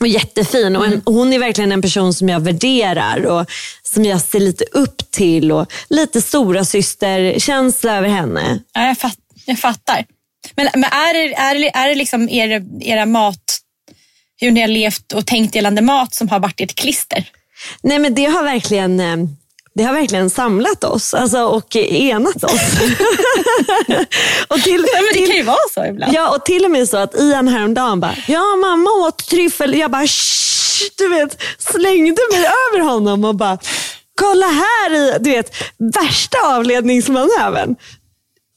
och 0.00 0.08
jättefin. 0.08 0.76
Och, 0.76 0.86
en, 0.86 1.00
och 1.04 1.14
hon 1.14 1.32
är 1.32 1.38
verkligen 1.38 1.72
en 1.72 1.82
person 1.82 2.14
som 2.14 2.28
jag 2.28 2.40
värderar 2.40 3.26
och 3.26 3.46
som 3.82 4.04
jag 4.04 4.20
ser 4.20 4.40
lite 4.40 4.64
upp 4.72 5.10
till. 5.10 5.52
Och 5.52 5.72
lite 5.88 6.20
stora 6.20 6.64
systerkänsla 6.64 7.96
över 7.96 8.08
henne. 8.08 8.58
Ja, 8.72 8.86
jag, 8.86 8.98
fatt, 8.98 9.18
jag 9.46 9.58
fattar. 9.58 10.04
Men, 10.56 10.68
men 10.74 10.84
är, 10.84 11.14
är, 11.14 11.70
är 11.74 11.88
det 11.88 11.94
liksom 11.94 12.28
er, 12.28 12.64
era 12.80 13.06
mat, 13.06 13.43
hur 14.40 14.50
ni 14.50 14.60
har 14.60 14.68
levt 14.68 15.12
och 15.12 15.26
tänkt 15.26 15.54
gällande 15.54 15.82
mat 15.82 16.14
som 16.14 16.28
har 16.28 16.40
varit 16.40 16.60
ert 16.60 16.74
klister? 16.74 17.30
Nej 17.82 17.98
men 17.98 18.14
det 18.14 18.24
har 18.24 18.42
verkligen 18.42 19.00
eh, 19.00 19.16
det 19.74 19.82
har 19.82 19.92
verkligen 19.92 20.30
samlat 20.30 20.84
oss 20.84 21.14
alltså, 21.14 21.38
och 21.38 21.76
enat 21.76 22.44
oss. 22.44 22.52
och 24.48 24.62
till, 24.62 24.86
ja, 24.92 25.00
det 25.14 25.26
kan 25.26 25.36
ju 25.36 25.42
vara 25.42 25.56
så 25.74 25.84
ibland. 25.84 26.14
Ja, 26.14 26.36
och 26.36 26.44
till 26.44 26.64
och 26.64 26.70
med 26.70 26.88
så 26.88 26.96
att 26.96 27.14
Ian 27.14 27.48
häromdagen 27.48 28.00
bara, 28.00 28.16
ja 28.28 28.56
mamma 28.56 28.90
åt 28.90 29.26
tryffel. 29.26 29.74
Jag 29.74 29.90
bara, 29.90 30.06
Shh! 30.06 30.44
du 30.98 31.08
vet, 31.08 31.42
slängde 31.58 32.22
mig 32.32 32.46
över 32.46 32.84
honom 32.84 33.24
och 33.24 33.34
bara, 33.34 33.58
kolla 34.20 34.46
här 34.46 34.94
i, 34.94 35.18
du 35.20 35.30
vet, 35.30 35.54
värsta 35.78 36.38
avledningsmanövern. 36.44 37.76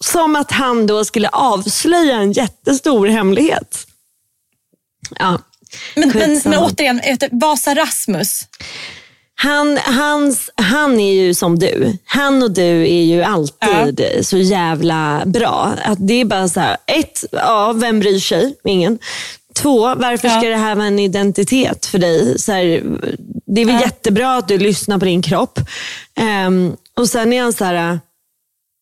Som 0.03 0.35
att 0.35 0.51
han 0.51 0.87
då 0.87 1.05
skulle 1.05 1.29
avslöja 1.29 2.15
en 2.15 2.31
jättestor 2.31 3.07
hemlighet. 3.07 3.87
Ja. 5.19 5.39
Men, 5.95 6.09
men, 6.09 6.41
men 6.45 6.59
återigen, 6.59 7.01
Vasa 7.31 7.75
Rasmus. 7.75 8.47
Han, 9.39 9.77
hans, 9.77 10.49
han 10.55 10.99
är 10.99 11.13
ju 11.13 11.33
som 11.33 11.59
du. 11.59 11.97
Han 12.05 12.43
och 12.43 12.51
du 12.51 12.81
är 12.81 13.03
ju 13.03 13.23
alltid 13.23 14.01
ja. 14.15 14.23
så 14.23 14.37
jävla 14.37 15.23
bra. 15.25 15.73
Att 15.83 16.07
det 16.07 16.13
är 16.13 16.25
bara 16.25 16.47
så 16.47 16.59
här, 16.59 16.77
ett, 16.85 17.23
ja, 17.31 17.73
vem 17.73 17.99
bryr 17.99 18.19
sig? 18.19 18.55
Ingen. 18.63 18.99
Två, 19.55 19.95
varför 19.95 20.27
ja. 20.27 20.39
ska 20.39 20.49
det 20.49 20.57
här 20.57 20.75
vara 20.75 20.87
en 20.87 20.99
identitet 20.99 21.85
för 21.85 21.99
dig? 21.99 22.39
Så 22.39 22.51
här, 22.51 22.83
det 23.45 23.61
är 23.61 23.65
väl 23.65 23.75
ja. 23.75 23.81
jättebra 23.81 24.35
att 24.35 24.47
du 24.47 24.57
lyssnar 24.57 24.99
på 24.99 25.05
din 25.05 25.21
kropp. 25.21 25.59
Um, 26.47 26.75
och 26.97 27.09
sen 27.09 27.33
är 27.33 27.41
han 27.41 27.53
så 27.53 27.65
här, 27.65 27.99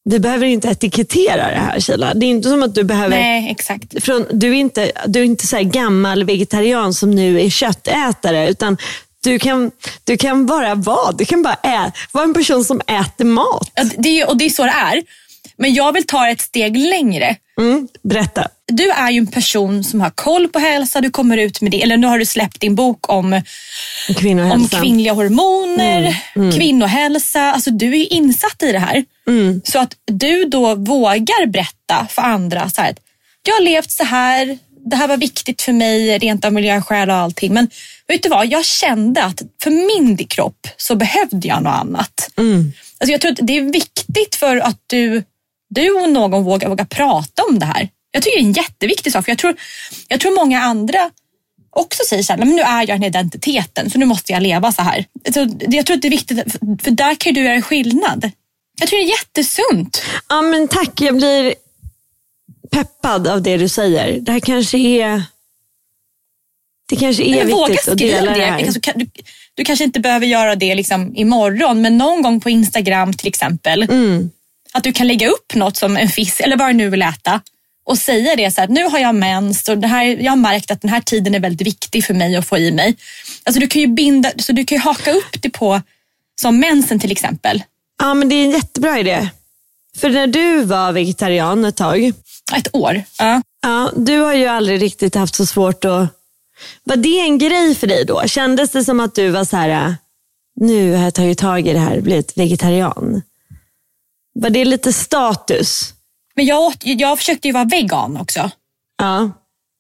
vi 0.10 0.20
behöver 0.20 0.46
inte 0.46 0.68
etikettera 0.68 1.50
det 1.50 1.60
här 1.60 1.80
Kila. 1.80 2.14
Det 2.14 2.26
är 2.26 2.30
inte 2.30 2.50
som 2.50 2.64
att 2.64 2.76
du 2.76 2.84
behöver... 2.84 3.20
Nej, 3.20 3.52
exakt. 3.52 4.04
Från, 4.04 4.26
du 4.32 4.50
är 4.50 4.54
inte, 4.54 4.92
du 5.08 5.20
är 5.20 5.24
inte 5.24 5.48
så 5.48 5.64
gammal 5.64 6.24
vegetarian 6.24 6.94
som 6.94 7.12
nu 7.12 7.42
är 7.42 7.50
köttätare. 7.50 8.50
Utan 8.50 8.78
du 9.24 9.40
kan, 9.40 9.72
du 10.04 10.18
kan 10.18 10.46
bara 10.46 10.76
vara, 10.76 11.12
du 11.12 11.26
kan 11.26 11.44
bara 11.44 11.58
ä, 11.64 11.92
vara 12.12 12.24
en 12.24 12.34
person 12.34 12.66
som 12.66 12.82
äter 12.82 13.26
mat. 13.26 13.72
Ja, 13.76 13.84
det 13.98 14.22
är, 14.22 14.30
och 14.30 14.38
det 14.38 14.46
är 14.46 14.50
så 14.50 14.64
det 14.64 14.70
är. 14.70 15.04
Men 15.58 15.74
jag 15.74 15.94
vill 15.94 16.08
ta 16.08 16.30
ett 16.30 16.42
steg 16.42 16.78
längre. 16.78 17.36
Mm, 17.60 17.88
berätta. 18.04 18.48
Du 18.68 18.90
är 18.90 19.12
ju 19.12 19.18
en 19.18 19.28
person 19.28 19.84
som 19.84 20.02
har 20.02 20.10
koll 20.10 20.48
på 20.48 20.60
hälsa. 20.60 21.02
Du 21.02 21.10
kommer 21.10 21.38
ut 21.38 21.62
med 21.62 21.72
det, 21.72 21.84
eller 21.84 21.98
nu 21.98 22.08
har 22.08 22.20
du 22.20 22.26
släppt 22.26 22.62
din 22.62 22.76
bok 22.76 23.10
om, 23.10 23.42
om 24.54 24.68
kvinnliga 24.68 25.14
hormoner, 25.14 26.00
mm, 26.00 26.16
mm. 26.36 26.52
kvinnohälsa. 26.52 27.42
Alltså, 27.42 27.72
du 27.72 28.02
är 28.02 28.14
insatt 28.14 28.64
i 28.64 28.72
det 28.72 28.80
här. 28.80 29.06
Mm. 29.28 29.62
Så 29.64 29.80
att 29.80 29.96
du 30.06 30.46
då 30.46 30.76
vågar 30.76 31.46
berätta 31.46 32.08
för 32.10 32.22
andra 32.22 32.70
så 32.70 32.82
här, 32.82 32.96
jag 33.48 33.54
har 33.56 33.62
levt 33.62 33.92
så 33.92 34.04
här, 34.04 34.58
det 34.90 34.96
här 34.96 35.08
var 35.08 35.18
viktigt 35.18 35.62
för 35.62 35.74
mig 35.74 36.18
rent 36.18 36.46
av 36.46 36.54
miljöskäl 36.54 37.10
och 37.10 37.16
allting. 37.16 37.54
Men 37.54 37.70
vet 38.08 38.24
du 38.24 38.30
vad, 38.30 38.48
jag 38.48 38.66
kände 38.66 39.24
att 39.24 39.42
för 39.64 39.72
min 39.72 40.18
kropp 40.18 40.68
så 40.78 40.96
behövde 40.96 41.48
jag 41.48 41.64
något 41.64 41.76
annat. 41.76 42.32
Mm. 42.38 42.72
Alltså 42.98 43.12
jag 43.12 43.22
tror 43.22 43.32
att 43.32 43.40
det 43.42 43.58
är 43.58 43.62
viktigt 43.62 44.36
för 44.36 44.58
att 44.58 44.80
du, 44.88 45.24
du 45.70 45.92
och 45.92 46.10
någon 46.10 46.44
vågar, 46.44 46.70
vågar 46.70 46.86
prata 46.86 47.44
om 47.50 47.60
det 47.60 47.66
här. 47.66 47.90
Jag 48.12 48.24
tycker 48.24 48.38
det 48.38 48.44
är 48.44 48.48
en 48.48 48.54
jätteviktig 48.54 49.12
sak. 49.12 49.26
För 49.26 49.32
jag, 49.32 49.38
tror, 49.38 49.56
jag 50.08 50.20
tror 50.20 50.36
många 50.36 50.62
andra 50.62 51.12
också 51.70 52.04
säger 52.10 52.24
så 52.24 52.34
här, 52.34 52.40
men 52.40 52.50
nu 52.50 52.62
är 52.62 52.80
jag 52.80 52.88
den 52.88 53.04
identiteten 53.04 53.90
så 53.90 54.00
nu 54.00 54.06
måste 54.06 54.32
jag 54.32 54.44
leva 54.44 54.72
så 54.72 54.82
här. 54.82 55.06
Jag 55.24 55.34
tror 55.86 55.96
att 55.96 56.02
det 56.02 56.08
är 56.08 56.10
viktigt, 56.10 56.40
för 56.84 56.92
där 56.92 57.16
kan 57.16 57.34
du 57.34 57.44
göra 57.44 57.62
skillnad. 57.62 58.32
Jag 58.80 58.90
tror 58.90 59.00
det 59.00 59.06
är 59.06 59.10
jättesunt. 59.10 60.02
Ja 60.30 60.42
men 60.42 60.68
tack, 60.68 61.02
jag 61.02 61.16
blir 61.16 61.56
peppad 62.72 63.28
av 63.28 63.42
det 63.42 63.58
du 63.58 63.70
säger. 63.70 64.20
Det 64.20 64.32
här 64.32 64.40
kanske 64.40 64.78
är 64.78 65.24
det 66.88 66.96
kanske 66.96 67.24
är 67.24 67.46
men 67.46 67.68
viktigt 67.68 67.88
att 67.88 67.98
dela 67.98 68.32
det, 68.32 68.38
det 68.38 68.46
här. 68.46 68.66
Alltså, 68.66 68.80
du, 68.96 69.08
du, 69.54 69.64
kanske 69.64 69.86
inte 69.86 70.00
behöver 70.00 70.26
göra 70.26 70.56
det 70.56 70.76
liksom 70.76 71.16
imorgon, 71.16 71.82
men 71.82 71.98
någon 71.98 72.22
gång 72.22 72.42
på 72.42 72.50
Instagram 72.50 73.14
till 73.14 73.28
exempel. 73.28 73.84
Mm. 73.84 74.32
Att 74.74 74.84
du 74.84 74.94
kan 74.94 75.08
lägga 75.08 75.28
upp 75.28 75.56
något 75.56 75.78
som 75.78 75.98
en 75.98 76.10
fisk 76.10 76.40
eller 76.40 76.58
vad 76.58 76.70
du 76.70 76.74
nu 76.74 76.90
vill 76.90 77.02
äta 77.02 77.42
och 77.86 77.98
säga 77.98 78.36
det 78.36 78.52
så 78.52 78.62
här, 78.62 78.68
nu 78.68 78.84
har 78.84 79.00
jag 79.00 79.16
mens 79.16 79.70
och 79.70 79.78
det 79.78 79.88
här, 79.88 80.06
jag 80.06 80.32
har 80.32 80.38
märkt 80.38 80.72
att 80.72 80.82
den 80.82 80.92
här 80.92 81.02
tiden 81.02 81.36
är 81.36 81.40
väldigt 81.40 81.68
viktig 81.68 82.06
för 82.06 82.14
mig 82.14 82.36
att 82.36 82.48
få 82.48 82.58
i 82.58 82.72
mig. 82.72 82.96
Alltså 83.44 83.60
du 83.60 83.68
kan 83.68 83.82
ju 83.82 83.88
binda, 83.88 84.32
så 84.38 84.52
du 84.52 84.66
kan 84.66 84.76
ju 84.76 84.82
haka 84.82 85.12
upp 85.12 85.42
det 85.42 85.50
på 85.50 85.82
som 86.42 86.60
mensen 86.60 87.00
till 87.00 87.12
exempel. 87.12 87.64
Ja 87.98 88.14
men 88.14 88.30
det 88.30 88.36
är 88.36 88.46
en 88.46 88.52
jättebra 88.52 89.00
idé. 89.00 89.30
För 89.98 90.10
när 90.10 90.28
du 90.28 90.64
var 90.64 90.92
vegetarian 90.92 91.66
ett 91.66 91.76
tag. 91.76 92.14
Ett 92.56 92.76
år. 92.76 93.04
Ja. 93.20 93.42
ja 93.62 93.92
du 93.96 94.20
har 94.20 94.34
ju 94.34 94.46
aldrig 94.46 94.82
riktigt 94.82 95.16
haft 95.16 95.36
så 95.36 95.46
svårt 95.46 95.86
att 95.86 96.08
var 96.84 96.96
det 96.96 97.20
en 97.20 97.38
grej 97.38 97.76
för 97.76 97.88
dig 97.88 98.06
då? 98.06 98.22
Kändes 98.26 98.70
det 98.70 98.84
som 98.84 99.00
att 99.00 99.16
du 99.16 99.30
var 99.30 99.46
så 99.46 99.58
här, 99.58 99.96
nu 100.56 100.94
har 100.94 101.04
jag 101.04 101.14
tagit 101.14 101.38
tag 101.38 101.68
i 101.68 101.74
det 101.74 101.80
här 101.80 101.98
och 101.98 102.04
blivit 102.04 102.38
vegetarian? 102.38 103.22
Var 104.34 104.50
det 104.50 104.66
lite 104.66 104.94
status? 104.94 105.94
Men 106.36 106.46
jag, 106.46 106.62
åt, 106.62 106.78
jag 106.82 107.18
försökte 107.18 107.48
ju 107.48 107.54
vara 107.54 107.66
vegan 107.66 108.18
också. 108.18 108.52
Ja. 108.98 109.32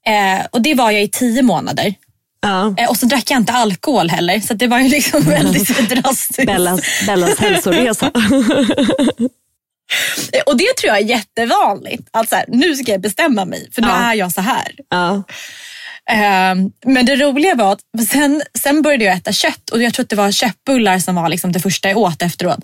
Eh, 0.07 0.45
och 0.51 0.61
det 0.61 0.74
var 0.74 0.91
jag 0.91 1.03
i 1.03 1.07
tio 1.07 1.41
månader. 1.41 1.95
Ja. 2.45 2.75
Eh, 2.77 2.89
och 2.89 2.97
så 2.97 3.05
drack 3.05 3.31
jag 3.31 3.37
inte 3.37 3.53
alkohol 3.53 4.09
heller, 4.09 4.39
så 4.39 4.53
det 4.53 4.67
var 4.67 4.79
ju 4.79 4.89
liksom 4.89 5.21
väldigt 5.29 5.89
drastiskt. 5.89 6.45
Bellas, 6.45 6.81
Bellas 7.07 7.39
hälsoresa. 7.39 8.11
Och 10.45 10.57
det 10.57 10.75
tror 10.77 10.87
jag 10.87 10.97
är 10.97 11.05
jättevanligt. 11.05 12.07
Att 12.11 12.29
så 12.29 12.35
här, 12.35 12.45
nu 12.47 12.75
ska 12.75 12.91
jag 12.91 13.01
bestämma 13.01 13.45
mig, 13.45 13.69
för 13.71 13.81
nu 13.81 13.87
Ja. 13.87 14.11
är 14.11 14.13
jag 14.13 14.31
så 14.31 14.41
här. 14.41 14.71
Ja. 14.89 15.23
Ehm, 16.11 16.71
men 16.85 17.05
det 17.05 17.15
roliga 17.15 17.55
var 17.55 17.71
att 17.73 17.81
sen, 18.09 18.41
sen 18.59 18.81
började 18.81 19.03
jag 19.05 19.15
äta 19.17 19.31
kött 19.31 19.69
och 19.69 19.83
jag 19.83 19.93
tror 19.93 20.03
att 20.03 20.09
det 20.09 20.15
var 20.15 20.31
köttbullar 20.31 20.99
som 20.99 21.15
var 21.15 21.29
liksom 21.29 21.51
det 21.51 21.59
första 21.59 21.89
jag 21.89 21.97
åt 21.97 22.21
efteråt. 22.21 22.59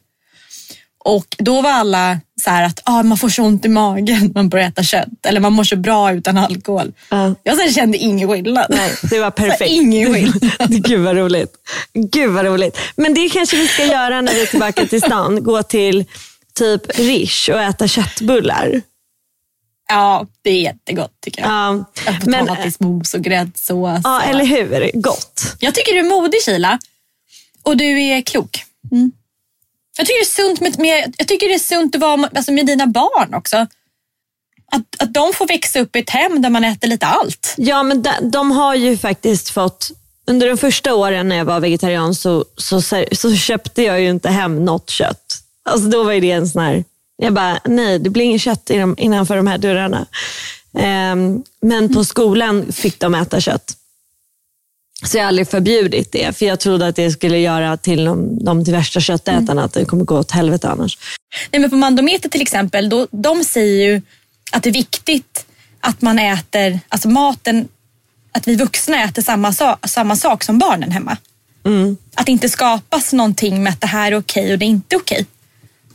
Och 1.03 1.35
då 1.39 1.61
var 1.61 1.71
alla 1.71 2.19
så 2.43 2.49
här 2.49 2.63
att 2.65 2.79
ah, 2.85 3.03
man 3.03 3.17
får 3.17 3.29
så 3.29 3.43
ont 3.43 3.65
i 3.65 3.69
magen 3.69 4.19
när 4.21 4.33
man 4.33 4.49
börjar 4.49 4.67
äta 4.67 4.83
kött. 4.83 5.25
Eller 5.25 5.39
man 5.39 5.53
mår 5.53 5.63
så 5.63 5.75
bra 5.75 6.13
utan 6.13 6.37
alkohol. 6.37 6.93
Ja. 7.09 7.35
Jag 7.43 7.57
sen 7.57 7.73
kände 7.73 7.97
ingen 7.97 8.29
skillnad. 8.29 8.65
Nej, 8.69 8.91
det 9.09 9.19
var 9.19 9.31
perfekt. 9.41 9.71
ingen 9.71 10.13
skillnad. 10.13 10.83
Gud 10.83 10.99
vad 10.99 11.15
roligt. 11.15 11.53
Gud 11.93 12.29
vad 12.31 12.45
roligt. 12.45 12.77
Men 12.95 13.13
det 13.13 13.29
kanske 13.29 13.57
vi 13.57 13.67
ska 13.67 13.85
göra 13.85 14.21
när 14.21 14.33
vi 14.33 14.41
är 14.41 14.45
tillbaka 14.45 14.85
till 14.85 15.01
stan. 15.01 15.43
Gå 15.43 15.63
till 15.63 16.05
typ 16.53 16.99
Rish 16.99 17.49
och 17.49 17.61
äta 17.61 17.87
köttbullar. 17.87 18.81
Ja, 19.89 20.25
det 20.41 20.49
är 20.49 20.61
jättegott 20.61 21.11
tycker 21.21 21.41
jag. 21.41 21.51
Ja, 21.51 21.71
Men, 21.71 21.85
men, 22.25 22.47
Potatismos 22.47 23.13
och 23.13 23.21
gräddsås. 23.21 24.01
ja, 24.03 24.21
eller 24.21 24.45
hur? 24.45 24.91
Gott. 24.93 25.55
Jag 25.59 25.75
tycker 25.75 25.93
du 25.93 25.99
är 25.99 26.03
modig 26.09 26.41
Kila. 26.45 26.79
Och 27.63 27.77
du 27.77 28.01
är 28.01 28.21
klok. 28.21 28.63
Mm. 28.91 29.11
Jag 30.01 30.07
tycker 30.07 30.19
det 30.19 30.43
är 30.43 30.45
sunt 30.47 30.59
med, 30.61 30.79
med, 30.79 31.13
jag 31.17 31.27
tycker 31.27 31.47
det 31.47 31.53
är 31.53 31.59
sunt 31.59 31.95
att 31.95 32.01
vara 32.01 32.17
med- 32.17 32.37
alltså 32.37 32.51
med 32.51 32.65
dina 32.65 32.87
barn 32.87 33.33
också. 33.33 33.57
Att, 34.71 34.81
att 34.99 35.13
de 35.13 35.33
får 35.33 35.47
växa 35.47 35.79
upp 35.79 35.95
i 35.95 35.99
ett 35.99 36.09
hem 36.09 36.41
där 36.41 36.49
man 36.49 36.63
äter 36.63 36.87
lite 36.87 37.05
allt. 37.05 37.53
Ja, 37.57 37.83
men 37.83 38.01
de, 38.01 38.11
de 38.21 38.51
har 38.51 38.75
ju 38.75 38.97
faktiskt 38.97 39.49
fått, 39.49 39.91
under 40.27 40.47
de 40.47 40.57
första 40.57 40.93
åren 40.95 41.29
när 41.29 41.35
jag 41.35 41.45
var 41.45 41.59
vegetarian 41.59 42.15
så, 42.15 42.45
så, 42.57 42.81
så, 43.11 43.35
köpte 43.35 43.83
jag 43.83 44.01
ju 44.01 44.09
inte 44.09 44.29
hem 44.29 44.65
något 44.65 44.89
kött. 44.89 45.37
Alltså 45.69 45.87
då 45.87 46.03
var 46.03 46.13
det 46.13 46.31
en 46.31 46.47
sån 46.47 46.61
här, 46.61 46.83
jag 47.17 47.33
bara, 47.33 47.59
nej 47.65 47.99
det 47.99 48.09
blir 48.09 48.25
inget 48.25 48.41
kött 48.41 48.69
inom, 48.69 48.95
innanför 48.97 49.35
de 49.37 49.47
här 49.47 49.57
dörrarna. 49.57 50.05
Ehm, 50.77 51.43
men 51.61 51.93
på 51.93 52.03
skolan 52.05 52.71
fick 52.71 52.99
de 52.99 53.15
äta 53.15 53.41
kött. 53.41 53.77
Så 55.03 55.17
jag 55.17 55.23
har 55.23 55.27
aldrig 55.27 55.47
förbjudit 55.49 56.11
det, 56.11 56.37
för 56.37 56.45
jag 56.45 56.59
trodde 56.59 56.87
att 56.87 56.95
det 56.95 57.11
skulle 57.11 57.37
göra 57.37 57.77
till 57.77 58.05
dem, 58.05 58.45
dem 58.45 58.65
till 58.65 58.73
värsta 58.73 58.99
köttätarna, 58.99 59.63
att 59.63 59.73
det 59.73 59.85
kommer 59.85 60.03
gå 60.03 60.19
åt 60.19 60.31
helvete 60.31 60.69
annars. 60.69 60.97
Nej, 61.51 61.59
men 61.61 61.69
på 61.69 61.75
Mandometer 61.75 62.29
till 62.29 62.41
exempel, 62.41 62.89
då, 62.89 63.07
de 63.11 63.43
säger 63.43 63.85
ju 63.85 64.01
att 64.51 64.63
det 64.63 64.69
är 64.69 64.73
viktigt 64.73 65.45
att 65.79 66.01
man 66.01 66.19
äter, 66.19 66.79
alltså 66.89 67.09
maten, 67.09 67.67
att 68.31 68.47
vi 68.47 68.55
vuxna 68.55 69.03
äter 69.03 69.21
samma, 69.21 69.53
sa, 69.53 69.77
samma 69.83 70.15
sak 70.15 70.43
som 70.43 70.59
barnen 70.59 70.91
hemma. 70.91 71.17
Att 72.15 72.25
det 72.25 72.31
inte 72.31 72.49
skapas 72.49 73.13
någonting 73.13 73.63
med 73.63 73.73
att 73.73 73.81
det 73.81 73.87
här 73.87 74.11
är 74.11 74.17
okej 74.17 74.53
och 74.53 74.59
det 74.59 74.65
är 74.65 74.67
inte 74.67 74.95
okej. 74.95 75.25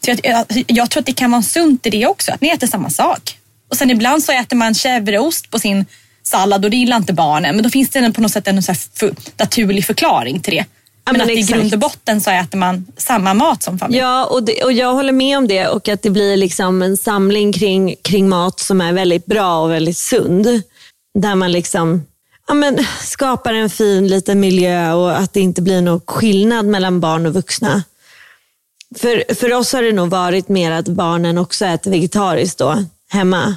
Så 0.05 0.11
jag, 0.11 0.21
jag, 0.23 0.65
jag 0.67 0.91
tror 0.91 1.01
att 1.01 1.07
det 1.07 1.13
kan 1.13 1.31
vara 1.31 1.43
sunt 1.43 1.87
i 1.87 1.91
det 1.91 2.07
också, 2.07 2.33
att 2.33 2.41
ni 2.41 2.49
äter 2.49 2.67
samma 2.67 2.91
sak. 2.91 3.39
Och 3.69 3.77
sen 3.77 3.91
ibland 3.91 4.23
så 4.23 4.33
äter 4.33 4.57
man 4.57 4.73
chèvreost 4.73 5.51
på 5.51 5.59
sin 5.59 5.87
sallad 6.27 6.65
och 6.65 6.71
det 6.71 6.77
gillar 6.77 6.97
inte 6.97 7.13
barnen. 7.13 7.55
Men 7.55 7.63
då 7.63 7.71
finns 7.71 7.91
det 7.91 8.13
på 8.13 8.21
något 8.21 8.33
sätt 8.33 8.49
en 8.49 8.63
så 8.63 8.75
för, 8.75 9.15
naturlig 9.37 9.85
förklaring 9.85 10.41
till 10.41 10.55
det. 10.55 10.65
men, 11.05 11.13
men 11.13 11.21
att 11.21 11.31
i 11.31 11.39
exakt. 11.39 11.59
grund 11.59 11.73
och 11.73 11.79
botten 11.79 12.21
så 12.21 12.31
äter 12.31 12.59
man 12.59 12.87
samma 12.97 13.35
mat 13.35 13.63
som 13.63 13.79
familj. 13.79 13.99
Ja, 13.99 14.25
och, 14.25 14.43
det, 14.43 14.65
och 14.65 14.73
jag 14.73 14.93
håller 14.93 15.13
med 15.13 15.39
om 15.39 15.49
det 15.49 15.69
och 15.69 15.89
att 15.89 16.03
det 16.03 16.11
blir 16.11 16.37
liksom 16.37 16.83
en 16.83 16.97
samling 16.97 17.53
kring, 17.53 17.95
kring 18.03 18.29
mat 18.29 18.61
som 18.61 18.81
är 18.81 18.93
väldigt 18.93 19.27
bra 19.27 19.63
och 19.63 19.71
väldigt 19.71 19.97
sund. 19.97 20.63
Där 21.19 21.35
man 21.35 21.53
liksom 21.53 22.07
ja, 22.49 22.55
men, 22.55 22.79
skapar 23.01 23.55
en 23.55 23.71
fin 23.71 24.09
liten 24.09 24.41
miljö 24.41 24.93
och 24.93 25.19
att 25.19 25.33
det 25.33 25.41
inte 25.41 25.63
blir 25.63 25.83
någon 25.83 26.01
skillnad 26.07 26.67
mellan 26.67 27.01
barn 27.01 27.27
och 27.27 27.35
vuxna. 27.35 27.83
För, 28.99 29.35
för 29.35 29.53
oss 29.53 29.73
har 29.73 29.83
det 29.83 29.93
nog 29.93 30.11
varit 30.11 30.49
mer 30.49 30.73
att 30.73 30.89
barnen 30.89 31.39
också 31.39 31.65
äter 31.65 31.91
vegetariskt 31.91 32.59
då, 32.59 32.85
hemma. 33.09 33.57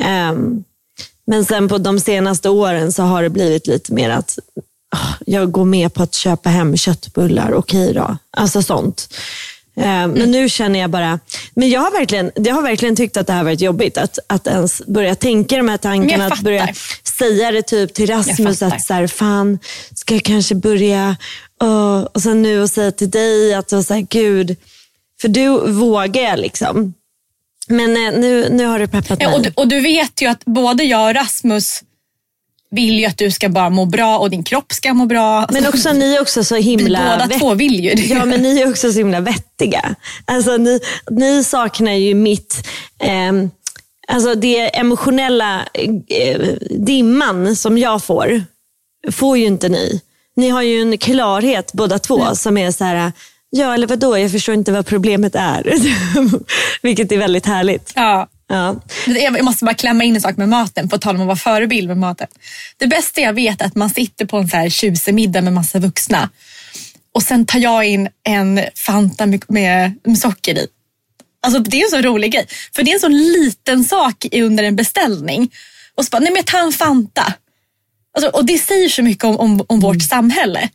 Ehm, 0.00 0.64
men 1.28 1.44
sen 1.44 1.68
på 1.68 1.78
de 1.78 2.00
senaste 2.00 2.48
åren 2.48 2.92
så 2.92 3.02
har 3.02 3.22
det 3.22 3.30
blivit 3.30 3.66
lite 3.66 3.92
mer 3.92 4.10
att 4.10 4.38
ah, 4.96 5.14
jag 5.26 5.52
går 5.52 5.64
med 5.64 5.94
på 5.94 6.02
att 6.02 6.14
köpa 6.14 6.50
hem 6.50 6.76
köttbullar, 6.76 7.54
okej 7.54 7.94
då. 7.94 8.16
Alltså 8.36 8.62
sånt. 8.62 9.14
Ehm, 9.76 10.10
Men 10.10 10.30
nu 10.30 10.48
känner 10.48 10.80
jag 10.80 10.90
bara, 10.90 11.20
men 11.54 11.70
jag 11.70 11.80
har 11.80 11.90
verkligen, 11.90 12.30
jag 12.34 12.54
har 12.54 12.62
verkligen 12.62 12.96
tyckt 12.96 13.16
att 13.16 13.26
det 13.26 13.32
här 13.32 13.44
varit 13.44 13.60
jobbigt. 13.60 13.98
Att, 13.98 14.18
att 14.26 14.46
ens 14.46 14.82
börja 14.86 15.14
tänka 15.14 15.56
de 15.56 15.68
här 15.68 15.76
tankarna, 15.76 16.24
jag 16.24 16.32
att 16.32 16.40
börja 16.40 16.68
säga 17.18 17.50
det 17.50 17.62
typ 17.62 17.94
till 17.94 18.06
Rasmus 18.06 18.62
att 18.62 18.82
så 18.82 18.94
här, 18.94 19.06
fan, 19.06 19.58
ska 19.94 20.14
jag 20.14 20.22
kanske 20.22 20.54
börja, 20.54 21.16
Åh, 21.60 22.00
och 22.14 22.22
sen 22.22 22.42
nu 22.42 22.62
och 22.62 22.70
säga 22.70 22.92
till 22.92 23.10
dig 23.10 23.54
att 23.54 23.70
så 23.70 23.76
här, 23.76 24.06
gud, 24.10 24.56
för 25.20 25.28
du 25.28 25.72
vågar 25.72 26.36
liksom. 26.36 26.94
Men 27.68 27.96
eh, 28.06 28.20
nu, 28.20 28.48
nu 28.50 28.64
har 28.66 28.78
du 28.78 28.86
peppat 28.88 29.18
Ja, 29.22 29.28
mig. 29.28 29.36
och, 29.36 29.42
du, 29.42 29.52
och 29.56 29.68
du 29.68 29.80
vet 29.80 30.22
ju 30.22 30.26
att 30.26 30.44
både 30.44 30.84
jag 30.84 31.08
och 31.08 31.14
Rasmus 31.14 31.82
vill 32.70 32.98
ju 32.98 33.04
att 33.06 33.18
du 33.18 33.30
ska 33.30 33.48
bara 33.48 33.70
må 33.70 33.84
bra 33.84 34.18
och 34.18 34.30
din 34.30 34.44
kropp 34.44 34.72
ska 34.72 34.94
må 34.94 35.06
bra. 35.06 35.46
Men 35.50 35.66
också 35.66 35.92
ni 35.92 36.14
är 36.14 36.20
också 36.20 36.44
så 36.44 36.54
vi 36.54 36.60
himla 36.60 36.98
båda 36.98 37.26
vett- 37.26 37.38
två 37.38 37.54
vill 37.54 37.84
ju 37.84 37.94
det. 37.94 38.02
Ja, 38.06 38.24
men 38.24 38.42
ni 38.42 38.60
är 38.60 38.70
också 38.70 38.92
så 38.92 38.98
himla 38.98 39.20
vettiga. 39.20 39.94
Alltså, 40.24 40.56
ni, 40.56 40.80
ni 41.10 41.44
saknar 41.44 41.92
ju 41.92 42.14
mitt, 42.14 42.66
ehm, 43.00 43.50
alltså 44.08 44.34
det 44.34 44.76
emotionella 44.78 45.60
eh, 46.08 46.40
dimman 46.70 47.56
som 47.56 47.78
jag 47.78 48.02
får, 48.04 48.42
får 49.12 49.38
ju 49.38 49.46
inte 49.46 49.68
ni. 49.68 50.00
Ni 50.36 50.48
har 50.48 50.62
ju 50.62 50.80
en 50.82 50.98
klarhet 50.98 51.72
båda 51.72 51.98
två 51.98 52.34
som 52.34 52.58
är 52.58 52.70
så 52.70 52.84
här, 52.84 53.12
ja 53.50 53.74
eller 53.74 53.86
vadå, 53.86 54.18
jag 54.18 54.32
förstår 54.32 54.54
inte 54.54 54.72
vad 54.72 54.86
problemet 54.86 55.34
är. 55.34 55.74
Vilket 56.82 57.12
är 57.12 57.18
väldigt 57.18 57.46
härligt. 57.46 57.92
Ja. 57.96 58.28
Ja. 58.48 58.82
Jag 59.06 59.44
måste 59.44 59.64
bara 59.64 59.74
klämma 59.74 60.04
in 60.04 60.14
en 60.14 60.20
sak 60.20 60.36
med 60.36 60.48
maten, 60.48 60.88
på 60.88 60.98
tal 60.98 61.14
om 61.14 61.20
att 61.20 61.26
vara 61.26 61.36
förebild 61.36 61.88
med 61.88 61.96
maten. 61.96 62.26
Det 62.76 62.86
bästa 62.86 63.20
jag 63.20 63.32
vet 63.32 63.60
är 63.60 63.66
att 63.66 63.74
man 63.74 63.90
sitter 63.90 64.26
på 64.26 64.36
en 64.36 64.48
så 64.48 64.56
här 64.56 64.68
tjusig 64.68 65.14
middag 65.14 65.40
med 65.40 65.52
massa 65.52 65.78
vuxna 65.78 66.28
och 67.18 67.22
sen 67.22 67.46
tar 67.46 67.58
jag 67.58 67.84
in 67.84 68.08
en 68.24 68.60
Fanta 68.74 69.26
med, 69.26 69.44
med, 69.48 69.98
med 70.04 70.18
socker 70.18 70.58
i. 70.58 70.66
Alltså 71.42 71.60
det 71.60 71.80
är 71.80 71.84
en 71.84 71.90
så 71.90 72.08
rolig 72.08 72.32
grej, 72.32 72.46
för 72.74 72.82
det 72.82 72.90
är 72.90 72.94
en 72.94 73.00
så 73.00 73.08
liten 73.08 73.84
sak 73.84 74.26
under 74.32 74.64
en 74.64 74.76
beställning. 74.76 75.50
Och 75.94 76.04
så 76.04 76.10
bara, 76.10 76.18
nej 76.18 76.30
men 76.30 76.36
jag 76.36 76.46
tar 76.46 76.58
en 76.58 76.72
Fanta. 76.72 77.32
Alltså, 78.16 78.30
och 78.30 78.44
det 78.44 78.58
säger 78.58 78.88
så 78.88 79.02
mycket 79.02 79.24
om, 79.24 79.36
om, 79.36 79.64
om 79.68 79.80
vårt 79.80 80.02
samhälle. 80.02 80.68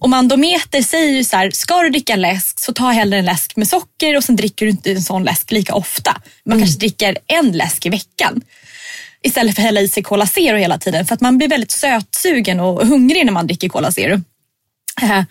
Och 0.00 0.10
Mandometer 0.10 0.82
säger 0.82 1.12
ju 1.12 1.24
så 1.24 1.36
här, 1.36 1.50
ska 1.50 1.82
du 1.82 1.90
dricka 1.90 2.16
läsk 2.16 2.60
så 2.60 2.72
ta 2.72 2.90
hellre 2.90 3.18
en 3.18 3.24
läsk 3.24 3.56
med 3.56 3.68
socker 3.68 4.16
och 4.16 4.24
sen 4.24 4.36
dricker 4.36 4.66
du 4.66 4.70
inte 4.70 4.90
en 4.90 5.02
sån 5.02 5.24
läsk 5.24 5.50
lika 5.50 5.74
ofta. 5.74 6.20
Man 6.44 6.58
kanske 6.58 6.78
dricker 6.78 7.18
en 7.26 7.52
läsk 7.52 7.86
i 7.86 7.88
veckan. 7.88 8.42
Istället 9.22 9.54
för 9.54 9.62
att 9.62 9.66
hälla 9.66 9.80
i 9.80 9.88
sig 9.88 10.02
Cola 10.02 10.26
Zero 10.26 10.56
hela 10.56 10.78
tiden. 10.78 11.06
För 11.06 11.14
att 11.14 11.20
man 11.20 11.38
blir 11.38 11.48
väldigt 11.48 11.70
sötsugen 11.70 12.60
och 12.60 12.86
hungrig 12.86 13.24
när 13.26 13.32
man 13.32 13.46
dricker 13.46 13.68
Cola 13.68 13.92
Zero. 13.92 14.20
Eh, 15.02 15.22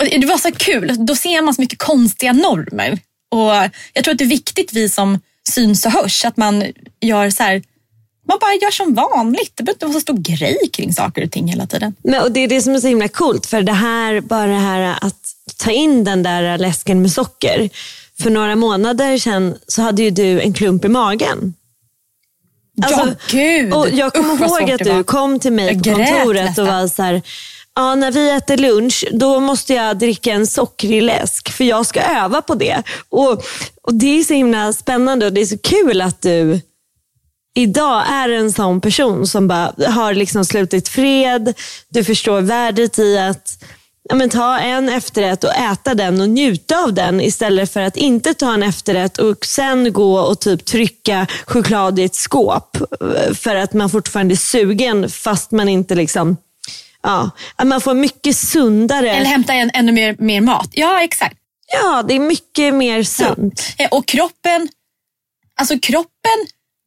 och 0.00 0.20
det 0.20 0.26
var 0.26 0.38
så 0.38 0.52
kul, 0.52 1.06
då 1.06 1.16
ser 1.16 1.42
man 1.42 1.54
så 1.54 1.60
mycket 1.60 1.78
konstiga 1.78 2.32
normer. 2.32 2.98
Och 3.30 3.70
jag 3.92 4.04
tror 4.04 4.12
att 4.12 4.18
det 4.18 4.24
är 4.24 4.28
viktigt 4.28 4.72
vi 4.72 4.88
som 4.88 5.20
syns 5.48 5.86
och 5.86 5.92
hörs 5.92 6.24
att 6.24 6.36
man 6.36 6.64
gör 7.00 7.30
så 7.30 7.42
här, 7.42 7.62
man 8.28 8.38
bara 8.40 8.52
gör 8.54 8.70
som 8.70 8.94
vanligt. 8.94 9.52
Det 9.54 9.62
behöver 9.62 9.76
inte 9.76 9.86
vara 9.86 9.94
så 9.94 10.00
stor 10.00 10.16
grej 10.16 10.58
kring 10.72 10.92
saker 10.92 11.24
och 11.24 11.30
ting 11.30 11.48
hela 11.48 11.66
tiden. 11.66 11.94
Men, 12.04 12.22
och 12.22 12.32
det 12.32 12.40
är 12.40 12.48
det 12.48 12.62
som 12.62 12.74
är 12.74 12.80
så 12.80 12.86
himla 12.88 13.08
coolt, 13.08 13.46
för 13.46 13.62
det 13.62 13.72
här, 13.72 14.20
bara 14.20 14.46
det 14.46 14.58
här 14.58 14.96
att 15.00 15.16
ta 15.56 15.70
in 15.70 16.04
den 16.04 16.22
där 16.22 16.58
läsken 16.58 17.02
med 17.02 17.12
socker. 17.12 17.70
För 18.20 18.30
några 18.30 18.56
månader 18.56 19.18
sedan 19.18 19.54
så 19.68 19.82
hade 19.82 20.02
ju 20.02 20.10
du 20.10 20.40
en 20.40 20.52
klump 20.52 20.84
i 20.84 20.88
magen. 20.88 21.54
ja, 22.74 23.08
gud! 23.30 23.72
Alltså, 23.72 23.90
Och 23.92 23.98
jag 23.98 24.12
kommer 24.14 24.34
Usch, 24.34 24.40
ihåg 24.60 24.70
att 24.70 24.84
du 24.84 25.04
kom 25.04 25.38
till 25.40 25.52
mig 25.52 25.66
Jag 25.66 25.84
på 25.84 25.90
kontoret 25.90 26.58
och 26.58 26.66
var 26.66 26.88
så 26.88 27.02
här, 27.02 27.22
ja, 27.74 27.94
när 27.94 28.10
vi 28.12 28.30
äter 28.30 28.56
lunch 28.56 29.04
då 29.12 29.40
måste 29.40 29.74
jag 29.74 29.98
dricka 29.98 30.32
en 30.32 30.46
sockrig 30.46 31.02
läsk 31.02 31.52
för 31.52 31.64
jag 31.64 31.86
ska 31.86 32.00
öva 32.00 32.42
på 32.42 32.54
det. 32.54 32.82
Och, 33.08 33.44
och 33.82 33.94
Det 33.94 34.18
är 34.18 34.24
så 34.24 34.34
himla 34.34 34.72
spännande 34.72 35.26
och 35.26 35.32
det 35.32 35.40
är 35.40 35.46
så 35.46 35.58
kul 35.58 36.00
att 36.00 36.22
du 36.22 36.60
idag 37.54 38.04
är 38.08 38.28
en 38.28 38.52
sån 38.52 38.80
person 38.80 39.26
som 39.26 39.48
bara 39.48 39.72
har 39.90 40.14
liksom 40.14 40.44
slutit 40.44 40.88
fred. 40.88 41.54
Du 41.88 42.04
förstår 42.04 42.40
värdet 42.40 42.98
i 42.98 43.18
att 43.18 43.64
ja, 44.08 44.14
men 44.14 44.30
ta 44.30 44.58
en 44.58 44.88
efterrätt 44.88 45.44
och 45.44 45.54
äta 45.54 45.94
den 45.94 46.20
och 46.20 46.28
njuta 46.28 46.78
av 46.84 46.94
den 46.94 47.20
istället 47.20 47.72
för 47.72 47.80
att 47.80 47.96
inte 47.96 48.34
ta 48.34 48.54
en 48.54 48.62
efterrätt 48.62 49.18
och 49.18 49.46
sen 49.46 49.92
gå 49.92 50.18
och 50.18 50.40
typ 50.40 50.64
trycka 50.64 51.26
choklad 51.46 51.98
i 51.98 52.02
ett 52.04 52.14
skåp 52.14 52.76
eh, 52.76 53.34
för 53.34 53.56
att 53.56 53.72
man 53.72 53.90
fortfarande 53.90 54.34
är 54.34 54.36
sugen 54.36 55.08
fast 55.08 55.50
man 55.50 55.68
inte 55.68 55.94
liksom 55.94 56.36
Ja, 57.04 57.30
att 57.56 57.66
man 57.66 57.80
får 57.80 57.94
mycket 57.94 58.36
sundare. 58.36 59.10
Eller 59.10 59.26
hämta 59.26 59.52
en, 59.52 59.70
ännu 59.74 59.92
mer, 59.92 60.16
mer 60.18 60.40
mat. 60.40 60.68
Ja, 60.72 61.02
exakt. 61.02 61.36
Ja, 61.72 62.02
det 62.08 62.14
är 62.14 62.20
mycket 62.20 62.74
mer 62.74 63.02
sunt. 63.02 63.62
Eh, 63.78 63.88
Och 63.90 64.06
kroppen, 64.06 64.68
alltså 65.60 65.78
kroppen 65.78 66.46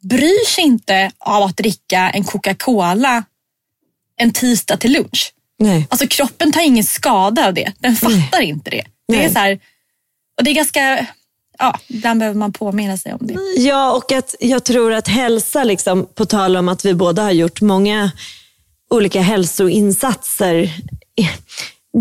bryr 0.10 0.46
sig 0.46 0.64
inte 0.64 1.12
av 1.18 1.44
att 1.44 1.58
dricka 1.58 2.10
en 2.10 2.24
Coca-Cola 2.24 3.24
en 4.18 4.32
tisdag 4.32 4.78
till 4.78 4.92
lunch. 4.94 5.34
Nej. 5.60 5.88
Alltså 5.90 6.08
kroppen 6.08 6.52
tar 6.52 6.62
ingen 6.62 6.84
skada 6.84 7.48
av 7.48 7.54
det. 7.54 7.74
Den 7.80 7.96
fattar 7.96 8.42
inte 8.42 8.70
det. 8.70 8.84
Det 9.08 9.16
är 9.16 9.20
Nej. 9.20 9.34
så 9.34 9.40
här, 9.40 9.60
och 10.38 10.44
det 10.44 10.52
är 10.52 10.56
ganska, 10.56 11.08
ja, 11.60 11.80
ibland 11.88 12.20
behöver 12.20 12.40
man 12.40 12.54
påminna 12.54 12.98
sig 12.98 13.14
om 13.14 13.20
det. 13.22 13.34
Ja, 13.58 13.94
och 13.94 14.12
att 14.12 14.36
jag 14.40 14.64
tror 14.64 14.94
att 14.94 15.08
hälsa, 15.08 15.64
liksom, 15.64 16.08
på 16.16 16.26
tal 16.26 16.58
om 16.58 16.70
att 16.70 16.86
vi 16.86 16.94
båda 16.94 17.24
har 17.24 17.32
gjort 17.32 17.62
många 17.62 18.12
olika 18.90 19.22
hälsoinsatser. 19.22 20.74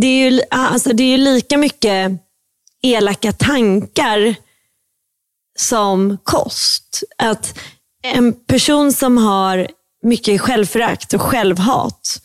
Det 0.00 0.06
är 0.06 0.30
ju, 0.30 0.40
alltså, 0.50 0.92
det 0.92 1.02
är 1.02 1.08
ju 1.08 1.16
lika 1.16 1.56
mycket 1.56 2.12
elaka 2.82 3.32
tankar 3.32 4.34
som 5.58 6.18
kost. 6.22 7.02
Att 7.18 7.58
en 8.04 8.32
person 8.32 8.92
som 8.92 9.18
har 9.18 9.68
mycket 10.02 10.40
självförakt 10.40 11.14
och 11.14 11.22
självhat 11.22 12.20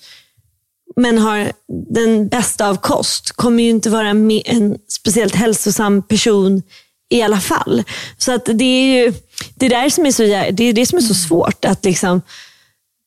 men 0.96 1.18
har 1.18 1.52
den 1.94 2.28
bästa 2.28 2.70
av 2.70 2.76
kost 2.76 3.32
kommer 3.32 3.64
ju 3.64 3.70
inte 3.70 3.90
vara 3.90 4.10
en 4.10 4.78
speciellt 4.88 5.36
hälsosam 5.36 6.08
person 6.08 6.62
i 7.10 7.22
alla 7.22 7.40
fall. 7.40 7.84
Så 8.18 8.32
att 8.32 8.46
det 8.46 8.64
är 8.64 9.04
ju 9.04 9.14
det 9.56 9.70
där 9.70 9.90
som 9.90 10.06
är 10.06 10.12
så, 10.12 10.24
det 10.24 10.64
är 10.64 10.74
det 10.74 10.86
som 10.86 10.98
är 10.98 11.02
så 11.02 11.14
svårt. 11.14 11.66
att 11.66 11.86
liksom, 11.86 12.22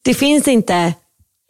Det 0.05 0.15
finns 0.15 0.49
inte 0.49 0.93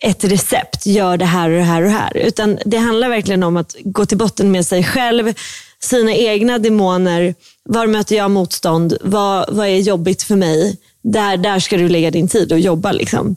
ett 0.04 0.24
recept, 0.24 0.86
gör 0.86 1.16
det 1.16 1.24
här 1.24 1.50
och 1.50 1.56
det 1.56 1.62
här 1.64 1.82
och 1.82 1.88
det 1.88 1.94
här. 1.94 2.16
Utan 2.16 2.58
det 2.64 2.76
handlar 2.76 3.08
verkligen 3.08 3.42
om 3.42 3.56
att 3.56 3.76
gå 3.84 4.06
till 4.06 4.18
botten 4.18 4.52
med 4.52 4.66
sig 4.66 4.84
själv, 4.84 5.34
sina 5.80 6.14
egna 6.14 6.58
demoner. 6.58 7.34
Var 7.64 7.86
möter 7.86 8.16
jag 8.16 8.30
motstånd? 8.30 8.98
Vad, 9.00 9.54
vad 9.54 9.66
är 9.66 9.78
jobbigt 9.78 10.22
för 10.22 10.36
mig? 10.36 10.78
Där, 11.02 11.36
där 11.36 11.58
ska 11.58 11.76
du 11.76 11.88
lägga 11.88 12.10
din 12.10 12.28
tid 12.28 12.52
och 12.52 12.60
jobba. 12.60 12.92
Liksom. 12.92 13.36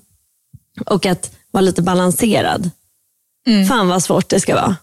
Och 0.85 1.05
att 1.05 1.35
vara 1.51 1.61
lite 1.61 1.81
balanserad. 1.81 2.69
Mm. 3.47 3.65
Fan 3.65 3.87
vad 3.87 4.03
svårt 4.03 4.29
det 4.29 4.39
ska 4.39 4.55
vara. 4.55 4.75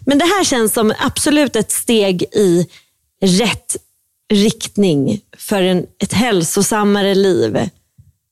Men 0.00 0.18
det 0.18 0.24
här 0.24 0.44
känns 0.44 0.72
som 0.72 0.92
absolut 0.98 1.56
ett 1.56 1.70
steg 1.70 2.22
i 2.22 2.66
rätt 3.20 3.76
riktning 4.32 5.20
för 5.36 5.62
en, 5.62 5.86
ett 6.02 6.12
hälsosammare 6.12 7.14
liv. 7.14 7.70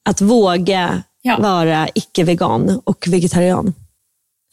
Att 0.05 0.21
våga 0.21 1.03
ja. 1.23 1.39
vara 1.39 1.89
icke-vegan 1.95 2.81
och 2.85 3.05
vegetarian. 3.09 3.75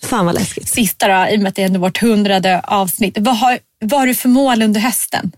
Fan 0.04 0.26
vad 0.26 0.36
läskigt. 0.36 0.70
Sista 0.70 1.08
då, 1.08 1.30
i 1.30 1.38
och 1.38 1.40
med 1.40 1.50
att 1.50 1.56
det 1.56 1.64
är 1.64 1.78
vårt 1.78 2.02
hundrade 2.02 2.60
avsnitt. 2.60 3.18
Vad 3.20 3.38
har, 3.38 3.60
vad 3.80 4.00
har 4.00 4.08
du 4.08 4.16
för 4.16 4.30
mål 4.30 4.62
under 4.62 4.82
hösten? 4.82 5.32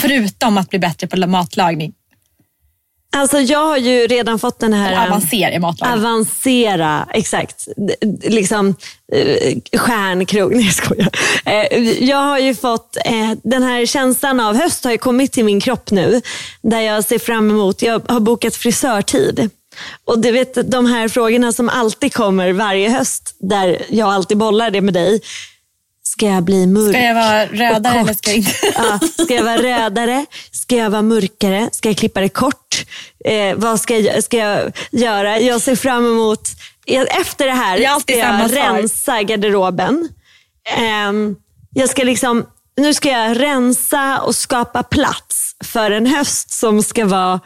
Förutom 0.00 0.58
att 0.58 0.70
bli 0.70 0.78
bättre 0.78 1.06
på 1.06 1.26
matlagning. 1.26 1.94
Alltså 3.16 3.40
jag 3.40 3.66
har 3.66 3.76
ju 3.76 4.06
redan 4.06 4.38
fått 4.38 4.60
den 4.60 4.72
här... 4.72 5.06
Avancera 5.06 5.52
i 5.52 5.58
matlagning. 5.58 6.04
Avancera, 6.04 7.06
exakt. 7.10 7.68
Liksom 8.22 8.74
eh, 9.12 9.78
stjärnkrog. 9.78 10.54
Nej 10.56 10.64
jag 10.64 10.74
skojar. 10.74 11.10
Eh, 11.44 12.04
jag 12.04 12.16
har 12.16 12.38
ju 12.38 12.54
fått, 12.54 12.96
eh, 13.04 13.32
den 13.42 13.62
här 13.62 13.86
känslan 13.86 14.40
av 14.40 14.56
höst 14.56 14.84
har 14.84 14.92
ju 14.92 14.98
kommit 14.98 15.32
till 15.32 15.44
min 15.44 15.60
kropp 15.60 15.90
nu. 15.90 16.22
Där 16.62 16.80
jag 16.80 17.04
ser 17.04 17.18
fram 17.18 17.50
emot, 17.50 17.82
jag 17.82 18.02
har 18.08 18.20
bokat 18.20 18.56
frisörtid. 18.56 19.50
Och 20.04 20.18
du 20.18 20.30
vet 20.32 20.70
de 20.70 20.86
här 20.86 21.08
frågorna 21.08 21.52
som 21.52 21.68
alltid 21.68 22.14
kommer 22.14 22.52
varje 22.52 22.90
höst, 22.90 23.34
där 23.38 23.82
jag 23.88 24.08
alltid 24.08 24.36
bollar 24.36 24.70
det 24.70 24.80
med 24.80 24.94
dig. 24.94 25.20
Ska 26.02 26.26
jag 26.26 26.42
bli 26.42 26.66
mörk 26.66 26.94
Ska 26.94 27.02
jag 27.04 27.14
vara 27.14 27.46
rödare 27.46 27.98
eller 27.98 28.14
ska 28.14 28.30
jag 28.30 28.38
inte? 28.38 28.52
ja, 28.76 28.98
ska 29.24 29.34
jag 29.34 29.44
vara 29.44 29.62
rödare? 29.62 30.26
Ska 30.52 30.76
jag 30.76 30.90
vara 30.90 31.02
mörkare? 31.02 31.68
Ska 31.72 31.88
jag 31.88 31.96
klippa 31.96 32.20
det 32.20 32.28
kort? 32.28 32.67
Eh, 33.24 33.56
vad 33.56 33.80
ska 33.80 33.98
jag, 33.98 34.24
ska 34.24 34.36
jag 34.36 34.76
göra? 34.90 35.38
Jag 35.40 35.60
ser 35.60 35.76
fram 35.76 36.06
emot, 36.06 36.48
efter 37.20 37.46
det 37.46 37.52
här 37.52 37.78
jag 37.78 38.00
ska 38.00 38.16
jag 38.16 38.56
rensa 38.56 39.22
garderoben. 39.22 40.08
Eh, 40.76 41.12
jag 41.74 41.90
ska 41.90 42.04
liksom, 42.04 42.46
nu 42.76 42.94
ska 42.94 43.08
jag 43.08 43.40
rensa 43.40 44.20
och 44.20 44.34
skapa 44.34 44.82
plats 44.82 45.56
för 45.64 45.90
en 45.90 46.06
höst 46.06 46.50
som 46.50 46.82
ska 46.82 47.06
vara 47.06 47.40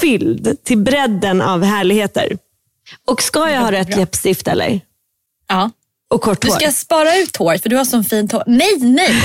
fylld 0.00 0.64
till 0.64 0.78
bredden 0.78 1.42
av 1.42 1.62
härligheter. 1.64 2.38
Och 3.06 3.22
ska 3.22 3.50
jag 3.50 3.60
ha 3.60 3.72
rött 3.72 3.96
läppstift 3.96 4.48
eller? 4.48 4.80
Ja. 5.48 5.70
Och 6.08 6.22
kort 6.22 6.44
hår. 6.44 6.50
Du 6.50 6.60
ska 6.60 6.72
spara 6.72 7.16
ut 7.16 7.36
hår 7.36 7.56
för 7.58 7.68
du 7.68 7.76
har 7.76 7.84
så 7.84 8.02
fint 8.02 8.32
hår. 8.32 8.42
Nej, 8.46 8.78
nej! 8.80 9.08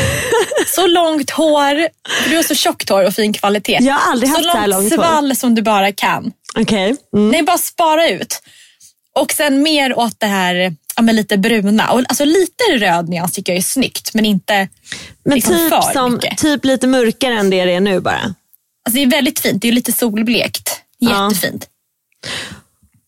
Så 0.67 0.87
långt 0.87 1.29
hår. 1.29 1.87
Du 2.29 2.35
har 2.35 2.43
så 2.43 2.55
tjockt 2.55 2.89
hår 2.89 3.05
och 3.05 3.13
fin 3.13 3.33
kvalitet. 3.33 3.77
Jag 3.81 3.93
har 3.93 4.11
aldrig 4.11 4.29
haft 4.29 4.43
så, 4.43 4.51
så 4.51 4.57
här 4.57 4.67
långt 4.67 4.83
hår. 4.83 4.89
Så 4.89 4.95
svall 4.95 5.35
som 5.35 5.55
du 5.55 5.61
bara 5.61 5.91
kan. 5.91 6.31
Okej. 6.55 6.91
Okay. 6.91 7.03
Mm. 7.15 7.29
Nej, 7.29 7.43
bara 7.43 7.57
spara 7.57 8.09
ut. 8.09 8.41
Och 9.15 9.31
sen 9.31 9.61
mer 9.61 9.99
åt 9.99 10.19
det 10.19 10.25
här 10.25 10.75
ja, 10.95 11.01
men 11.01 11.15
lite 11.15 11.37
bruna. 11.37 11.91
Och, 11.91 11.99
alltså, 12.07 12.25
lite 12.25 12.63
röd 12.73 13.09
nyans 13.09 13.33
tycker 13.33 13.51
jag 13.51 13.57
är 13.57 13.63
snyggt, 13.63 14.13
men 14.13 14.25
inte 14.25 14.67
men 15.23 15.35
liksom 15.35 15.55
typ 15.55 15.69
för 15.69 15.81
som, 15.81 16.13
mycket. 16.13 16.37
Typ 16.37 16.65
lite 16.65 16.87
mörkare 16.87 17.33
än 17.33 17.49
det 17.49 17.65
det 17.65 17.73
är 17.73 17.79
nu 17.79 17.99
bara? 17.99 18.35
Alltså, 18.85 18.95
det 18.95 19.01
är 19.01 19.07
väldigt 19.07 19.39
fint. 19.39 19.61
Det 19.61 19.67
är 19.67 19.71
lite 19.71 19.91
solblekt. 19.91 20.81
Jättefint. 20.99 21.67
Ja. 22.21 22.29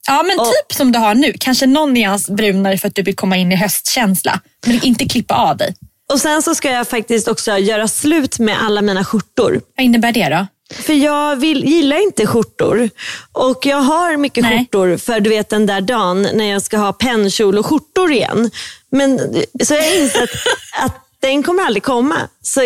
Ja, 0.08 0.24
men 0.24 0.40
och, 0.40 0.46
typ 0.46 0.78
som 0.78 0.92
du 0.92 1.00
har 1.00 1.16
nu. 1.16 1.34
Kanske 1.40 1.66
någon 1.66 1.94
nyans 1.94 2.30
brunare 2.30 2.78
för 2.78 2.88
att 2.88 2.96
du 2.96 3.02
vill 3.02 3.16
komma 3.16 3.38
in 3.38 3.52
i 3.52 3.56
höstkänsla. 3.56 4.42
Men 4.66 4.84
inte 4.84 5.06
klippa 5.06 5.36
av 5.36 5.58
dig. 5.58 5.76
Och 6.12 6.20
sen 6.20 6.42
så 6.42 6.56
ska 6.56 6.72
jag 6.72 6.88
faktiskt 6.88 7.28
också 7.28 7.58
göra 7.58 7.88
slut 7.88 8.40
med 8.40 8.64
alla 8.64 8.82
mina 8.82 9.06
skjortor. 9.06 9.62
Vad 9.78 9.86
innebär 9.86 10.12
det 10.12 10.30
då? 10.30 10.48
För 10.74 10.94
jag 10.94 11.36
vill, 11.36 11.66
gillar 11.66 12.04
inte 12.04 12.28
skjortor. 12.28 12.90
Och 13.32 13.66
jag 13.66 13.78
har 13.78 14.18
mycket 14.18 14.44
Nej. 14.44 14.58
skjortor 14.58 14.98
för 14.98 15.20
du 15.20 15.30
vet 15.30 15.50
den 15.50 15.66
där 15.66 15.82
dagen 15.82 16.28
när 16.34 16.46
jag 16.46 16.62
ska 16.62 16.78
ha 16.78 16.94
pennkjol 16.94 17.58
och 17.58 17.66
skjortor 17.66 18.12
igen. 18.12 18.52
Men, 18.92 19.20
så 19.64 19.74
jag 19.74 19.84
har 19.84 20.02
insett 20.02 20.30
att 20.80 20.96
den 21.20 21.44
kommer 21.44 21.64
aldrig 21.64 21.84
komma. 21.84 22.18
Så 22.42 22.62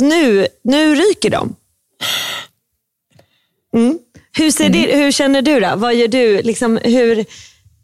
nu, 0.00 0.46
nu 0.64 0.94
ryker 0.94 1.30
de. 1.30 1.56
Mm. 3.76 3.98
Hur, 4.36 4.50
ser 4.50 4.66
mm. 4.66 4.82
det, 4.82 4.96
hur 4.96 5.12
känner 5.12 5.42
du 5.42 5.60
då? 5.60 5.72
Vad 5.76 5.94
gör 5.94 6.08
du? 6.08 6.42
Liksom, 6.42 6.76
hur, 6.84 7.24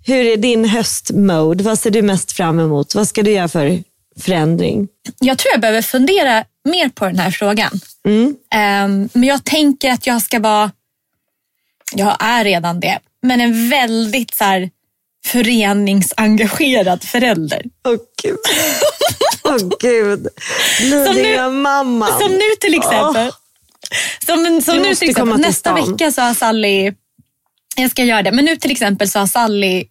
hur 0.06 0.24
är 0.24 0.36
din 0.36 0.64
höstmode? 0.64 1.64
Vad 1.64 1.78
ser 1.78 1.90
du 1.90 2.02
mest 2.02 2.32
fram 2.32 2.58
emot? 2.60 2.94
Vad 2.94 3.08
ska 3.08 3.22
du 3.22 3.30
göra 3.30 3.48
för 3.48 3.82
förändring? 4.18 4.88
Jag 5.18 5.38
tror 5.38 5.52
jag 5.52 5.60
behöver 5.60 5.82
fundera 5.82 6.44
mer 6.64 6.88
på 6.88 7.04
den 7.04 7.18
här 7.18 7.30
frågan. 7.30 7.80
Mm. 8.06 8.26
Um, 8.26 9.08
men 9.12 9.28
jag 9.28 9.44
tänker 9.44 9.90
att 9.90 10.06
jag 10.06 10.22
ska 10.22 10.40
vara, 10.40 10.70
jag 11.94 12.16
är 12.20 12.44
redan 12.44 12.80
det, 12.80 12.98
men 13.22 13.40
en 13.40 13.70
väldigt 13.70 14.34
så 14.34 14.44
här, 14.44 14.70
föreningsengagerad 15.26 17.04
förälder. 17.04 17.62
Åh 17.88 17.94
oh, 17.94 17.98
gud. 18.22 18.38
Oh, 19.44 19.70
gud. 19.80 20.28
Lydiga 20.80 21.48
mamma. 21.48 22.06
Som 22.06 22.32
nu 22.32 22.56
till 22.60 22.74
exempel. 22.74 23.28
Oh. 23.28 23.34
Som, 24.26 24.62
som 24.62 24.76
nu 24.76 24.94
till 24.94 25.10
exempel, 25.10 25.40
nästa 25.40 25.74
vecka 25.74 26.12
så 26.12 26.20
har 26.20 26.34
Sally, 26.34 26.92
jag 27.76 27.90
ska 27.90 28.04
göra 28.04 28.22
det, 28.22 28.32
men 28.32 28.44
nu 28.44 28.56
till 28.56 28.70
exempel 28.70 29.10
så 29.10 29.18
har 29.18 29.26
Sally 29.26 29.84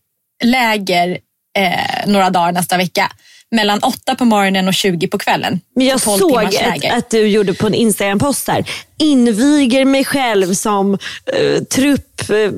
läger 0.44 1.20
eh, 1.58 2.08
några 2.08 2.30
dagar 2.30 2.52
nästa 2.52 2.78
vecka 2.78 3.12
mellan 3.52 3.80
8 3.80 4.16
på 4.16 4.26
morgonen 4.26 4.68
och 4.68 4.74
20 4.74 5.08
på 5.08 5.18
kvällen. 5.18 5.60
Men 5.76 5.86
jag 5.88 6.02
såg 6.02 6.54
ett, 6.54 6.94
att 6.94 7.10
du 7.10 7.28
gjorde 7.28 7.54
på 7.54 7.68
en 7.68 7.74
Instagram-post 7.74 8.48
här. 8.48 8.70
Inviger 8.98 9.86
mig 9.86 10.06
själv 10.06 10.54
som 10.54 10.94
uh, 10.94 11.64
trupp. 11.64 12.30
Uh, 12.30 12.52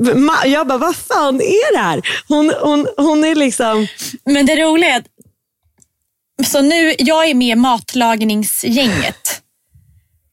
jag 0.46 0.68
bara, 0.68 0.78
vad 0.78 0.96
fan 0.96 1.42
är 1.42 1.74
det 1.74 1.80
här? 1.80 2.02
Hon, 2.28 2.54
hon, 2.62 2.88
hon 2.98 3.24
är 3.24 3.36
liksom... 3.36 3.88
Men 4.26 4.46
det 4.46 4.56
roliga 4.56 4.90
är 4.90 4.98
att 4.98 5.06
så 6.48 6.62
nu, 6.62 6.96
jag 7.00 7.30
är 7.30 7.34
med 7.34 7.48
i 7.48 7.56
matlagningsgänget. 7.56 9.42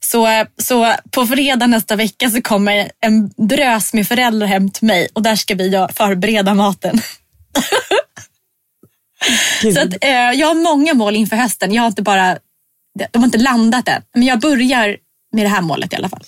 Så, 0.05 0.45
så 0.63 0.95
på 1.11 1.27
fredag 1.27 1.67
nästa 1.67 1.97
vecka 1.97 2.31
så 2.31 2.43
kommer 2.43 2.91
en 3.01 3.31
drös 3.49 3.93
med 3.93 4.09
föräldrar 4.09 4.47
hem 4.47 4.71
till 4.71 4.87
mig 4.87 5.09
och 5.13 5.23
där 5.23 5.37
ska 5.37 5.55
vi 5.55 5.87
förbereda 5.95 6.55
maten. 6.55 7.01
så 9.75 9.81
att, 9.81 10.05
eh, 10.05 10.11
jag 10.11 10.47
har 10.47 10.55
många 10.55 10.95
mål 10.95 11.17
inför 11.17 11.37
hösten. 11.37 11.73
Jag 11.75 11.83
har 11.83 11.87
inte 11.87 12.03
bara, 12.03 12.39
de 13.13 13.19
har 13.19 13.25
inte 13.25 13.39
landat 13.39 13.89
än, 13.89 14.03
men 14.15 14.23
jag 14.23 14.41
börjar 14.41 14.97
med 15.33 15.45
det 15.45 15.49
här 15.49 15.61
målet 15.61 15.93
i 15.93 15.97
alla 15.97 16.09
fall. 16.09 16.23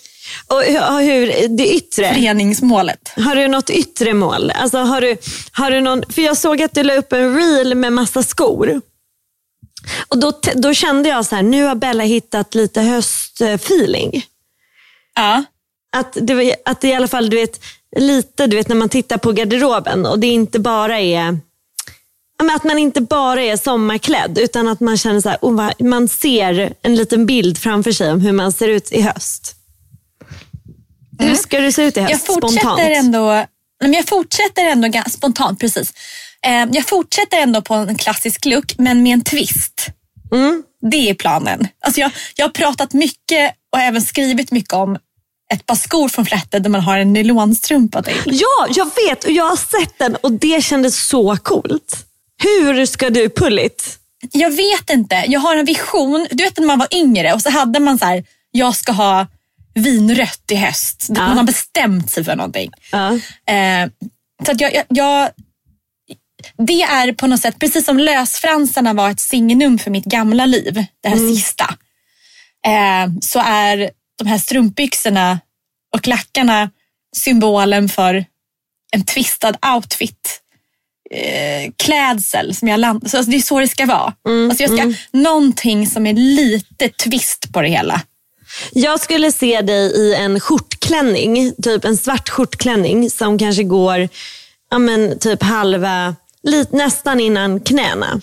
Och 0.47 0.63
hur, 1.03 1.49
det 1.57 1.75
yttre? 1.75 2.15
Föreningsmålet. 2.15 3.13
Har 3.17 3.37
du 3.37 3.49
något 3.49 3.71
yttre 3.71 4.15
mål? 4.15 4.51
Alltså 4.51 4.79
har 4.79 5.01
du, 5.01 5.17
har 5.53 5.71
du 5.71 5.81
någon, 5.81 6.03
för 6.09 6.23
jag 6.23 6.37
såg 6.37 6.63
att 6.63 6.75
du 6.75 6.83
la 6.83 6.95
upp 6.95 7.13
en 7.13 7.35
reel 7.37 7.75
med 7.75 7.93
massa 7.93 8.23
skor. 8.23 8.81
Och 10.09 10.19
då, 10.19 10.33
då 10.55 10.75
kände 10.75 11.09
jag 11.09 11.27
så 11.27 11.37
här, 11.37 11.43
nu 11.43 11.65
har 11.65 11.75
Bella 11.75 12.05
hittat 12.05 12.55
lite 12.55 12.81
höstfeeling. 12.81 14.23
Ja. 15.15 15.45
Att 15.97 16.17
det, 16.21 16.55
att 16.65 16.81
det 16.81 16.89
i 16.89 16.95
alla 16.95 17.09
fall, 17.09 17.31
du 17.31 17.37
vet, 17.37 17.61
lite 17.97 18.47
du 18.47 18.57
vet 18.57 18.69
när 18.69 18.77
man 18.77 18.89
tittar 18.89 19.19
på 19.19 19.33
garderoben 19.33 20.07
och 20.07 20.19
det 20.19 20.27
inte 20.27 20.59
bara 20.59 21.01
är 21.01 21.39
att 22.47 22.65
man 22.65 22.79
inte 22.79 23.01
bara 23.01 23.43
är 23.43 23.57
sommarklädd 23.57 24.39
utan 24.39 24.69
att 24.69 24.81
man 24.81 24.97
känner 24.97 25.21
så 25.21 25.29
här, 25.29 25.39
oh, 25.43 25.71
man 25.79 26.09
ser 26.09 26.75
en 26.83 26.97
liten 26.97 27.27
bild 27.27 27.59
framför 27.59 27.93
sig 27.93 28.13
om 28.13 28.21
hur 28.21 28.33
man 28.33 28.53
ser 28.53 28.69
ut 28.69 28.93
i 28.93 29.01
höst. 29.01 29.55
Mm. 31.19 31.31
Hur 31.31 31.37
ska 31.37 31.61
du 31.61 31.73
se 31.73 31.83
ut 31.83 31.97
i 31.97 32.01
höst? 32.01 32.11
Jag 32.11 32.21
fortsätter 32.21 32.59
spontant? 32.59 32.81
ändå, 32.81 33.47
jag 33.81 34.07
fortsätter 34.09 34.65
ändå 34.65 35.03
spontant, 35.11 35.61
precis. 35.61 35.93
Eh, 36.47 36.67
jag 36.73 36.87
fortsätter 36.87 37.39
ändå 37.39 37.63
på 37.63 37.75
en 37.75 37.97
klassisk 37.97 38.45
look, 38.45 38.75
men 38.79 39.03
med 39.03 39.13
en 39.13 39.25
twist. 39.25 39.87
Mm. 40.33 40.63
Det 40.91 41.11
är 41.11 41.15
planen. 41.15 41.69
Alltså 41.81 42.01
jag, 42.01 42.11
jag 42.35 42.45
har 42.45 42.51
pratat 42.51 42.93
mycket 42.93 43.55
och 43.73 43.79
även 43.79 44.03
skrivit 44.03 44.51
mycket 44.51 44.73
om 44.73 44.99
ett 45.55 45.67
par 45.67 45.75
skor 45.75 46.09
från 46.09 46.27
Flätte 46.27 46.59
där 46.59 46.71
man 46.71 46.81
har 46.81 46.99
en 46.99 47.13
nylonstrumpa 47.13 48.03
till. 48.03 48.15
Ja, 48.25 48.67
jag 48.75 48.91
vet 48.97 49.25
och 49.25 49.31
jag 49.31 49.45
har 49.45 49.57
sett 49.57 49.99
den 49.99 50.17
och 50.17 50.33
det 50.33 50.65
kändes 50.65 51.09
så 51.09 51.37
coolt. 51.37 52.08
Hur 52.39 52.87
ska 52.87 53.11
du 53.11 53.31
pull 53.31 53.59
it? 53.59 53.99
Jag 54.33 54.51
vet 54.51 54.91
inte. 54.91 55.25
Jag 55.29 55.41
har 55.41 55.57
en 55.57 55.65
vision. 55.65 56.27
Du 56.31 56.45
vet 56.45 56.59
när 56.59 56.67
man 56.67 56.79
var 56.79 56.89
yngre 56.95 57.33
och 57.33 57.43
så 57.43 57.51
hade 57.51 57.81
man 57.81 57.99
så 57.99 58.05
här, 58.05 58.25
jag 58.51 58.77
ska 58.77 58.93
ha 58.93 59.27
vinrött 59.75 60.51
i 60.51 60.55
höst. 60.55 61.07
Ja. 61.09 61.15
Man 61.15 61.37
har 61.37 61.45
bestämt 61.45 62.11
sig 62.11 62.25
för 62.25 62.37
någonting. 62.37 62.71
Ja. 62.93 63.13
Eh, 63.53 63.89
så 64.47 64.53
att 64.53 64.61
jag, 64.61 64.75
jag, 64.75 64.85
jag, 64.89 65.31
det 66.67 66.83
är 66.83 67.13
på 67.13 67.27
något 67.27 67.41
sätt, 67.41 67.59
precis 67.59 67.85
som 67.85 67.99
lösfransarna 67.99 68.93
var 68.93 69.11
ett 69.11 69.21
signum 69.21 69.79
för 69.79 69.91
mitt 69.91 70.05
gamla 70.05 70.47
liv, 70.47 70.85
det 71.03 71.09
här 71.09 71.35
sista, 71.35 71.75
eh, 72.67 73.13
så 73.21 73.39
är 73.39 73.91
de 74.19 74.29
här 74.29 74.39
strumpbyxorna 74.39 75.41
och 75.95 76.03
klackarna 76.03 76.71
symbolen 77.17 77.89
för 77.89 78.25
en 78.93 79.05
twistad 79.05 79.55
outfit. 79.75 80.41
Eh, 81.15 81.73
klädsel 81.77 82.55
som 82.55 82.69
jag 82.69 82.81
land- 82.81 83.11
så 83.11 83.17
alltså 83.17 83.31
Det 83.31 83.37
är 83.37 83.41
så 83.41 83.61
det 83.61 83.69
ska 83.69 83.87
vara. 83.87 84.13
alltså 84.51 84.63
jag 84.63 84.73
ska, 84.79 84.93
Någonting 85.19 85.87
som 85.87 86.07
är 86.07 86.13
lite 86.15 86.89
twist 86.89 87.53
på 87.53 87.63
det 87.63 87.69
hela. 87.69 88.01
Jag 88.73 89.01
skulle 89.01 89.33
se 89.33 89.61
dig 89.61 89.93
i 89.97 90.15
en 90.15 90.41
skjortklänning, 90.41 91.55
typ 91.63 91.85
en 91.85 91.97
svart 91.97 92.29
skjortklänning 92.29 93.11
som 93.11 93.39
kanske 93.39 93.63
går 93.63 94.09
ja, 94.71 94.79
men, 94.79 95.19
typ 95.19 95.43
halva, 95.43 96.17
lit, 96.43 96.73
nästan 96.73 97.21
innan 97.21 97.61
knäna. 97.61 98.21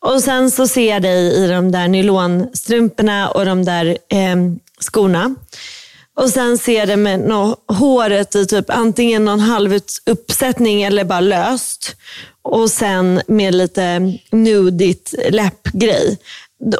Och 0.00 0.22
sen 0.22 0.50
så 0.50 0.68
ser 0.68 0.90
jag 0.90 1.02
dig 1.02 1.44
i 1.44 1.46
de 1.48 1.72
där 1.72 1.88
nylonstrumporna 1.88 3.28
och 3.30 3.44
de 3.46 3.64
där 3.64 3.86
eh, 3.86 4.36
skorna. 4.80 5.34
Och 6.18 6.30
sen 6.30 6.58
ser 6.58 6.78
jag 6.78 6.88
det 6.88 6.96
med 6.96 7.20
nå, 7.20 7.56
håret 7.68 8.34
i 8.34 8.46
typ 8.46 8.70
antingen 8.70 9.24
någon 9.24 9.40
halv 9.40 9.80
uppsättning 10.06 10.82
eller 10.82 11.04
bara 11.04 11.20
löst. 11.20 11.96
Och 12.42 12.70
sen 12.70 13.22
med 13.26 13.54
lite 13.54 14.18
nudigt 14.30 15.14
läppgrej. 15.30 16.18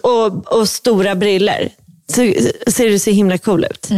Och, 0.03 0.53
och 0.59 0.68
stora 0.68 1.14
briller. 1.14 1.68
Så, 2.07 2.32
ser 2.70 2.89
du 2.89 2.99
så 2.99 3.11
himla 3.11 3.39
cool 3.39 3.64
ut. 3.64 3.89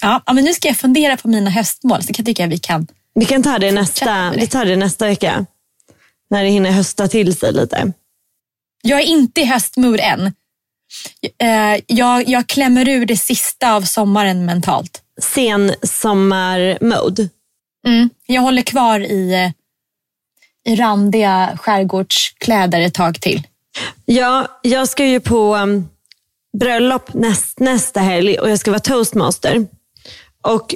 Ja, 0.00 0.22
ja, 0.26 0.32
men 0.32 0.44
nu 0.44 0.52
ska 0.52 0.68
jag 0.68 0.76
fundera 0.76 1.16
på 1.16 1.28
mina 1.28 1.50
höstmål 1.50 2.02
så 2.02 2.12
kan 2.12 2.22
jag 2.22 2.26
tycka 2.26 2.44
att 2.44 2.50
vi 2.50 2.58
kan 2.58 2.86
Vi 3.14 3.24
kan 3.24 3.42
ta 3.42 3.58
det, 3.58 3.72
nästa, 3.72 4.14
det. 4.14 4.36
vi 4.36 4.46
tar 4.46 4.64
det 4.64 4.76
nästa 4.76 5.06
vecka. 5.06 5.46
När 6.30 6.44
det 6.44 6.50
hinner 6.50 6.70
hösta 6.70 7.08
till 7.08 7.36
sig 7.36 7.52
lite. 7.52 7.92
Jag 8.82 9.00
är 9.00 9.06
inte 9.06 9.40
i 9.40 9.44
höstmood 9.44 10.00
än. 10.00 10.32
Eh, 11.38 11.80
Jag, 11.86 12.28
jag 12.28 12.46
klämmer 12.46 12.88
ur 12.88 13.06
det 13.06 13.16
sista 13.16 13.74
av 13.74 13.82
sommaren 13.82 14.44
mentalt. 14.44 15.02
Sen 15.20 15.74
sommar-mode. 15.82 17.28
Mm. 17.86 18.10
Jag 18.26 18.42
håller 18.42 18.62
kvar 18.62 19.00
i, 19.00 19.34
eh, 19.34 20.72
i 20.72 20.76
randiga 20.76 21.58
skärgårdskläder 21.60 22.80
ett 22.80 22.94
tag 22.94 23.20
till. 23.20 23.46
Ja, 24.04 24.60
jag 24.62 24.88
ska 24.88 25.04
ju 25.06 25.20
på 25.20 25.56
um, 25.56 25.88
bröllop 26.58 27.14
näst, 27.14 27.58
nästa 27.60 28.00
helg 28.00 28.38
och 28.38 28.50
jag 28.50 28.58
ska 28.58 28.70
vara 28.70 28.80
toastmaster. 28.80 29.66
Och 30.42 30.74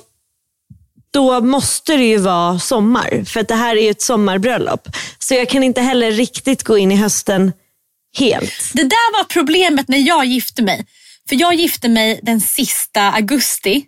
då 1.11 1.41
måste 1.41 1.97
det 1.97 2.05
ju 2.05 2.19
vara 2.19 2.59
sommar, 2.59 3.25
för 3.25 3.43
det 3.43 3.55
här 3.55 3.77
är 3.77 3.81
ju 3.83 3.91
ett 3.91 4.03
sommarbröllop. 4.03 4.89
Så 5.19 5.35
jag 5.35 5.49
kan 5.49 5.63
inte 5.63 5.81
heller 5.81 6.13
riktigt 6.13 6.63
gå 6.63 6.79
in 6.79 6.93
i 6.93 6.97
hösten 6.97 7.53
helt. 8.19 8.53
Det 8.75 8.83
där 8.85 9.13
var 9.19 9.25
problemet 9.25 9.89
när 9.89 9.99
jag 9.99 10.25
gifte 10.25 10.63
mig. 10.63 10.87
För 11.29 11.37
jag 11.37 11.55
gifte 11.55 11.89
mig 11.89 12.21
den 12.23 12.41
sista 12.41 13.03
augusti. 13.13 13.85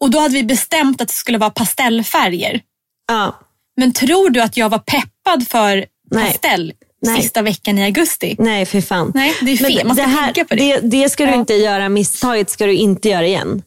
Och 0.00 0.10
då 0.10 0.18
hade 0.18 0.34
vi 0.34 0.44
bestämt 0.44 1.00
att 1.00 1.08
det 1.08 1.14
skulle 1.14 1.38
vara 1.38 1.50
pastellfärger. 1.50 2.60
Ja, 3.08 3.40
Men 3.76 3.92
tror 3.92 4.30
du 4.30 4.40
att 4.40 4.56
jag 4.56 4.68
var 4.68 4.78
peppad 4.78 5.48
för 5.48 5.86
Nej. 6.10 6.26
pastell 6.32 6.72
Nej. 7.02 7.22
sista 7.22 7.42
veckan 7.42 7.78
i 7.78 7.84
augusti? 7.84 8.36
nej 8.38 8.66
för 8.66 8.80
fan. 8.80 9.12
Nej, 9.14 9.34
det 9.42 9.50
är 9.50 9.56
fel. 9.56 9.86
Man 9.86 9.96
ska 9.96 10.04
här, 10.06 10.24
tänka 10.24 10.44
på 10.44 10.54
det. 10.54 10.76
det. 10.80 11.02
Det 11.02 11.08
ska 11.08 11.24
du 11.24 11.30
Ja. 11.32 11.36
inte 11.40 11.54
göra, 11.54 11.88
misstaget 11.88 12.50
ska 12.50 12.66
du 12.66 12.74
inte 12.74 13.08
göra 13.08 13.26
igen. 13.26 13.62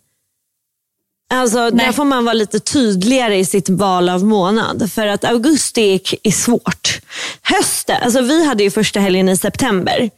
Alltså, 1.34 1.60
Nej. 1.60 1.86
där 1.86 1.92
får 1.92 2.06
man 2.06 2.26
vara 2.26 2.34
lite 2.34 2.60
tydligare 2.60 3.38
i 3.38 3.46
sitt 3.46 3.70
val 3.70 4.10
av 4.10 4.26
månad. 4.26 4.92
För 4.92 5.08
att 5.08 5.26
augusti 5.26 6.02
är, 6.24 6.32
svårt. 6.32 7.00
Hösten, 7.42 8.04
alltså 8.04 8.22
vi 8.22 8.46
hade 8.46 8.64
ju 8.64 8.72
första 8.72 9.00
helgen 9.00 9.30
i 9.30 9.38
september. 9.38 10.10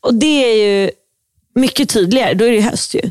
Och 0.00 0.14
det 0.14 0.44
är 0.44 0.54
ju 0.66 0.90
mycket 1.54 1.88
tydligare, 1.88 2.34
då 2.34 2.44
är 2.44 2.52
det 2.52 2.60
höst 2.60 2.94
ju. 2.94 3.10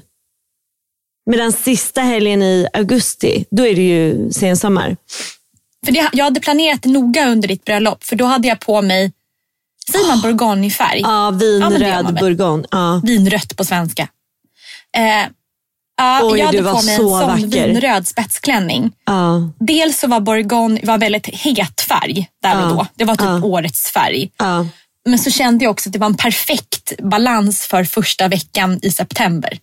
Medan 1.25 1.51
sista 1.51 2.01
helgen 2.01 2.41
i 2.41 2.67
augusti, 2.73 3.45
då 3.51 3.67
är 3.67 3.75
det 3.75 3.81
ju 3.81 4.31
sensommar. 4.31 4.97
För 5.85 5.91
det, 5.91 6.09
jag 6.13 6.25
hade 6.25 6.39
planerat 6.39 6.83
det 6.83 6.89
noga 6.89 7.29
under 7.29 7.47
ditt 7.47 7.65
bröllop. 7.65 8.03
För 8.03 8.15
då 8.15 8.25
hade 8.25 8.47
jag 8.47 8.59
på 8.59 8.81
mig, 8.81 9.11
säger 9.91 10.07
man 10.07 10.21
bourgognefärg? 10.21 10.99
Ja, 11.01 11.31
vinröd 11.31 12.05
väl. 12.05 12.15
bourgogne. 12.15 12.67
Ja. 12.71 13.01
Vinrött 13.03 13.57
på 13.57 13.65
svenska. 13.65 14.07
Eh, 14.97 15.29
ja, 15.97 16.19
Oj, 16.23 16.39
jag 16.39 16.45
hade 16.45 16.57
du 16.57 16.63
var 16.63 16.73
på 16.75 16.81
mig 16.85 16.95
en 16.95 17.01
så 17.01 17.19
sån 17.19 17.27
vacker. 17.27 17.67
vinröd 17.67 18.07
spetsklänning. 18.07 18.91
Ja, 19.05 19.51
Dels 19.59 19.99
så 19.99 20.07
var 20.07 20.19
bourgogne 20.19 20.79
var 20.83 20.97
väldigt 20.97 21.27
het 21.27 21.81
färg 21.81 22.29
där 22.43 22.55
och 22.55 22.61
Ja. 22.61 22.67
då. 22.69 22.87
Det 22.95 23.05
var 23.05 23.15
typ 23.15 23.43
årets 23.45 23.91
färg. 23.91 24.31
Men 25.05 25.19
så 25.19 25.31
kände 25.31 25.63
jag 25.65 25.71
också 25.71 25.89
att 25.89 25.93
det 25.93 25.99
var 25.99 26.07
en 26.07 26.17
perfekt 26.17 26.93
balans 27.03 27.65
för 27.65 27.83
första 27.83 28.27
veckan 28.27 28.79
i 28.83 28.91
september. 28.91 29.57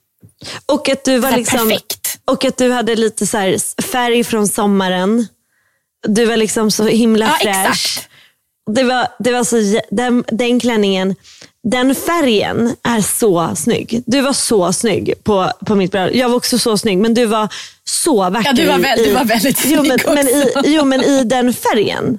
Och 0.67 0.89
att 0.89 1.05
du 1.05 1.19
var 1.19 1.33
liksom... 1.37 1.59
Perfekt. 1.59 2.19
Och 2.25 2.45
att 2.45 2.57
du 2.57 2.73
hade 2.73 2.97
lite 2.97 3.27
så 3.27 3.39
här 3.39 3.83
färg 3.83 4.25
från 4.25 4.49
sommaren. 4.49 5.27
Du 6.09 6.25
var 6.27 6.37
liksom 6.37 6.71
så 6.71 6.87
himla 6.87 7.29
fräsch. 7.29 7.47
exakt. 7.71 8.09
Det 8.75 8.85
var, 8.85 9.07
det 9.19 9.33
var 9.33 9.45
så, 9.45 9.81
den, 9.91 10.25
den 10.29 10.61
klänningen, 10.61 11.15
den 11.65 11.95
färgen 11.95 12.77
är 12.83 13.01
så 13.01 13.57
snygg. 13.57 14.03
Du 14.07 14.21
var 14.21 14.33
så 14.33 14.73
snygg 14.73 15.15
på, 15.23 15.53
på 15.67 15.75
mitt 15.75 15.91
bröllop. 15.91 16.15
Jag 16.17 16.29
var 16.29 16.37
också 16.37 16.59
så 16.59 16.79
snygg, 16.79 16.99
men 16.99 17.15
du 17.15 17.27
var 17.27 17.49
så 17.85 18.31
vacker. 18.31 18.49
Ja, 18.49 18.53
du 18.53 18.67
var 18.67 18.79
väl- 18.79 19.01
i, 19.01 19.05
du 19.05 19.13
var 19.13 19.25
väldigt 19.25 19.65
jo, 19.67 19.83
men, 19.83 19.99
snygg 19.99 20.15
men 20.15 20.29
i, 20.29 20.45
också. 20.45 20.63
jo, 20.71 20.85
men 20.85 21.01
i 21.05 21.25
den 21.25 21.55
färgen. 21.55 22.19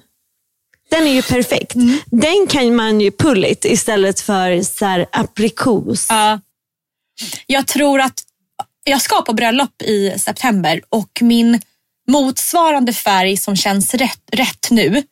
Den 0.89 1.07
är 1.07 1.11
ju 1.13 1.21
perfekt. 1.21 1.75
Mm. 1.75 1.97
Den 2.05 2.47
kan 2.49 2.75
man 2.75 3.01
ju 3.01 3.11
pull 3.11 3.45
it 3.45 3.65
istället 3.65 4.19
för 4.21 4.61
så 4.61 4.85
här 4.85 5.05
aprikos. 5.11 6.05
Ja. 6.09 6.39
Jag 7.47 7.67
tror 7.67 8.01
att 8.01 8.19
jag 8.83 9.01
ska 9.01 9.21
på 9.21 9.33
bröllop 9.33 9.81
i 9.81 10.13
september 10.19 10.81
och 10.89 11.19
min 11.21 11.61
motsvarande 12.07 12.93
färg 12.93 13.37
som 13.37 13.55
känns 13.55 13.93
rätt, 13.93 14.19
rätt 14.31 14.67
nu, 14.71 15.03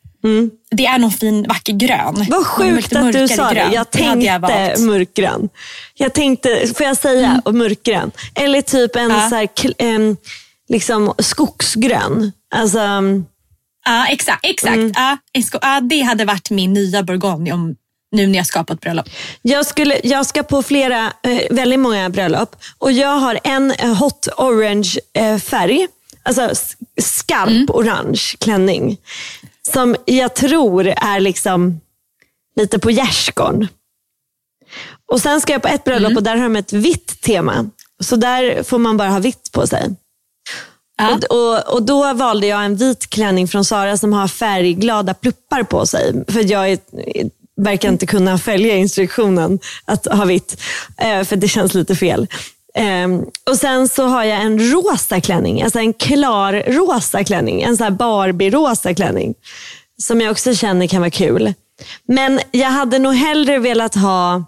det 0.70 0.86
är 0.86 0.98
någon 0.98 1.10
fin 1.10 1.42
vacker 1.48 1.72
grön. 1.72 2.14
Mm. 2.16 2.26
Vad 2.30 2.46
sjukt 2.46 2.96
att 2.96 3.12
du 3.12 3.28
sa 3.28 3.52
grön. 3.52 3.72
Jag 3.72 3.86
Det 3.92 4.04
hade 4.04 4.20
tänkte 4.20 4.26
jag 4.26 4.40
mörkgrön. 4.80 5.48
Jag 5.94 6.12
tänkte, 6.14 6.66
får 6.76 6.86
jag 6.86 6.96
säga, 6.96 7.42
och 7.44 7.54
mörkgrön. 7.54 8.10
Eller 8.34 8.62
typ 8.62 8.96
en 8.96 9.04
Mm. 9.04 9.16
Ja. 9.16 9.28
så 9.30 9.34
här, 9.36 9.48
em, 9.78 10.16
liksom 10.68 11.14
skogsgrön. 11.18 12.32
Alltså, 12.54 12.78
um, 12.78 13.26
Ja, 13.86 14.06
exakt. 14.06 14.44
exakt. 14.46 14.78
Ja, 14.94 15.16
en 15.32 15.42
sko- 15.42 15.58
ja, 15.62 15.80
det 15.80 16.00
hade 16.00 16.24
varit 16.24 16.50
min 16.50 16.72
nya 16.72 17.02
bourgogne 17.02 17.52
om, 17.52 17.76
nu 18.12 18.26
när 18.26 18.36
jag 18.38 18.46
ska 18.46 18.64
på 18.64 18.72
ett 18.72 18.80
bröllop. 18.80 19.08
jag, 19.42 19.66
skulle, 19.66 20.00
jag 20.04 20.26
ska 20.26 20.42
på 20.42 20.62
flera, 20.62 21.12
eh, 21.22 21.40
väldigt 21.50 21.80
många 21.80 22.10
bröllop 22.10 22.56
och 22.78 22.92
jag 22.92 23.08
har 23.16 23.40
en 23.44 23.70
eh, 23.70 23.94
hot 23.94 24.28
orange 24.36 24.94
eh, 25.12 25.38
färg. 25.38 25.86
Alltså 26.22 26.50
skarp 27.02 27.48
Mm. 27.48 27.66
orange 27.68 28.20
klänning. 28.40 28.96
Som 29.72 29.96
jag 30.04 30.34
tror 30.34 30.86
är 30.86 31.20
liksom 31.20 31.80
lite 32.56 32.78
på 32.78 32.90
gärdsgården. 32.90 33.68
Och 35.12 35.20
sen 35.20 35.40
ska 35.40 35.52
jag 35.52 35.62
på 35.62 35.68
ett 35.68 35.84
bröllop 35.84 36.10
Mm. 36.10 36.16
och 36.16 36.22
där 36.22 36.36
har 36.36 36.42
de 36.42 36.56
ett 36.56 36.72
vitt 36.72 37.20
tema. 37.20 37.70
Så 38.02 38.16
där 38.16 38.62
får 38.62 38.78
man 38.78 38.96
bara 38.96 39.08
ha 39.08 39.18
vitt 39.18 39.52
på 39.52 39.66
sig. 39.66 39.94
Ja. 40.96 41.18
Och, 41.30 41.36
och, 41.36 41.74
och 41.74 41.82
då 41.82 42.12
valde 42.14 42.46
jag 42.46 42.64
en 42.64 42.76
vit 42.76 43.10
klänning 43.10 43.48
från 43.48 43.64
Sara 43.64 43.96
som 43.96 44.12
har 44.12 44.28
färgglada 44.28 45.14
pluppar 45.14 45.62
på 45.62 45.86
sig. 45.86 46.24
För 46.28 46.50
jag 46.50 46.70
är, 46.72 46.78
verkar 47.56 47.88
inte 47.88 48.06
kunna 48.06 48.38
följa 48.38 48.76
instruktionen 48.76 49.58
att 49.84 50.06
ha 50.06 50.24
vitt. 50.24 50.60
Eh, 50.98 51.24
för 51.24 51.36
det 51.36 51.48
känns 51.48 51.74
lite 51.74 51.96
fel. 51.96 52.26
Ehm, 52.76 53.24
och 53.50 53.56
sen 53.56 53.88
så 53.88 54.06
har 54.06 54.24
jag 54.24 54.42
en 54.42 54.72
rosa 54.72 55.20
klänning. 55.20 55.62
Alltså 55.62 55.78
en 55.78 55.92
klar 55.92 56.52
rosa 56.66 57.24
klänning. 57.24 57.62
En 57.62 57.76
sån 57.76 57.84
här 57.84 57.90
Barbie-rosa 57.90 58.94
klänning. 58.94 59.34
Som 60.02 60.20
jag 60.20 60.30
också 60.30 60.54
känner 60.54 60.86
kan 60.86 61.00
vara 61.00 61.10
kul. 61.10 61.54
Men 62.08 62.40
jag 62.50 62.70
hade 62.70 62.98
nog 62.98 63.14
hellre 63.14 63.58
velat 63.58 63.94
ha 63.94 64.44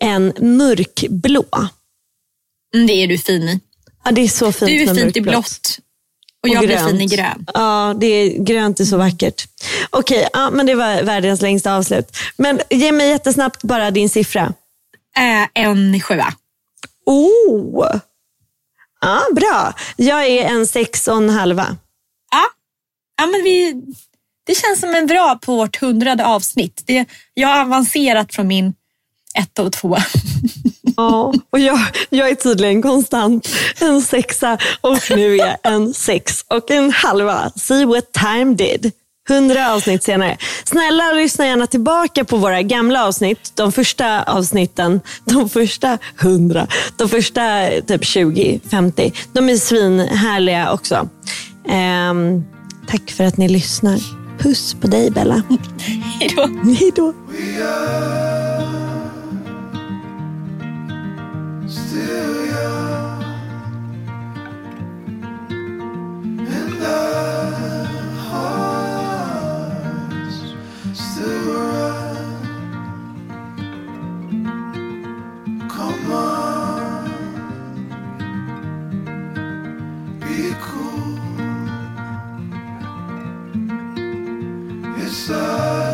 en 0.00 0.32
mörkblå. 0.40 1.44
Mm, 2.74 2.86
det 2.86 2.92
är 2.92 3.06
du 3.06 3.18
fin 3.18 3.42
i. 3.48 3.60
Ja, 4.04 4.10
det 4.10 4.20
är 4.20 4.28
så 4.28 4.52
fint 4.52 4.70
Du 4.70 4.82
är 4.82 4.94
fint 4.94 5.16
i 5.16 5.20
blått 5.20 5.78
Och 6.42 6.48
jag 6.48 6.62
Och 6.62 6.66
blir 6.66 6.76
fin 6.76 7.00
i 7.00 7.06
grönt. 7.06 7.12
grön. 7.12 7.46
Ja, 7.54 7.94
det 8.00 8.06
är, 8.06 8.38
grönt 8.44 8.80
är 8.80 8.84
så 8.84 8.96
vackert. 8.96 9.44
Okej, 9.90 10.28
ja, 10.32 10.50
men 10.50 10.66
det 10.66 10.74
var 10.74 11.02
världens 11.02 11.42
längsta 11.42 11.74
avslut. 11.76 12.16
Men 12.36 12.60
ge 12.70 12.92
mig 12.92 13.08
jättesnabbt 13.08 13.62
bara 13.62 13.90
din 13.90 14.08
siffra. 14.08 14.52
Äh, 15.16 15.62
en 15.64 16.00
sjua. 16.00 16.34
Oh! 17.06 18.00
Ja, 19.00 19.20
bra. 19.32 19.74
Jag 19.96 20.26
är 20.26 20.44
en 20.44 20.66
sex 20.66 21.08
och 21.08 21.16
en 21.16 21.30
halva. 21.30 21.76
Ja, 22.32 22.44
ja 23.18 23.26
men 23.26 23.42
vi, 23.44 23.82
det 24.46 24.54
känns 24.54 24.80
som 24.80 24.94
en 24.94 25.06
bra 25.06 25.38
på 25.42 25.56
vårt 25.56 25.80
hundrade 25.80 26.26
avsnitt. 26.26 26.82
Det, 26.86 27.06
jag 27.34 27.48
har 27.48 27.60
avancerat 27.60 28.34
från 28.34 28.46
min 28.46 28.74
ett 29.38 29.58
och 29.58 29.72
två. 29.72 29.96
Ja, 30.96 31.34
och 31.50 31.58
jag, 31.58 31.78
jag 32.08 32.28
är 32.28 32.34
tydligen 32.34 32.82
konstant 32.82 33.48
en 33.80 34.02
sexa 34.02 34.58
och 34.80 34.98
nu 35.10 35.34
är 35.34 35.38
jag 35.38 35.56
en 35.62 35.94
sex 35.94 36.44
och 36.48 36.70
en 36.70 36.90
halva. 36.90 37.50
See 37.56 37.84
what 37.84 38.12
time 38.12 38.54
did. 38.54 38.92
Hundra 39.28 39.72
avsnitt 39.72 40.02
senare. 40.02 40.36
Snälla 40.64 41.12
lyssna 41.12 41.46
gärna 41.46 41.66
tillbaka 41.66 42.24
på 42.24 42.36
våra 42.36 42.62
gamla 42.62 43.06
avsnitt. 43.06 43.52
De 43.54 43.72
första 43.72 44.22
avsnitten, 44.22 45.00
de 45.24 45.48
första 45.48 45.98
hundra, 46.18 46.66
de 46.96 47.08
första 47.08 47.70
typ 47.86 48.04
20, 48.04 48.60
50. 48.70 49.12
De 49.32 49.48
är 49.48 49.56
svinhärliga 49.56 50.72
också. 50.72 51.08
Ehm, 51.68 52.44
tack 52.86 53.10
för 53.10 53.24
att 53.24 53.36
ni 53.36 53.48
lyssnar. 53.48 53.98
Puss 54.38 54.74
på 54.80 54.86
dig 54.86 55.10
Bella. 55.10 55.42
Hej 56.20 56.32
då. 56.36 56.46
Hej 56.64 56.92
då. 56.96 57.12
side. 85.26 85.93